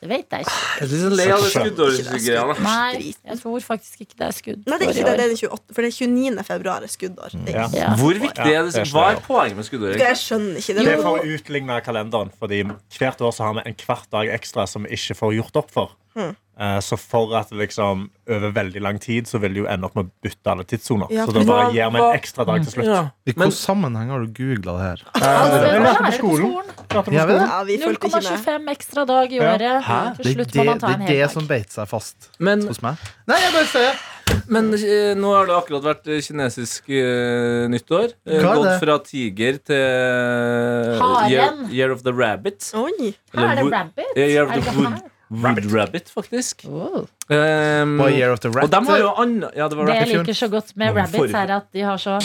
Det 0.02 0.10
vet 0.10 0.32
jeg 0.34 0.41
ikke. 0.41 0.54
Jeg 0.80 0.82
er 0.82 0.89
litt 0.89 1.02
sånn 1.04 1.13
lei 1.13 1.26
av 1.30 1.41
det 1.43 1.50
skuddårsgreiene. 1.54 2.54
Nei, 2.65 3.12
jeg 3.30 3.36
tror 3.38 3.60
faktisk 3.62 4.00
ikke 4.02 4.15
det 4.17 4.26
er 4.26 4.34
skudd. 4.34 4.63
Nei, 4.65 4.78
det 4.82 4.88
er 4.88 4.93
ikke 4.95 5.04
det. 5.06 5.12
Det 5.19 5.26
er 5.26 5.30
den 5.30 5.38
28, 5.38 5.76
for 5.78 5.86
det 5.86 5.89
er 5.91 5.97
29. 6.08 6.45
februar 6.47 6.86
er 6.88 6.89
skuddår. 6.89 7.36
Det 7.45 7.54
er 7.54 7.60
Ja. 7.60 7.65
ikke- 7.67 7.78
Ja. 7.78 7.89
Hvor 8.00 8.13
viktig 8.24 8.50
er 8.56 8.63
det? 8.65 8.88
Hva 8.95 9.04
er 9.12 9.19
poenget 9.28 9.56
med 9.60 9.65
skuddår? 9.67 9.97
Jeg 10.02 10.17
skjønner 10.17 10.58
ikke 10.58 10.74
det. 10.74 10.86
Det 10.86 10.93
er 10.97 11.02
for 11.04 11.19
å 11.19 11.21
utligne 11.36 11.82
kalenderen, 11.86 12.32
fordi 12.41 12.63
hvert 12.97 13.21
år 13.21 13.32
så 13.38 13.43
har 13.45 13.54
vi 13.54 13.62
en 13.69 13.76
kvart 13.76 14.10
dag 14.10 14.28
ekstra 14.39 14.67
som 14.67 14.84
vi 14.84 14.89
ikke 14.97 15.13
får 15.21 15.36
gjort 15.38 15.56
opp 15.62 15.69
for. 15.71 15.91
Hmm. 16.15 16.36
Eh, 16.62 16.78
Så 16.86 16.93
for 17.00 17.32
at 17.39 17.50
liksom 17.58 18.04
over 18.30 18.52
veldig 18.54 18.82
lang 18.86 19.00
tid 19.02 19.26
så 19.26 19.39
vil 19.41 19.56
de 19.56 19.63
jo 19.63 19.67
ende 19.71 19.88
opp 19.88 19.95
med 19.97 20.06
å 20.06 20.12
bytte 20.21 20.52
alle 20.52 20.63
tidssoner. 20.69 21.10
Ja, 21.10 21.26
så 21.26 21.34
da 21.34 21.41
bare 21.47 21.71
gir 21.74 21.89
vi 21.89 21.97
en 22.04 22.13
ekstra 22.19 22.45
dag 22.45 22.62
til 22.62 22.76
slutt. 22.76 22.86
Ja. 22.91 23.00
I 23.26 23.32
hvilken 23.34 23.52
sammenheng 23.58 24.12
har 24.13 24.21
du 24.21 24.30
googla 24.38 24.76
det 24.78 24.84
her? 24.86 25.02
Altså, 25.17 25.58
vi 25.63 25.80
lærte 25.82 26.04
på 26.06 26.13
skolen. 26.19 26.54
Ja, 26.91 27.02
vel? 27.02 27.39
skolen. 27.39 27.50
Ja, 27.50 27.63
vi 27.65 27.78
fulgte 27.82 28.08
ikke 28.12 28.21
med. 28.21 28.30
0,25 28.45 28.71
ekstra 28.76 29.06
dag 29.10 29.34
i 29.34 29.39
året. 29.41 29.84
Hæ? 29.89 30.00
Til 30.19 30.24
Det, 30.28 30.34
slutt 30.36 30.54
det, 30.54 30.60
må 30.62 30.65
man 30.69 30.80
ta 30.84 30.88
det 30.88 30.93
en 30.93 31.02
er 31.02 31.06
dag. 31.08 31.15
det 31.15 31.21
dag. 31.26 31.32
som 31.34 31.47
beit 31.50 31.71
seg 31.74 31.88
fast 31.89 32.30
Men, 32.39 32.67
hos 32.69 32.82
meg. 32.86 32.95
Nei, 33.32 33.39
jeg 33.41 33.54
bare 33.58 33.69
ser. 33.74 34.02
men 34.47 34.69
eh, 34.78 35.13
nå 35.17 35.32
har 35.34 35.50
det 35.50 35.56
akkurat 35.58 35.84
vært 35.89 36.06
kinesisk 36.24 36.88
uh, 36.93 37.65
nyttår. 37.74 38.13
Hva 38.24 38.38
er 38.38 38.45
Gått 38.45 38.67
det? 38.69 38.76
fra 38.86 39.00
tiger 39.10 39.58
til 39.65 39.82
eh, 39.82 41.32
year, 41.32 41.58
year 41.74 41.91
of 41.91 42.04
the 42.06 42.13
rabbit. 42.13 42.69
Oi. 42.78 43.15
Her 43.34 43.50
er 43.50 43.56
det 43.63 43.71
rabbit. 43.74 44.13
year 44.17 44.45
of 44.45 44.52
Er 44.56 44.62
the 44.62 44.78
wood, 44.78 45.02
wood 45.32 45.72
rabbit, 45.72 46.10
faktisk. 46.10 46.65
Oh. 46.67 47.08
Um, 47.32 48.00
På 48.00 48.10
Year 48.10 48.34
of 48.34 48.39
the 48.44 48.50
Rat. 48.50 48.63
og 48.63 48.72
de 48.72 48.86
har 48.88 48.98
jo 49.00 49.13
an... 49.17 49.46
Ja, 49.56 49.67
det 49.72 49.78
var 49.78 49.86
Det 49.88 49.96
jeg 49.96 50.08
liker 50.12 50.34
så 50.34 50.48
godt 50.52 50.76
med 50.76 50.96
rabbits, 50.98 51.34
er 51.34 51.56
at 51.56 51.67
de 51.74 51.82
har 51.88 51.98
så 51.98 52.20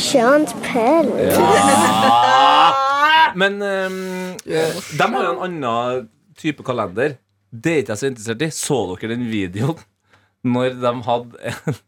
Men 3.40 3.62
um, 3.62 4.36
eh, 4.46 4.74
de 4.98 5.12
har 5.12 5.24
jo 5.24 5.30
en 5.34 5.42
annen 5.46 6.08
type 6.38 6.62
kalender. 6.66 7.14
Det 7.50 7.72
er 7.72 7.76
ikke 7.84 7.92
jeg 7.94 7.98
så 8.02 8.06
interessert 8.10 8.42
i. 8.42 8.50
Så 8.50 8.78
dere 8.94 9.08
den 9.14 9.28
videoen 9.30 9.78
når 10.46 10.68
de 10.80 10.92
hadde 11.06 11.36
en 11.50 11.74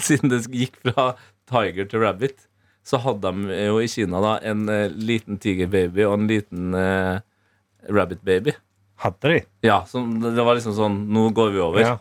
Siden 0.00 0.30
det 0.32 0.46
gikk 0.48 0.78
fra 0.80 1.10
tiger 1.50 1.84
til 1.90 2.00
rabbit, 2.00 2.38
så 2.86 2.96
hadde 3.04 3.28
de 3.28 3.56
jo 3.66 3.74
i 3.82 3.88
Kina 3.90 4.20
da 4.24 4.38
en 4.48 4.62
eh, 4.72 4.88
liten 4.88 5.36
tigerbaby 5.36 6.06
og 6.06 6.14
en 6.14 6.28
liten 6.30 6.72
uh, 6.72 7.20
rabbit-baby. 7.92 8.54
Hadde 9.00 9.32
de? 9.32 9.40
Ja, 9.64 9.80
så 9.88 10.02
det 10.04 10.44
var 10.44 10.58
liksom 10.58 10.76
sånn 10.76 11.02
Nå 11.14 11.30
går 11.36 11.52
vi 11.54 11.60
over. 11.64 11.84
Ja. 11.84 11.98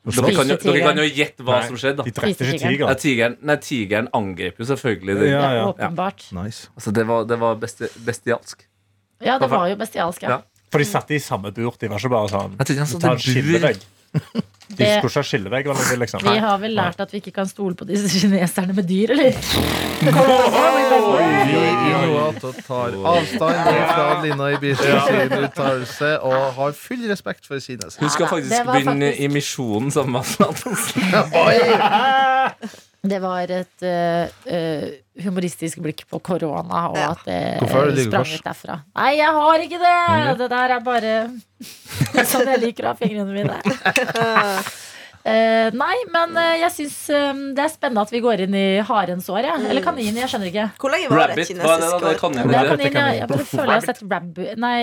Dere, 0.00 0.32
kan 0.32 0.48
jo, 0.48 0.56
dere 0.56 0.80
kan 0.80 0.96
jo 0.96 1.04
gjette 1.04 1.44
hva 1.44 1.58
Nei, 1.58 1.64
som 1.68 1.76
skjedde. 1.76 2.04
De 2.06 2.12
drepte 2.16 2.46
ikke 2.46 2.56
tigeren. 2.56 2.88
Ja, 2.88 2.96
tigeren. 2.96 3.34
nei, 3.44 3.56
tigeren 3.60 4.08
angrep 4.16 4.62
jo 4.62 4.66
selvfølgelig 4.70 5.16
den. 5.18 5.28
Ja, 5.28 5.42
ja. 5.58 5.66
åpenbart. 5.68 6.24
Nice. 6.32 6.70
Altså, 6.72 6.94
det 6.96 7.04
var, 7.10 7.26
det 7.28 7.36
var 7.42 7.58
besti 7.60 7.90
bestialsk. 8.06 8.64
Ja, 9.20 9.36
det 9.42 9.50
var 9.52 9.68
jo 9.68 9.76
bestialsk, 9.76 10.24
ja. 10.24 10.38
Ja. 10.38 10.64
For 10.72 10.80
de 10.80 10.86
satt 10.88 11.12
i 11.12 11.20
samme 11.20 11.52
bur. 11.52 11.74
De 11.76 11.90
var 11.92 12.00
ikke 12.00 12.12
bare 12.14 12.32
sånn 12.32 12.56
Jeg 12.56 12.64
tar 12.64 12.78
ikke 12.78 13.10
han 13.10 13.18
en 13.18 13.24
skillevegg. 13.26 13.84
De 14.70 14.76
Det- 14.78 14.98
skulle 15.00 15.10
ikke 15.58 15.70
eller 15.72 15.74
noe, 15.90 15.98
Liksom. 15.98 16.20
Vi 16.22 16.38
har 16.38 16.58
vel 16.62 16.70
lært 16.78 17.00
at 17.02 17.10
vi 17.12 17.18
ikke 17.18 17.32
kan 17.34 17.46
stole 17.50 17.74
på 17.74 17.84
disse 17.88 18.06
kineserne 18.20 18.72
med 18.76 18.86
dyr, 18.86 19.10
eller? 19.16 19.34
Noato 22.06 22.52
tar 22.66 22.94
avstand 23.12 23.58
fra 23.90 24.06
Lina 24.22 24.46
Ibishi 24.54 24.94
sin 25.08 25.34
uttalelse 25.44 26.12
og 26.20 26.52
har 26.54 26.72
full 26.78 27.02
respekt 27.10 27.46
for 27.50 27.58
Kines. 27.60 27.96
Hun 28.00 28.10
skal 28.10 28.26
faktisk 28.30 28.54
begynne 28.64 28.84
faktisk- 29.10 29.20
i 29.20 29.28
Misjonen 29.28 29.90
sammen 29.90 30.12
med 30.12 30.20
Atle 30.20 30.46
Antonsen. 30.46 31.02
Det 33.02 33.16
var 33.22 33.48
et 33.48 33.82
eh, 33.86 34.28
eh, 34.44 34.82
humoristisk 35.24 35.78
blikk 35.80 36.02
på 36.10 36.18
korona, 36.20 36.82
og 36.90 36.96
Ja. 37.00 37.10
at 37.14 37.22
det 37.24 37.38
Hvorfor 37.62 37.94
du 37.96 38.02
sprang 38.04 38.28
ut 38.28 38.44
derfra. 38.44 38.76
Nei, 38.94 39.12
jeg 39.16 39.32
har 39.38 39.64
ikke 39.64 39.78
det! 39.80 40.38
Det 40.42 40.48
der 40.52 40.74
er 40.76 40.80
bare 40.84 41.14
sånn 42.32 42.50
jeg 42.52 42.60
liker 42.60 42.84
å 42.84 42.92
ha 42.92 42.98
fingrene 43.00 43.32
mine. 43.32 43.56
Eh, 45.20 45.68
nei, 45.76 45.96
men 46.08 46.30
uh, 46.32 46.54
jeg 46.62 46.72
syns 46.72 46.94
um, 47.12 47.40
det 47.52 47.60
er 47.66 47.68
spennende 47.68 48.00
at 48.06 48.12
vi 48.12 48.22
går 48.24 48.40
inn 48.46 48.54
i 48.56 48.64
harens 48.88 49.26
år. 49.28 49.42
Ja. 49.44 49.56
Eller 49.60 49.84
kanin, 49.84 50.16
jeg 50.16 50.30
skjønner 50.32 50.48
ikke. 50.48 50.66
Hvor 50.80 50.94
lenge 50.94 51.10
var 51.12 51.20
Rabbit, 51.26 51.50
det 51.50 51.56
da? 51.58 51.74
kinesisk 51.74 52.06
år? 52.06 52.16
Kanin, 52.22 52.40
Det 52.40 52.56
er 52.56 52.70
kanin, 52.70 52.96
jeg, 52.96 53.18
jeg 53.18 53.28
bare 53.32 53.46
føler 53.50 53.72
jeg 53.74 53.82
har 53.82 53.86
sett 53.90 54.00
rabbi, 54.06 54.46
Nei, 54.64 54.78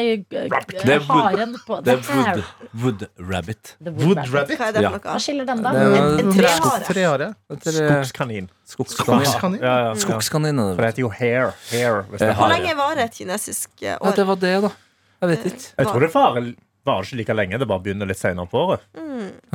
rabbit. 0.54 0.76
Det 0.84 0.98
er 0.98 1.08
haren 1.08 1.56
på 1.66 1.80
Det 1.88 1.96
er 1.96 2.04
wood, 2.20 2.44
wood 2.84 3.08
rabbit. 3.18 3.74
Wood 3.82 4.22
rabbit. 4.22 4.36
rabbit? 4.36 4.62
Hva 4.62 4.70
er 4.70 4.78
det 4.78 4.86
Ja. 4.86 4.94
Hva 5.08 5.18
skiller 5.26 5.50
den, 5.50 5.66
da? 5.66 5.74
En 5.74 6.22
en 6.22 6.32
trehare. 6.38 6.84
Trehare. 6.92 7.32
Skogskanin. 7.58 8.52
Skogskanin. 8.68 9.26
Skogskanin? 9.26 9.60
Ja, 9.64 9.74
ja, 9.74 9.90
ja. 9.90 9.98
Skogskanin 10.06 10.62
For 10.62 10.86
det 10.86 10.92
heter 10.94 11.06
jo 11.08 11.12
Eh, 11.18 11.82
er 11.82 12.38
Hvor 12.38 12.54
lenge 12.54 12.78
var 12.78 12.94
det 13.00 13.10
et 13.10 13.20
kinesisk 13.24 13.74
år? 13.82 13.98
Ja, 14.06 14.14
det 14.22 14.30
var 14.30 14.38
det, 14.46 14.54
da. 14.68 14.74
Jeg 15.18 15.34
vet 15.34 15.46
ikke. 15.50 15.68
Jeg 15.82 15.90
tror 15.90 16.06
det 16.06 16.14
varer 16.14 16.54
var 16.88 17.04
ikke 17.04 17.20
like 17.20 17.36
lenge. 17.36 17.60
Det 17.60 17.68
bare 17.68 17.84
begynner 17.84 18.10
litt 18.10 18.20
senere 18.20 18.48
på 18.50 18.64
året. 18.64 18.86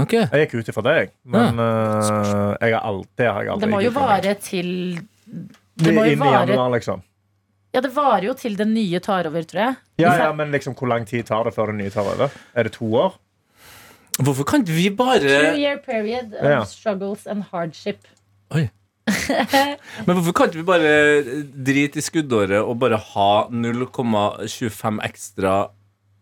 Ok 0.02 0.12
Jeg 0.18 0.42
gikk 0.46 0.54
ut 0.60 0.68
ifra 0.72 0.84
det, 0.86 0.94
jeg. 0.98 1.10
Men 1.34 1.58
uh, 1.60 2.52
jeg 2.60 2.74
har 2.74 2.82
alltid, 2.82 3.12
det 3.20 3.28
har 3.30 3.48
aldri 3.54 3.66
Det 3.66 3.70
må 3.72 3.80
jo 3.84 3.92
vare 3.96 4.34
til 4.42 4.68
Det 5.82 5.94
må 5.96 6.04
jo 6.06 6.12
Inn 6.14 6.18
i 6.18 6.22
vare 6.22 6.44
januar, 6.50 6.70
liksom. 6.76 7.02
Ja, 7.72 7.80
det 7.80 7.92
varer 7.96 8.26
jo 8.28 8.34
til 8.36 8.56
den 8.58 8.74
nye 8.76 9.00
tar 9.00 9.24
over, 9.30 9.44
tror 9.48 9.62
jeg. 9.62 9.76
Ja, 10.02 10.10
ja, 10.26 10.32
men 10.36 10.50
liksom, 10.52 10.74
hvor 10.76 10.90
lang 10.92 11.06
tid 11.08 11.24
tar 11.30 11.46
det 11.48 11.54
før 11.56 11.70
det 11.72 11.78
nye 11.78 11.92
tar 11.94 12.04
over? 12.04 12.34
Er 12.52 12.68
det 12.68 12.74
to 12.74 12.90
år? 13.00 13.14
Hvorfor 14.20 14.44
kan 14.44 14.60
ikke 14.60 14.76
vi 14.76 14.90
bare 14.92 15.22
Two 15.24 15.56
year 15.56 15.78
period 15.80 16.34
of 16.36 16.44
Ja. 16.44 16.62
struggles 16.68 17.26
and 17.26 17.46
hardship. 17.52 18.04
Oi. 18.52 18.66
Men 20.06 20.14
hvorfor 20.18 20.32
kan 20.36 20.50
ikke 20.50 20.60
vi 20.60 20.66
bare 20.68 20.92
drite 21.64 21.98
i 21.98 22.04
skuddåret 22.04 22.60
og 22.60 22.76
bare 22.82 23.00
ha 23.00 23.30
0,25 23.48 25.00
ekstra 25.08 25.54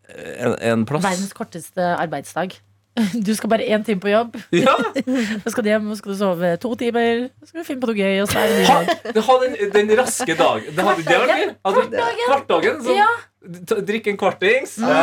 eh, 0.08 0.46
en, 0.46 0.54
en 0.70 0.86
plass? 0.88 1.04
Verdens 1.04 1.34
korteste 1.36 1.90
arbeidsdag. 1.96 2.56
Du 3.26 3.34
skal 3.34 3.48
bare 3.52 3.64
én 3.70 3.84
time 3.86 4.00
på 4.02 4.08
jobb. 4.10 4.34
Ja! 4.52 4.74
Så 5.44 5.50
skal 5.54 5.64
du 5.64 5.68
hjem 5.70 5.90
og 5.90 5.96
skal 6.00 6.12
du 6.12 6.18
sove 6.18 6.56
to 6.60 6.74
timer. 6.80 7.28
Så 7.40 7.46
skal 7.52 7.60
du 7.62 7.66
finne 7.68 7.80
på 7.80 7.90
noe 7.92 7.96
gøy. 7.96 8.20
Og 8.24 8.28
så 8.28 8.38
er 8.42 8.48
det 8.50 8.58
ny 8.60 8.66
Ha, 8.66 8.78
dag. 8.82 9.14
det, 9.14 9.22
ha 9.28 9.36
den, 9.44 9.56
den 9.76 9.92
raske 10.00 10.34
dagen. 10.38 10.70
Det 10.76 10.84
hadde 10.84 11.04
det 11.06 11.20
vært 11.20 11.34
gøy. 11.34 11.50
Altså, 11.64 11.84
Kvartdagen. 12.26 12.80
Sånn, 12.86 12.96
Ja. 13.00 13.10
Drikk 13.88 14.06
en 14.10 14.18
kvartings. 14.20 14.74
Æ, 14.84 14.96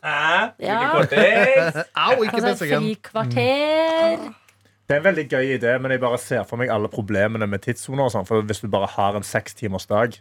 æ, 0.00 0.52
drikke 0.56 0.70
en 0.70 0.70
Ja. 0.70 0.92
kvartings. 0.94 1.80
Au, 2.06 2.14
ikke 2.24 2.38
Altså, 2.38 2.46
bensingen. 2.46 2.86
frikvarter. 2.86 4.30
Det 4.88 4.96
er 4.96 5.02
en 5.02 5.04
veldig 5.04 5.26
gøy 5.30 5.52
idé, 5.58 5.74
men 5.78 5.92
jeg 5.94 6.00
bare 6.02 6.18
ser 6.18 6.42
for 6.48 6.56
meg 6.58 6.70
alle 6.72 6.88
problemene 6.90 7.46
med 7.46 7.62
tidssoner. 7.62 8.06
og 8.08 8.14
sånn, 8.14 8.26
For 8.26 8.42
hvis 8.42 8.62
du 8.64 8.68
bare 8.72 8.88
har 8.96 9.14
en 9.18 9.22
sekstimersdag, 9.26 10.16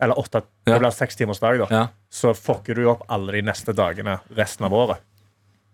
eller 0.00 0.14
åtte, 0.22 0.42
Ja. 0.66 0.74
det 0.74 0.80
blir 0.80 0.94
sekstimersdag, 0.94 1.58
da, 1.58 1.66
Ja. 1.70 1.86
så 2.10 2.32
fucker 2.36 2.74
du 2.74 2.86
opp 2.88 3.02
alle 3.10 3.32
de 3.32 3.42
neste 3.42 3.74
dagene 3.74 4.20
resten 4.36 4.64
av 4.64 4.72
året. 4.72 4.98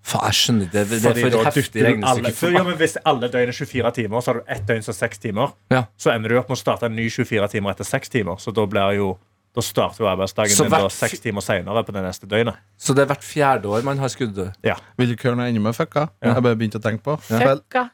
Faen, 0.04 0.26
jeg 0.28 0.36
skjønner. 0.36 0.66
Det, 0.72 0.82
det 0.90 0.98
er 1.00 1.14
for 1.16 1.46
heftig 1.48 1.84
regnestykke. 1.86 2.48
ja, 2.52 2.62
men 2.66 2.76
Hvis 2.76 2.96
alle 3.08 3.28
døgn 3.32 3.48
er 3.48 3.56
24 3.56 3.92
timer, 3.96 4.20
så 4.20 4.32
har 4.32 4.40
du 4.42 4.50
ett 4.52 4.66
døgn 4.68 4.82
som 4.84 4.92
er 4.92 4.98
6 5.00 5.22
timer. 5.22 5.54
Ja. 5.72 5.84
Så 5.96 6.12
ender 6.12 6.28
du 6.34 6.38
opp 6.38 6.50
med 6.52 6.58
å 6.58 6.60
starte 6.60 6.90
en 6.90 6.96
ny 6.98 7.06
24 7.08 7.48
timer 7.54 7.72
etter 7.72 7.88
6 7.88 8.12
timer. 8.12 8.36
Så 8.42 8.52
da 8.52 8.66
blir 8.68 8.98
jo 8.98 9.14
da 9.54 9.62
starter 9.62 10.02
jo 10.02 10.08
arbeidsdagen 10.10 10.50
din 10.58 10.70
hvert- 10.72 10.90
seks 10.90 11.20
timer 11.22 11.40
senere 11.46 11.84
på 11.86 11.92
det 11.94 12.02
neste 12.02 12.26
døgnet. 12.26 12.56
Så 12.76 12.92
det 12.92 13.04
er 13.04 13.10
hvert 13.12 13.22
fjerde 13.22 13.70
år 13.70 13.84
man 13.86 13.98
har 14.02 14.10
skudd 14.10 14.40
Ja. 14.66 14.74
Vil 14.98 15.08
du 15.08 15.14
ikke 15.14 15.28
høre 15.30 15.38
noe 15.38 15.46
enda 15.48 15.60
mer 15.62 15.72
fucka? 15.78 16.08
Ja. 16.20 16.34
Jeg 16.34 16.42
bare 16.42 16.56
begynte 16.58 16.80
å 16.80 16.82
tenke 16.82 17.04
på. 17.06 17.14
Fucka. 17.22 17.84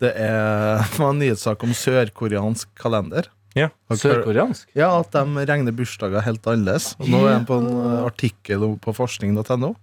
det 0.00 0.12
er 0.16 0.82
en 0.98 1.18
nyhetssak 1.20 1.62
om 1.62 1.72
sørkoreansk 1.76 2.68
kalender. 2.74 3.28
Ja. 3.58 3.68
Sørkoreansk? 3.90 4.68
Ja, 4.78 4.92
at 5.00 5.10
de 5.14 5.44
regner 5.48 5.74
bursdager 5.74 6.22
helt 6.22 6.46
annerledes. 6.46 6.92
Nå 7.02 7.24
er 7.26 7.32
jeg 7.38 7.46
på 7.48 7.58
en 7.58 7.70
eh, 7.72 8.02
artikkel 8.06 8.66
på 8.82 8.94
forskning.no 8.94 9.74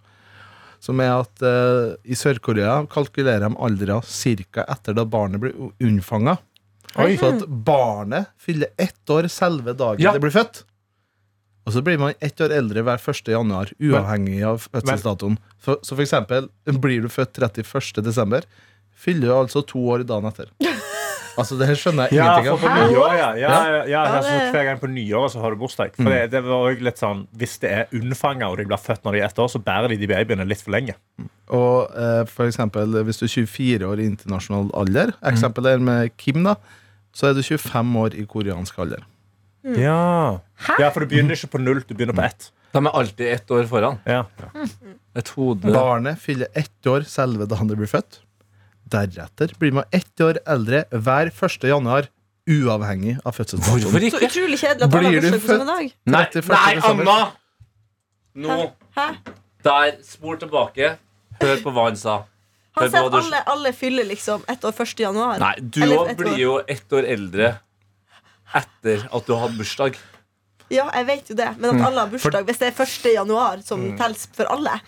som 0.83 0.99
er 1.01 1.13
at 1.15 1.41
eh, 1.41 1.95
i 2.05 2.15
Sør-Korea 2.17 2.83
kalkulerer 2.91 3.47
de 3.47 3.57
aldra 3.65 3.99
ca. 4.05 4.65
etter 4.69 4.93
da 4.97 5.05
barnet 5.09 5.41
blir 5.41 5.55
unnfanga. 5.83 6.37
Så 6.93 7.29
at 7.33 7.43
barnet 7.47 8.29
fyller 8.41 8.69
ett 8.77 9.09
år 9.13 9.27
selve 9.29 9.73
dagen 9.77 10.01
Ja. 10.01 10.13
det 10.13 10.21
blir 10.23 10.33
født. 10.33 10.63
Og 11.67 11.73
så 11.75 11.81
blir 11.83 11.99
man 11.99 12.13
ett 12.23 12.39
år 12.41 12.53
eldre 12.55 12.81
hver 12.81 13.01
1. 13.01 13.27
januar, 13.27 13.73
uavhengig 13.81 14.39
av 14.47 14.69
fødselsdatoen. 14.71 15.35
Så, 15.59 15.75
så 15.83 15.97
for 15.97 16.01
eksempel, 16.05 16.47
blir 16.79 17.03
du 17.03 17.09
født 17.11 17.37
31. 17.43 18.01
desember, 18.05 18.45
fyller 18.95 19.27
du 19.27 19.33
altså 19.35 19.65
to 19.67 19.81
år 19.91 20.05
dagen 20.07 20.29
etter. 20.31 20.53
Altså, 21.37 21.57
det 21.59 21.67
skjønner 21.77 22.09
jeg 22.09 22.17
ingenting 22.17 22.47
av. 22.51 22.91
Ja, 22.91 23.07
ja. 23.13 23.27
ja, 23.37 23.49
ja, 23.49 23.71
ja, 23.71 23.83
Ja, 23.91 24.01
altså, 24.17 24.31
det- 24.33 24.51
Hver 24.55 24.63
gang 24.69 24.79
på 24.81 24.89
nyåret 24.89 25.31
så 25.35 25.41
har 25.43 25.51
du 25.53 25.57
bursdag. 25.61 25.91
For 25.95 26.09
det, 26.09 26.31
det 26.31 26.41
var 26.43 26.65
også 26.71 26.83
litt 26.87 26.97
sånn 27.01 27.27
Hvis 27.37 27.59
det 27.61 27.71
er 27.71 27.85
unnfanga 27.93 28.49
og 28.49 28.57
de 28.57 28.65
blir 28.65 28.77
født 28.81 29.03
når 29.05 29.11
de 29.17 29.21
er 29.21 29.25
ett 29.29 29.39
år, 29.39 29.47
så 29.53 29.61
bærer 29.63 29.89
de 29.93 29.97
de 30.01 30.07
babyene 30.11 30.47
litt 30.47 30.61
for 30.65 30.71
lenge. 30.75 30.95
Og 31.49 31.91
eh, 31.95 32.23
for 32.25 32.47
eksempel, 32.49 32.97
hvis 33.07 33.21
du 33.21 33.25
er 33.25 33.33
24 33.35 33.87
år 33.87 34.01
i 34.03 34.09
internasjonal 34.09 34.71
alder, 34.75 35.13
eksempel 35.31 35.63
der 35.63 35.79
med 35.79 36.11
Kim, 36.17 36.43
da, 36.43 36.55
så 37.13 37.29
er 37.29 37.33
du 37.37 37.41
25 37.45 37.95
år 38.03 38.17
i 38.17 38.25
koreansk 38.25 38.77
alder. 38.79 39.05
Ja. 39.63 40.39
ja, 40.79 40.89
for 40.93 41.01
du 41.03 41.07
begynner 41.11 41.35
ikke 41.35 41.49
på 41.55 41.59
null, 41.61 41.81
du 41.87 41.93
begynner 41.93 42.15
på 42.15 42.23
ett. 42.23 42.51
De 42.75 42.79
er 42.85 42.93
alltid 42.99 43.27
ett 43.31 43.51
år 43.51 43.65
foran. 43.67 43.97
Ja. 44.05 44.25
Et 45.17 45.27
hode. 45.35 45.71
Barnet 45.73 46.19
fyller 46.21 46.47
ett 46.55 46.85
år 46.87 47.05
selve 47.09 47.47
da 47.49 47.55
han 47.59 47.67
blir 47.71 47.87
født. 47.89 48.19
Deretter 48.87 49.51
blir 49.59 49.73
man 49.75 49.85
ett 49.91 50.21
år 50.23 50.39
eldre 50.47 50.85
hver 50.91 51.31
1. 51.33 51.63
januar, 51.67 52.07
uavhengig 52.47 53.17
av 53.25 53.33
Hvorfor 53.35 53.43
fødselsdatoen. 53.43 53.91
Så 53.91 54.19
ikke? 54.21 54.29
utrolig 54.29 54.59
kjedelig 54.61 54.87
at 54.87 54.91
Blir 54.93 55.03
har 55.03 55.11
du 55.11 55.27
samme 55.27 55.41
født? 55.47 55.67
dag. 55.67 55.91
Nei, 56.05 56.23
31. 56.31 56.47
nei. 56.53 56.75
Anna! 56.91 57.17
Nå. 58.35 58.71
Hæ? 58.95 59.07
Der. 59.67 59.91
Spol 60.07 60.37
tilbake. 60.39 60.93
Hør 61.41 61.61
på 61.65 61.73
hva 61.75 61.87
han 61.89 61.95
sa. 61.99 62.17
Han 62.77 62.89
sier 62.91 63.05
at 63.05 63.11
du- 63.11 63.17
alle, 63.17 63.43
alle 63.47 63.71
fyller 63.73 64.05
liksom 64.05 64.43
ett 64.47 64.63
år 64.63 64.71
1. 64.73 64.99
januar. 64.99 65.39
Nei, 65.39 65.55
du 65.59 65.81
òg 65.81 66.15
blir 66.17 66.37
jo 66.37 66.59
ett 66.67 66.89
år 66.93 67.03
eldre 67.09 67.59
etter 68.55 69.07
at 69.11 69.25
du 69.25 69.33
har 69.33 69.47
hatt 69.47 69.57
bursdag. 69.57 69.97
Ja, 70.69 70.89
jeg 70.93 71.05
vet 71.07 71.29
jo 71.29 71.35
det, 71.35 71.49
men 71.59 71.71
Mm. 71.75 71.81
at 71.81 71.87
alle 71.87 71.99
har 72.01 72.07
bursdag 72.11 72.45
hvis 72.45 72.57
det 72.59 72.67
er 72.67 72.83
1. 72.83 73.13
januar 73.13 73.61
som 73.63 73.97
telles 73.97 74.27
for 74.33 74.45
alle. 74.51 74.79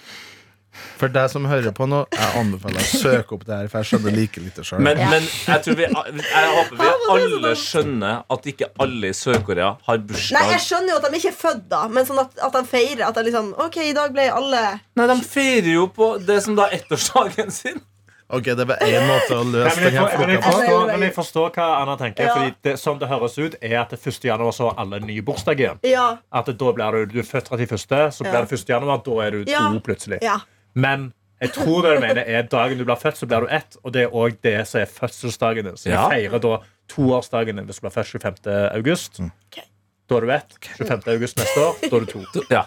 For 1.00 1.12
deg 1.12 1.30
som 1.32 1.46
hører 1.50 1.74
på 1.76 1.88
nå, 1.90 2.04
jeg 2.14 2.30
anbefaler 2.40 2.84
å 2.84 3.00
søke 3.02 3.36
opp 3.36 3.46
det 3.48 3.56
her, 3.56 3.70
for 3.72 3.82
jeg 3.82 3.90
skjønner 3.90 4.16
like 4.16 4.44
lite 4.44 4.64
sjøl. 4.68 4.82
Men, 4.86 5.00
men 5.12 5.26
jeg, 5.26 5.64
tror 5.66 5.78
vi, 5.80 5.88
jeg 5.90 6.52
håper 6.56 6.80
vi 6.80 6.90
alle 7.16 7.54
skjønner 7.60 8.22
at 8.36 8.50
ikke 8.54 8.70
alle 8.86 9.12
i 9.12 9.18
Sør-Korea 9.18 9.74
har 9.88 10.02
bursdag. 10.12 10.38
Nei, 10.38 10.46
jeg 10.54 10.66
skjønner 10.68 10.94
jo 10.94 10.98
at 11.02 11.08
de 11.10 11.22
ikke 11.22 11.32
er 11.34 11.38
født, 11.42 11.66
da, 11.72 11.84
men 11.92 12.08
sånn 12.08 12.22
at, 12.24 12.36
at 12.48 12.58
de 12.60 12.64
feirer. 12.70 13.06
At 13.10 13.18
de 13.18 13.26
liksom 13.28 13.54
Ok, 13.60 13.80
i 13.90 13.96
dag 13.98 14.12
ble 14.14 14.28
alle 14.32 14.64
Nei, 15.00 15.06
De 15.10 15.16
feirer 15.26 15.72
jo 15.74 15.88
på 15.96 16.14
det 16.24 16.42
som 16.46 16.56
da 16.60 16.70
er 16.70 16.80
ettårsdagen 16.80 17.50
sin. 17.54 17.82
Ok, 18.30 18.46
det 18.54 18.66
var 18.70 18.78
én 18.86 19.08
måte 19.10 19.34
å 19.34 19.42
Nei, 19.42 19.56
løse 19.56 19.80
men, 19.82 19.96
jeg, 19.96 20.04
for, 20.06 20.22
men, 20.22 20.36
jeg 20.36 20.44
floka 20.44 20.52
på. 20.52 20.60
forstår, 20.60 20.84
men 20.92 21.06
jeg 21.08 21.14
forstår 21.16 21.56
hva 21.56 21.70
Anna 21.80 21.96
tenker. 21.98 22.28
Ja. 22.28 22.36
Fordi 22.38 22.54
det, 22.68 22.76
Som 22.78 23.00
det 23.02 23.10
høres 23.10 23.40
ut, 23.42 23.56
er 23.58 23.80
at 23.82 23.96
det 23.96 23.98
1. 24.04 24.20
januar 24.30 24.54
så 24.54 24.70
har 24.70 24.78
alle 24.84 25.00
ny 25.02 25.16
bursdag 25.26 25.64
igjen. 25.64 25.82
Ja. 25.90 26.06
At 26.30 26.52
da 26.62 26.74
blir 26.78 27.00
du, 27.00 27.16
du 27.16 27.20
er 27.24 27.26
født 27.26 27.50
31., 27.50 28.14
så 28.14 28.28
blir 28.28 28.38
det 28.38 28.60
1. 28.60 28.70
januar. 28.70 29.02
Da 29.08 29.18
er 29.26 29.40
du 29.40 29.50
to 29.50 29.82
plutselig. 29.82 30.22
ja. 30.22 30.38
Men 30.76 31.14
jeg 31.42 31.54
tror 31.54 31.82
det 31.86 31.96
du 31.96 32.02
mener 32.04 32.24
er 32.28 32.42
dagen 32.52 32.78
du 32.78 32.84
blir 32.86 33.00
født, 33.00 33.18
så 33.18 33.26
blir 33.28 33.42
du 33.42 33.48
ett. 33.56 33.78
Og 33.84 33.94
det 33.94 34.02
er 34.04 34.08
òg 34.16 34.38
det 34.44 34.68
som 34.68 34.82
er 34.82 34.86
fødselsdagen 34.86 35.66
din. 35.66 35.78
Så 35.78 35.90
vi 35.90 35.96
Ja. 35.96 36.10
feirer 36.10 36.40
da 36.40 36.58
toårsdagen 36.90 37.56
din 37.56 37.66
hvis 37.66 37.80
du 37.80 37.88
blir 37.88 37.92
født 37.96 38.08
25. 38.12 38.70
august. 38.76 39.20
Okay. 39.20 39.64
Da 40.10 40.16
er 40.16 40.20
du 40.22 40.32
ett. 40.32 40.58
25. 40.78 41.08
august 41.08 41.38
neste 41.38 41.60
år. 41.60 41.76
Da 41.90 41.96
er 41.96 42.00
du 42.00 42.06
to. 42.06 42.24
Ja. 42.50 42.64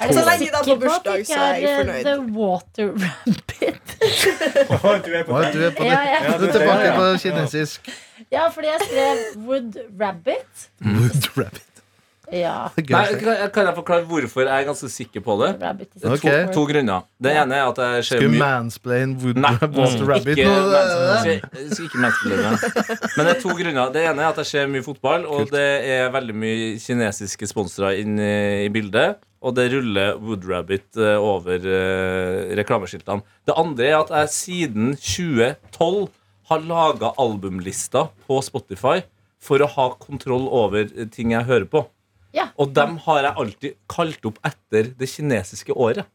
Er 0.00 0.12
Så 0.12 0.20
lenge 0.26 0.44
de 0.44 0.50
har 0.52 0.64
sikker 0.64 0.76
på 0.76 0.80
bursdag, 0.80 1.14
det 1.18 1.26
så 1.26 1.34
er 1.40 1.54
jeg 1.56 1.62
er, 1.64 1.80
eh, 1.80 1.86
fornøyd. 1.86 2.04
The 2.04 2.16
Water 2.36 2.88
Rabbit? 2.92 3.96
oh, 4.70 4.90
er 4.92 4.98
du 5.02 5.12
er 5.16 5.22
på 5.24 5.38
det. 5.84 5.88
ja. 5.88 6.00
Ja, 6.24 6.38
Du 6.38 6.44
er 6.44 6.52
tilbake 6.52 6.90
på 6.96 7.06
kinesisk. 7.22 7.88
ja, 8.32 8.48
fordi 8.48 8.66
jeg 8.66 8.80
skrev 8.84 9.16
Wood 9.46 9.78
Rabbit. 10.00 10.68
Wood 10.84 11.30
rabbit. 11.38 11.75
Ja. 12.34 12.54
Nei, 12.74 12.84
kan, 12.88 13.18
kan, 13.22 13.36
kan 13.54 13.68
jeg 13.68 13.74
forklare 13.76 14.02
hvorfor 14.08 14.42
jeg 14.48 14.50
er 14.50 14.64
ganske 14.66 14.88
sikker 14.90 15.22
på 15.22 15.36
det? 15.44 15.50
Rabbit 15.62 15.92
is 15.94 16.02
Det 16.02 16.08
er 16.08 16.14
Ok. 16.16 16.24
to, 16.24 16.54
to 16.56 16.64
grunner. 16.72 17.04
Det 17.22 17.34
ene 17.38 17.54
er 17.60 17.68
at 17.70 17.78
jeg 17.78 18.04
ser 18.08 18.18
Skal 18.18 18.24
vi 18.24 18.30
mye 18.34 18.40
mansplain 18.42 19.12
wood 19.22 19.38
Nei, 19.38 19.52
water 19.62 20.08
rabbit 20.10 20.40
ikke, 20.42 20.48
nå? 20.50 20.80
ikke, 21.36 21.84
ikke 21.86 22.02
menneskelige. 22.02 22.50
Men 23.14 23.28
det 23.30 23.36
er 23.36 23.40
to 23.44 23.54
grunner. 23.60 23.92
Det 23.94 24.02
ene 24.10 24.26
er 24.26 24.32
at 24.32 24.40
jeg 24.42 24.50
ser 24.50 24.66
mye 24.74 24.82
fotball, 24.88 25.28
og 25.30 25.52
det 25.54 25.64
er 25.94 26.10
veldig 26.16 26.34
mye 26.42 26.68
kinesiske 26.82 27.46
sponsorer 27.52 28.02
inn 28.02 28.18
i, 28.18 28.32
i 28.66 28.68
bildet. 28.74 29.22
Og 29.46 29.54
det 29.54 29.68
ruller 29.70 30.16
Woodrabbit 30.18 30.96
eh, 30.98 31.14
over 31.22 31.62
eh, 31.62 32.54
reklameskiltene. 32.58 33.22
Det 33.46 33.54
andre 33.54 33.86
er 33.92 33.98
at 34.00 34.10
jeg 34.16 34.32
siden 34.34 34.96
2012 34.98 36.08
har 36.50 36.62
laga 36.66 37.12
albumlister 37.22 38.08
på 38.26 38.40
Spotify 38.42 39.00
for 39.42 39.62
å 39.62 39.68
ha 39.76 39.86
kontroll 40.02 40.48
over 40.50 40.88
eh, 40.88 41.06
ting 41.12 41.34
jeg 41.36 41.46
hører 41.46 41.68
på. 41.70 41.84
Ja. 42.34 42.48
Og 42.58 42.72
dem 42.74 42.98
har 43.06 43.22
jeg 43.22 43.34
alltid 43.36 43.74
kalt 43.88 44.24
opp 44.28 44.38
etter 44.44 44.92
det 44.98 45.08
kinesiske 45.08 45.72
året. 45.76 46.06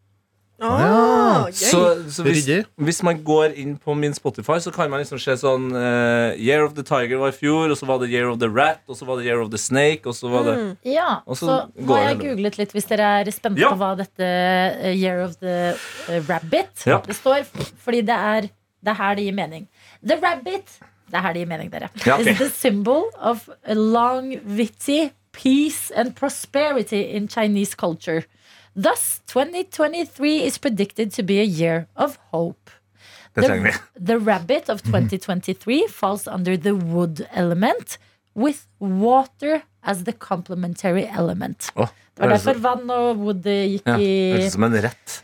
Ah, 0.62 1.47
gøy. 1.49 1.55
Så, 1.57 1.80
så 2.14 2.22
hvis, 2.22 2.45
hvis 2.78 2.99
man 3.01 3.24
går 3.26 3.55
inn 3.57 3.72
på 3.82 3.95
min 3.97 4.14
Spotify, 4.14 4.59
så 4.62 4.70
kan 4.70 4.91
man 4.93 5.01
liksom 5.01 5.18
se 5.18 5.34
sånn 5.41 5.72
uh, 5.74 6.36
Year 6.38 6.62
of 6.68 6.76
the 6.78 6.84
Tiger 6.86 7.18
var 7.18 7.32
i 7.34 7.34
fjor, 7.34 7.72
og 7.74 7.80
så 7.80 7.88
var 7.89 7.97
det 8.03 8.12
Year 8.14 8.30
of 8.30 8.38
the 8.43 8.49
Rat, 8.51 8.84
og 8.86 8.93
så 8.99 9.07
var 9.09 9.18
det 9.18 9.26
Year 9.26 9.41
of 9.41 9.49
the 9.49 9.57
Snake, 9.57 10.05
og 10.05 10.14
så 10.14 10.30
var 10.30 10.45
det 10.45 10.55
Ja, 10.86 11.24
Og 11.26 11.39
så 11.39 11.47
så 11.49 11.55
går 11.88 11.97
har 11.97 12.05
jeg 12.12 12.20
googlet 12.22 12.59
litt 12.62 12.76
hvis 12.78 12.86
dere 12.91 13.07
er 13.24 13.32
spente 13.34 13.64
Ja. 13.64 13.72
på 13.74 13.80
hva 13.82 13.95
dette 14.03 14.22
uh, 14.22 14.91
Year 14.93 15.24
of 15.26 15.34
the 15.41 15.55
uh, 15.74 16.20
Rabbit 16.30 16.86
Ja. 16.86 16.99
Det 17.07 17.18
står 17.18 17.47
fordi 17.82 18.03
det 18.05 18.20
er 18.20 18.51
Det 18.86 18.93
er 18.93 18.97
her 19.01 19.16
det 19.18 19.26
gir 19.26 19.34
mening. 19.38 19.66
The 20.05 20.20
rabbit 20.22 20.78
Det 21.09 21.18
er 21.18 21.22
her 21.26 21.34
det 21.34 21.41
gir 21.41 21.49
mening, 21.49 21.72
dere. 21.74 21.89
Ja, 22.05 22.20
okay. 22.20 22.32
Is 22.34 22.38
the 22.45 22.49
symbol 22.53 23.09
of 23.18 23.49
a 23.66 23.74
longevity, 23.74 25.09
peace 25.32 25.92
and 25.92 26.16
prosperity 26.16 27.12
in 27.12 27.28
Chinese 27.28 27.76
culture. 27.76 28.26
Thus, 28.76 29.22
2023 29.28 30.44
is 30.44 30.58
predicted 30.58 31.12
to 31.14 31.24
be 31.24 31.40
a 31.40 31.44
year 31.44 31.88
of 31.96 32.18
hope. 32.32 32.70
Vi. 33.36 33.74
The 33.96 34.20
rabbit 34.20 34.70
of 34.70 34.82
mm-hmm. 34.84 35.08
2023 35.08 35.88
falls 35.88 36.28
under 36.28 36.58
the 36.58 36.76
wood 36.76 37.28
element 37.32 37.98
with 38.34 38.68
water 38.80 39.64
as 39.84 40.04
the 40.04 40.14
complementary 40.14 41.08
element. 41.08 41.72
Å, 41.76 41.88
Det 42.16 42.28
var 42.28 42.28
er 42.28 42.36
derfor 42.36 42.60
vann 42.60 42.92
og 42.92 43.24
wood 43.24 43.48
gikk 43.48 43.88
ja, 43.88 43.96
i 43.96 44.10
Høres 44.36 44.52
ut 44.52 44.58
som 44.58 44.68
en 44.68 44.76
rett. 44.84 45.16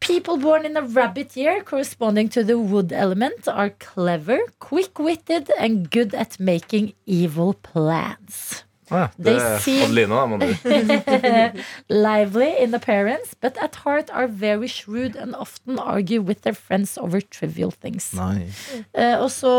People 0.00 0.36
born 0.38 0.66
in 0.68 0.76
a 0.76 0.82
rabbit 0.82 1.36
year 1.36 1.62
corresponding 1.62 2.28
to 2.28 2.44
the 2.44 2.58
wood 2.58 2.92
element 2.92 3.48
are 3.48 3.70
clever, 3.80 4.38
quick-witted 4.60 5.50
and 5.58 5.90
good 5.90 6.14
at 6.14 6.38
making 6.38 6.92
evil 7.06 7.54
plans. 7.54 8.65
Det 8.86 9.10
They 9.18 9.34
er 9.34 9.56
Adelina, 9.84 10.20
da. 10.38 11.50
Lively 11.88 12.52
in 12.62 12.74
appearance, 12.74 13.34
but 13.40 13.58
at 13.62 13.74
heart 13.84 14.10
are 14.12 14.28
very 14.28 14.68
shrewd 14.68 15.16
and 15.16 15.34
often 15.34 15.78
argue 15.78 16.20
with 16.20 16.42
their 16.42 16.54
friends 16.54 16.96
over 16.98 17.20
trivial 17.20 17.72
things. 17.72 18.12
Nei. 18.14 18.46
Eh, 18.94 19.16
og 19.18 19.30
så 19.34 19.52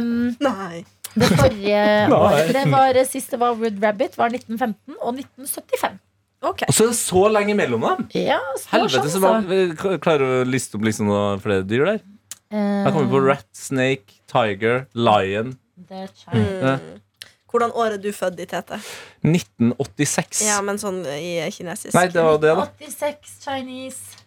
um, 0.00 0.32
Nei. 0.40 0.84
Det 1.14 1.28
forrige 1.36 1.82
året 2.24 2.50
det 2.56 2.64
var, 2.72 2.96
eh, 2.96 3.06
Siste 3.06 3.38
var 3.38 3.54
Wood 3.60 3.78
Rabbit, 3.84 4.16
var 4.18 4.32
1915 4.32 4.96
og 5.00 5.14
1975. 5.20 6.00
Okay. 6.44 6.66
Og 6.68 6.74
så 6.76 6.84
er 6.84 6.90
det 6.90 6.98
så 6.98 7.22
lenge 7.32 7.54
mellom 7.56 7.84
dem! 7.86 8.08
Ja, 8.16 8.40
Helvete, 8.72 8.98
sjanse. 8.98 9.12
så 9.14 9.20
var, 9.22 9.46
vi 9.48 9.60
klarer 10.04 10.40
å 10.42 10.42
liste 10.48 10.76
opp 10.76 10.84
liksom 10.84 11.08
noen 11.08 11.40
flere 11.40 11.64
dyr 11.64 11.86
der. 11.88 12.02
Uh, 12.52 12.58
Her 12.84 12.90
kommer 12.92 13.06
vi 13.06 13.14
på 13.14 13.22
rat, 13.24 13.46
snake, 13.56 14.18
tiger, 14.30 14.84
lion. 14.92 15.54
The 15.88 16.04
China. 16.12 16.74
Hvordan 17.54 17.70
år 17.78 17.92
er 17.94 18.00
du 18.02 18.08
født 18.10 18.40
i, 18.42 18.48
Tete? 18.50 18.80
1986. 19.22 20.40
Ja, 20.48 20.56
men 20.66 20.80
sånn 20.82 21.04
i 21.06 21.36
kinesisk. 21.54 21.94
Nei, 21.94 22.08
det 22.10 22.24
var 22.26 22.40
det, 22.42 22.50
da. 22.58 22.64
86 22.82 23.36
Chinese 23.44 24.24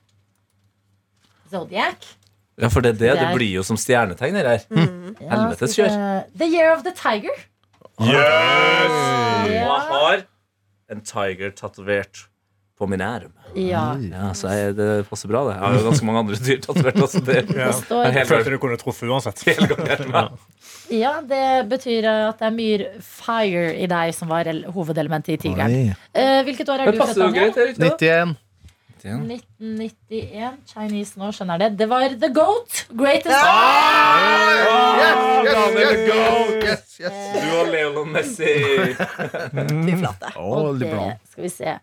Zodiac. 1.51 2.07
Ja, 2.57 2.69
for 2.71 2.85
det 2.85 2.93
er 2.95 3.01
det. 3.01 3.11
Det 3.19 3.27
blir 3.35 3.51
jo 3.51 3.65
som 3.67 3.75
stjernetegner 3.79 4.47
her. 4.47 4.63
Ja, 4.71 5.27
Helvetes 5.33 5.75
kjør. 5.75 5.97
The 6.39 6.47
Year 6.47 6.71
of 6.71 6.87
the 6.87 6.95
Tiger. 6.95 7.35
Yes 7.97 8.93
Hva 8.93 9.51
jeg 9.51 9.85
har 9.91 10.23
en 10.93 11.03
tiger 11.03 11.51
tatovert 11.57 12.27
på 12.79 12.87
min 12.87 13.01
arm. 13.03 13.33
Ja. 13.57 13.83
Ja, 13.97 14.31
så 14.37 14.51
jeg, 14.53 14.75
det 14.77 14.87
passer 15.09 15.31
bra, 15.31 15.41
det. 15.47 15.55
Jeg 15.57 15.63
har 15.65 15.77
jo 15.77 15.85
ganske 15.89 16.05
mange 16.05 16.19
andre 16.25 16.39
dyr 16.45 16.59
tatovert. 16.61 16.99
Altså 17.07 17.21
det 17.25 17.47
Det 17.49 17.61
er 18.21 18.25
Følte 18.29 18.53
du 18.53 18.57
kunne 18.61 18.77
truffet 18.77 19.09
uansett. 19.09 19.41
Ja, 20.93 21.17
det 21.27 21.45
betyr 21.71 22.05
at 22.07 22.39
det 22.39 22.47
er 22.47 22.53
mye 22.55 22.89
fire 23.03 23.63
i 23.75 23.87
deg 23.91 24.13
som 24.15 24.29
var 24.31 24.47
hovedelementet 24.75 25.35
i 25.35 25.39
tigeren. 25.47 25.95
Eh, 26.13 26.43
hvilket 26.47 26.69
år 26.69 26.85
er 26.85 26.91
Det 26.91 26.99
du 26.99 27.05
født, 27.05 27.17
Anja? 27.17 27.47
Daniel? 27.47 27.53
det 27.55 27.63
er 27.63 27.67
riktig. 27.73 28.11
da. 28.11 28.25
91. 28.27 28.35
1991. 29.07 30.57
Chinese 30.67 31.19
nå, 31.19 31.29
skjønner 31.35 31.61
det. 31.61 31.69
Det 31.79 31.87
var 31.89 32.07
The 32.19 32.29
Goat. 32.33 32.85
Greatest 32.97 33.35
Yes, 34.97 35.19
yes, 35.45 35.75
yes, 35.77 35.99
Goat. 36.09 36.63
yes, 36.63 36.97
yes. 36.99 37.19
Du 37.35 37.47
og 37.59 37.67
Leolon 37.71 38.09
Messi. 38.15 38.55
Fy 39.85 39.93
flate. 40.01 40.33
Og 40.41 40.79
det 40.81 40.91
skal 41.31 41.43
vi 41.45 41.51
se. 41.53 41.77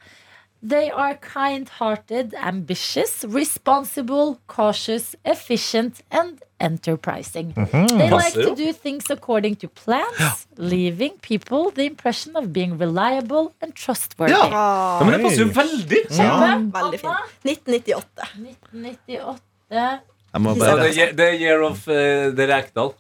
They 0.66 0.90
are 0.90 1.14
kind-hearted, 1.20 2.34
ambitious, 2.40 3.22
responsible, 3.28 4.38
cautious, 4.46 5.14
efficient 5.24 6.00
and 6.10 6.40
enterprising. 6.58 7.52
They 7.98 8.10
like 8.10 8.32
to 8.32 8.54
do 8.56 8.72
things 8.72 9.10
according 9.10 9.56
to 9.56 9.68
plans, 9.68 10.46
leaving 10.56 11.18
people 11.20 11.70
the 11.70 11.84
impression 11.84 12.34
of 12.36 12.52
being 12.52 12.78
reliable 12.78 13.52
and 13.60 13.74
trustworthy. 13.74 14.32
Ja. 14.32 14.48
Ja, 14.98 15.04
men 15.04 15.12
det 15.12 15.22
passer 15.26 15.44
jo 15.44 15.50
veldig. 15.52 16.00
Ja. 16.16 16.56
veldig 16.72 17.00
fint. 17.00 17.12
1998. 17.44 18.28
1998. 18.72 19.40
Jeg 20.34 20.42
må 20.42 20.50
Ja, 20.50 20.64
bare 20.64 20.86
det, 20.88 20.98
er, 20.98 21.12
det 21.12 21.26
er 21.28 21.40
Year 21.40 21.60
of 21.62 21.84
uh, 21.88 21.94
The 22.34 22.46
Rekdal. 22.56 22.94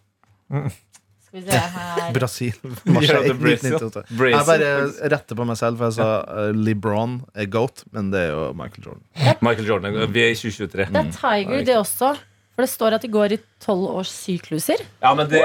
Skal 1.34 1.42
vi 1.42 1.50
se 1.50 1.58
her. 1.58 2.12
Brasil. 2.14 2.52
Marsha, 2.94 3.12
Ja, 3.12 3.22
det 3.22 3.30
er 3.30 3.34
1998. 3.34 4.04
Brazil. 4.18 4.36
Jeg 4.36 4.46
bare 4.46 5.14
retter 5.16 5.38
på 5.40 5.46
meg 5.48 5.58
selv, 5.58 5.80
for 5.80 5.90
jeg 5.90 5.96
sa 5.96 6.10
uh, 6.28 6.50
LeBron 6.54 7.16
er 7.34 7.48
goat, 7.50 7.82
men 7.90 8.12
det 8.12 8.20
er 8.28 8.30
jo 8.30 8.52
Michael 8.54 8.86
Jordan. 8.86 9.02
Michael 9.42 9.66
Jordan. 9.66 9.98
Vi 10.14 10.22
er 10.22 10.30
i 10.30 10.38
2023. 10.38 10.86
Det 10.94 11.02
er 11.02 11.10
Tiger, 11.18 11.66
det 11.66 11.76
også. 11.80 12.14
For 12.54 12.62
det 12.62 12.70
står 12.70 12.94
at 12.94 13.02
de 13.02 13.10
går 13.10 13.34
i 13.34 13.40
tolv 13.58 13.88
års 13.98 14.12
sykluser. 14.14 14.78
Ja, 15.02 15.10
men 15.18 15.26
det. 15.26 15.42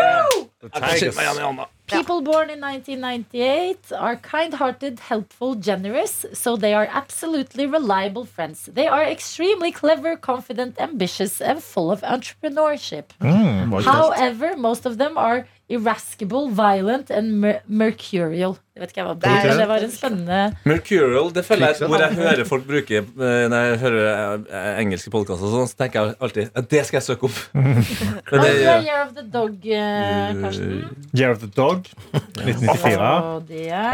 People 1.89 2.21
born 2.21 2.51
in 2.53 2.61
1998 2.61 3.91
are 3.97 4.15
kind-hearted, 4.15 4.99
helpful, 5.09 5.55
generous, 5.55 6.25
so 6.33 6.55
they 6.55 6.73
are 6.73 6.87
absolutely 6.91 7.65
reliable 7.65 8.25
friends. 8.25 8.69
They 8.71 8.85
are 8.85 9.03
extremely 9.03 9.71
clever, 9.71 10.15
confident, 10.15 10.79
ambitious, 10.79 11.41
and 11.41 11.63
full 11.63 11.89
of 11.89 12.01
entrepreneurship. 12.01 13.05
However, 13.19 14.55
most 14.55 14.85
of 14.85 14.99
them 14.99 15.17
are 15.17 15.47
irascible, 15.69 16.49
violent 16.49 17.11
and 17.11 17.31
mer 17.41 17.59
mercurial. 17.67 18.57
Jeg 18.73 18.81
vet 18.81 18.93
ikke 18.93 19.03
hva 19.05 19.13
det 19.19 19.29
er, 19.29 19.57
det 19.59 19.67
var 19.67 19.83
en 19.83 19.91
spennende 19.91 20.37
Mercurial 20.69 21.33
det 21.35 21.41
føler 21.43 21.73
jeg 21.73 21.89
hvor 21.91 21.99
jeg 21.99 22.15
hører 22.15 22.45
folk 22.47 22.63
bruke 22.63 23.01
eh, 23.01 23.43
Når 23.51 23.65
jeg 23.65 23.79
hører 23.81 24.05
eh, 24.39 24.69
engelske 24.79 25.11
podkaster, 25.11 25.51
sånn, 25.51 25.67
så 25.67 25.75
tenker 25.81 25.99
jeg 25.99 26.15
alltid 26.23 26.45
at 26.61 26.69
det 26.71 26.83
skal 26.87 26.99
jeg 27.01 27.07
søke 27.09 27.27
opp. 27.27 27.39
Men 28.31 28.45
det, 28.45 28.53
ja. 28.63 28.77
er 28.77 28.87
Year 28.87 29.01
of 29.03 29.11
the 29.17 29.25
Dog, 29.35 29.67
eh, 29.67 30.31
Karsten. 30.39 30.71
Year 31.11 31.35
of 31.35 31.43
the 31.43 31.51
Dog. 31.59 31.91
1994. 32.13 33.09
Og 33.19 33.43
det 33.51 33.67
er 33.67 33.91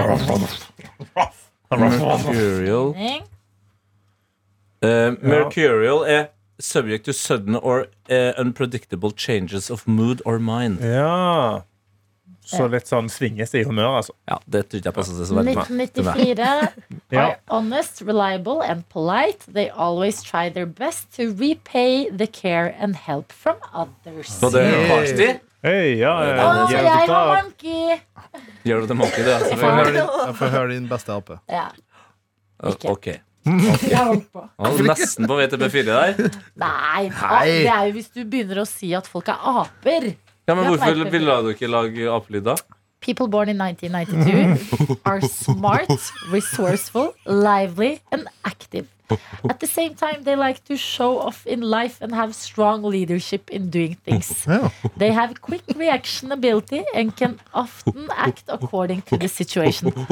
Mercurial 1.76 2.94
eh, 4.86 5.12
Mercurial 5.26 6.06
er 6.06 6.30
subject 6.60 7.06
to 7.06 7.14
sudden 7.14 7.56
or 7.56 7.88
uh, 8.10 8.34
unpredictable 8.38 9.12
changes 9.12 9.70
of 9.70 9.88
mood 9.88 10.22
or 10.26 10.40
mind. 10.40 10.80
Ja. 10.82 11.62
Så 12.46 12.68
litt 12.70 12.86
sånn 12.86 13.08
svinges 13.10 13.56
i 13.58 13.64
humør, 13.66 13.96
altså. 14.04 14.14
Ja, 14.30 14.38
Det 14.46 14.68
trodde 14.70 14.86
jeg 14.86 14.94
passer 14.94 15.16
seg 15.18 15.26
så 15.32 15.38
veldig 15.40 15.56
bra. 15.58 15.64
1994 15.66 16.84
Ja. 17.12 17.24
are 17.24 17.40
honest, 17.50 18.02
reliable 18.06 18.62
and 18.62 18.86
polite. 18.90 19.48
They 19.52 19.70
always 19.70 20.22
try 20.22 20.50
their 20.50 20.68
best 20.68 21.10
to 21.18 21.32
repay 21.34 22.06
the 22.12 22.28
care 22.28 22.76
and 22.80 22.96
help 22.96 23.34
from 23.34 23.58
others. 23.74 24.30
Så 24.30 24.52
det 24.54 24.62
Party? 24.90 25.40
Hei, 25.66 25.98
ja, 25.98 26.12
Å, 26.14 26.26
ja, 26.30 26.50
så 26.70 26.78
jeg 26.78 27.08
har 27.10 27.30
monkey! 27.42 27.96
Gjør 28.70 28.82
du 28.84 28.88
det 28.92 28.98
monkey, 29.00 29.24
du? 29.26 29.32
Jeg 29.34 30.36
får 30.38 30.52
høre 30.54 30.68
din, 30.76 30.86
beste 30.92 31.16
ape. 31.16 31.40
Ja, 31.50 31.72
ikke. 32.70 33.18
Ok. 33.46 33.84
jeg 33.92 34.02
holdt 34.02 34.30
på. 34.34 34.44
Nesten 34.88 35.28
på 35.30 35.36
vei 35.38 35.46
til 35.52 35.62
B4 35.62 35.84
der. 35.90 36.40
Nei, 36.58 37.04
Nei. 37.10 37.44
det 37.46 37.70
er 37.70 37.84
jo 37.90 37.96
hvis 38.00 38.10
du 38.16 38.24
begynner 38.24 38.64
å 38.64 38.66
si 38.70 38.90
at 38.98 39.06
folk 39.10 39.30
er 39.30 39.38
aper. 39.62 40.16
Ja, 40.46 40.56
men 40.56 40.66
Hvorfor 40.70 41.06
ville 41.10 41.38
du 41.46 41.52
ikke 41.54 41.70
lage 41.70 42.10
apelyd, 42.10 42.46
da? 42.50 42.56
People 43.06 43.28
born 43.30 43.50
in 43.50 43.62
1992 43.62 44.98
are 45.06 45.22
smart, 45.30 45.90
resourceful, 46.34 47.14
lively, 47.26 48.00
and 48.12 48.28
active. 48.44 48.88
At 49.48 49.60
the 49.60 49.68
same 49.68 49.94
time, 49.94 50.24
they 50.24 50.36
like 50.36 50.64
to 50.66 50.76
show 50.76 51.20
off 51.20 51.46
in 51.46 51.62
life 51.62 52.02
and 52.02 52.16
have 52.16 52.34
strong 52.34 52.82
leadership 52.82 53.52
in 53.52 53.70
doing 53.70 53.96
things. 54.06 54.48
They 54.98 55.12
have 55.12 55.42
quick 55.42 55.62
reaction 55.76 56.32
ability 56.32 56.84
and 56.96 57.16
can 57.16 57.40
often 57.54 58.10
act 58.16 58.46
according 58.48 59.04
to 59.04 59.18
the 59.18 59.28
situation. 59.28 59.94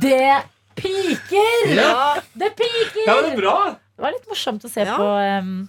Det 0.00 0.42
piker! 0.80 1.74
Ja. 1.76 2.16
Det 2.32 2.50
piker! 2.58 3.04
Ja, 3.06 3.18
det 3.22 3.32
er 3.34 3.36
bra! 3.40 3.56
Det 3.96 4.04
var 4.06 4.14
litt 4.16 4.28
morsomt 4.30 4.64
å 4.64 4.70
se 4.72 4.84
Ja. 4.86 4.96
på. 4.96 5.08
Um, 5.40 5.68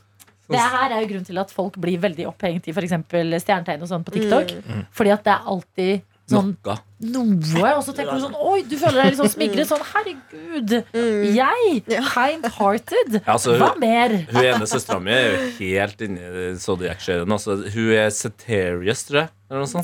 det 0.52 0.60
her 0.60 0.92
er 0.92 1.02
jo 1.04 1.08
grunnen 1.14 1.26
til 1.28 1.38
at 1.40 1.52
folk 1.56 1.78
blir 1.80 2.00
veldig 2.04 2.26
opphengt 2.28 2.66
i 2.68 2.74
f.eks. 2.76 2.92
stjernetegn 3.44 3.84
og 3.86 3.88
sånn 3.92 4.04
på 4.04 4.12
TikTok. 4.18 4.52
Fordi 4.92 5.14
at 5.14 5.24
det 5.24 5.32
er 5.32 5.46
alltid 5.48 6.02
sånn 6.32 6.56
Noe. 6.62 6.78
noe, 7.02 7.70
og 7.74 7.82
så 7.82 7.96
tenker 7.98 8.14
du 8.14 8.22
sånn 8.22 8.36
Oi, 8.38 8.60
du 8.70 8.76
føler 8.78 9.00
deg 9.00 9.08
litt 9.12 9.20
sånn 9.20 9.32
smigret. 9.34 9.70
Sånn, 9.70 9.82
herregud. 9.92 10.74
Jeg, 11.34 11.82
kind-hearted. 12.12 13.16
Ja, 13.20 13.36
altså, 13.36 13.56
Hva 13.58 13.72
mer? 13.82 14.14
hun 14.30 14.42
ene 14.46 14.68
søstera 14.70 15.00
mi 15.02 15.16
er 15.16 15.28
jo 15.32 15.40
helt 15.60 16.04
inni 16.06 16.56
Zodiac-serien. 16.62 17.32
Altså, 17.38 17.58
hun 17.74 17.94
er 17.98 18.12
Sagittarius, 18.14 19.06
tror 19.08 19.24
jeg. 19.24 19.32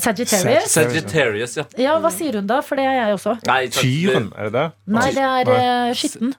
Sagittarius? 0.00 0.70
Sagittarius, 0.72 1.56
ja. 1.58 1.64
Ja, 1.76 1.96
hva 2.00 2.12
sier 2.14 2.38
hun 2.40 2.46
da? 2.48 2.62
For 2.64 2.78
det 2.80 2.86
er 2.88 3.00
jeg 3.02 3.16
også. 3.18 3.34
Nei, 3.48 3.60
Tyren, 3.74 4.30
er 4.38 4.48
det 4.48 4.54
det? 4.54 4.68
Nei, 4.96 5.08
det 5.18 5.26
er 5.26 5.50
uh, 5.52 5.96
skitten. 5.98 6.32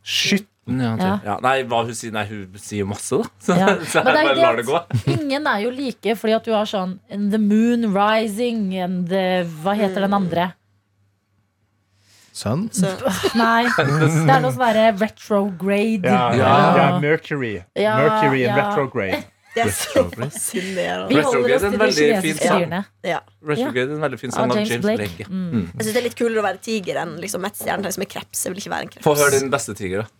Shit. 0.69 0.81
Ja, 0.85 0.93
Ja. 0.99 1.19
ja. 1.25 1.37
Nei, 1.41 1.63
hva 1.63 1.81
hun 1.85 1.93
sier 1.97 2.11
Nei, 2.13 2.25
hun 2.29 2.53
sier 2.61 2.85
masse, 2.85 3.17
da. 3.17 3.23
Så, 3.45 3.57
Ja. 3.57 3.67
så 3.83 4.03
jeg 4.03 4.05
bare 4.05 4.35
lar 4.37 4.55
det 4.55 4.65
gå. 4.69 4.81
ingen 5.17 5.47
er 5.47 5.59
jo 5.65 5.69
like, 5.73 6.15
fordi 6.15 6.35
at 6.35 6.45
du 6.45 6.53
har 6.53 6.65
sånn 6.69 6.99
The 7.09 7.37
Moon 7.41 7.89
Rising 7.95 8.77
and 8.79 9.09
the, 9.09 9.25
Hva 9.63 9.75
heter 9.75 10.05
den 10.07 10.13
andre? 10.13 10.51
Sønn? 12.39 12.69
Nei, 13.35 13.65
det 13.67 13.83
er 13.83 14.39
noe 14.39 14.53
sånn 14.53 14.61
derre 14.61 14.85
retrograde. 15.01 16.07
Ja, 16.07 16.29
Ja. 16.37 16.53
ja. 16.77 16.99
Mercury. 17.03 17.57
Ja, 17.75 17.97
Mercury 17.99 18.45
and 18.47 18.55
ja. 18.55 18.69
retrograde. 18.69 19.23
det 19.55 19.63
er 19.65 19.71
så 19.75 20.05
fascinerende. 20.13 21.17
Retrograde 21.17 21.57
er 21.67 21.73
en 21.73 21.79
veldig 21.81 22.21
fin 22.23 22.37
sang. 22.39 22.75
Ja. 23.03 23.19
Retrograde 23.43 23.89
er 23.89 23.97
en 23.97 24.05
veldig 24.05 24.19
fin 24.21 24.31
Av 24.31 24.37
sang 24.37 24.53
av 24.53 24.61
James 24.61 24.85
Blake. 24.85 25.25
Mm. 25.27 25.41
Mm. 25.49 25.65
Jeg 25.73 25.81
synes 25.81 25.91
det 25.97 25.99
er 26.03 26.07
litt 26.07 26.15
kulere 26.21 26.39
å 26.43 26.47
være 26.47 26.61
tiger 26.69 27.01
enn 27.03 27.17
liksom 27.19 27.49
et 27.49 27.59
stjernetegn 27.59 27.97
som 27.97 28.05
er 28.07 28.11
kreps. 28.13 28.45
Jeg 28.45 28.53
vil 28.55 28.63
ikke 28.63 28.73
være 28.77 28.87
en 28.87 28.93
kreps. 28.95 29.03
Få 29.09 29.15
høre 29.19 29.35
din 29.41 29.51
beste 29.51 29.75
tiger, 29.75 30.05
da. 30.05 30.15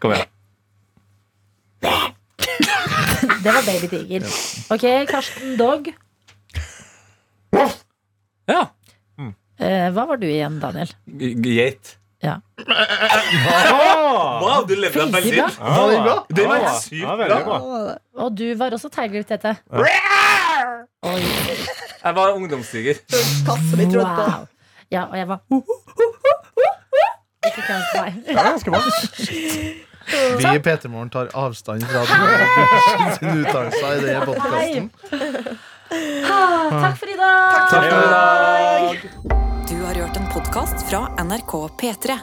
Kom 0.00 0.12
igjen. 0.12 0.26
Det 3.44 3.52
var 3.52 3.62
babytiger. 3.66 4.22
Ok, 4.74 4.84
Karsten 5.10 5.56
Dog. 5.58 5.88
Ja. 8.50 8.62
Eh, 9.60 9.88
hva 9.92 10.06
var 10.08 10.16
du 10.20 10.26
igjen, 10.26 10.56
Daniel? 10.60 10.88
Geit. 11.44 11.96
Ja. 12.24 12.38
Wow, 14.40 14.64
du 14.68 14.74
levde 14.76 15.06
deg 15.06 15.12
veldig 15.14 15.32
Veldig 15.40 16.00
bra. 16.04 16.16
Det 16.28 16.46
var 16.48 16.58
Ja, 16.64 16.72
sykt 16.80 17.04
bra. 17.20 17.58
Og 18.24 18.34
du 18.36 18.46
var 18.60 18.76
også 18.76 18.90
Tiger, 18.92 19.22
Tete. 19.28 19.54
Oi, 19.72 21.20
Jeg 22.02 22.14
var 22.16 22.32
ungdomstiger. 22.36 23.00
Wow. 23.46 24.46
Ja, 24.92 25.04
og 25.06 25.16
jeg 25.16 25.28
var 25.28 25.40
Ikke. 27.46 27.62
Det 28.26 28.36
er 28.36 28.44
ganske 28.44 28.70
bra. 28.70 28.80
Vi 30.10 30.44
i 30.44 30.58
P3 30.64 30.88
Morgen 30.92 31.10
tar 31.10 31.28
avstand 31.34 31.84
fra 31.88 32.02
den- 32.04 33.14
sin 33.18 33.28
uttalelse 33.44 33.92
i 33.96 34.00
denne 34.04 34.26
podkasten. 34.26 34.90
Ah, 36.30 36.68
takk 36.82 36.98
for 37.00 37.08
i 37.08 37.16
dag. 37.16 37.52
Takk 37.54 37.68
for 37.70 37.84
i 37.86 38.10
dag. 38.16 39.00
Du 39.70 39.76
har 39.86 39.94
hørt 40.02 40.16
en 40.20 40.26
podkast 40.34 40.84
fra 40.90 41.00
NRK 41.24 41.54
P3. 41.80 42.18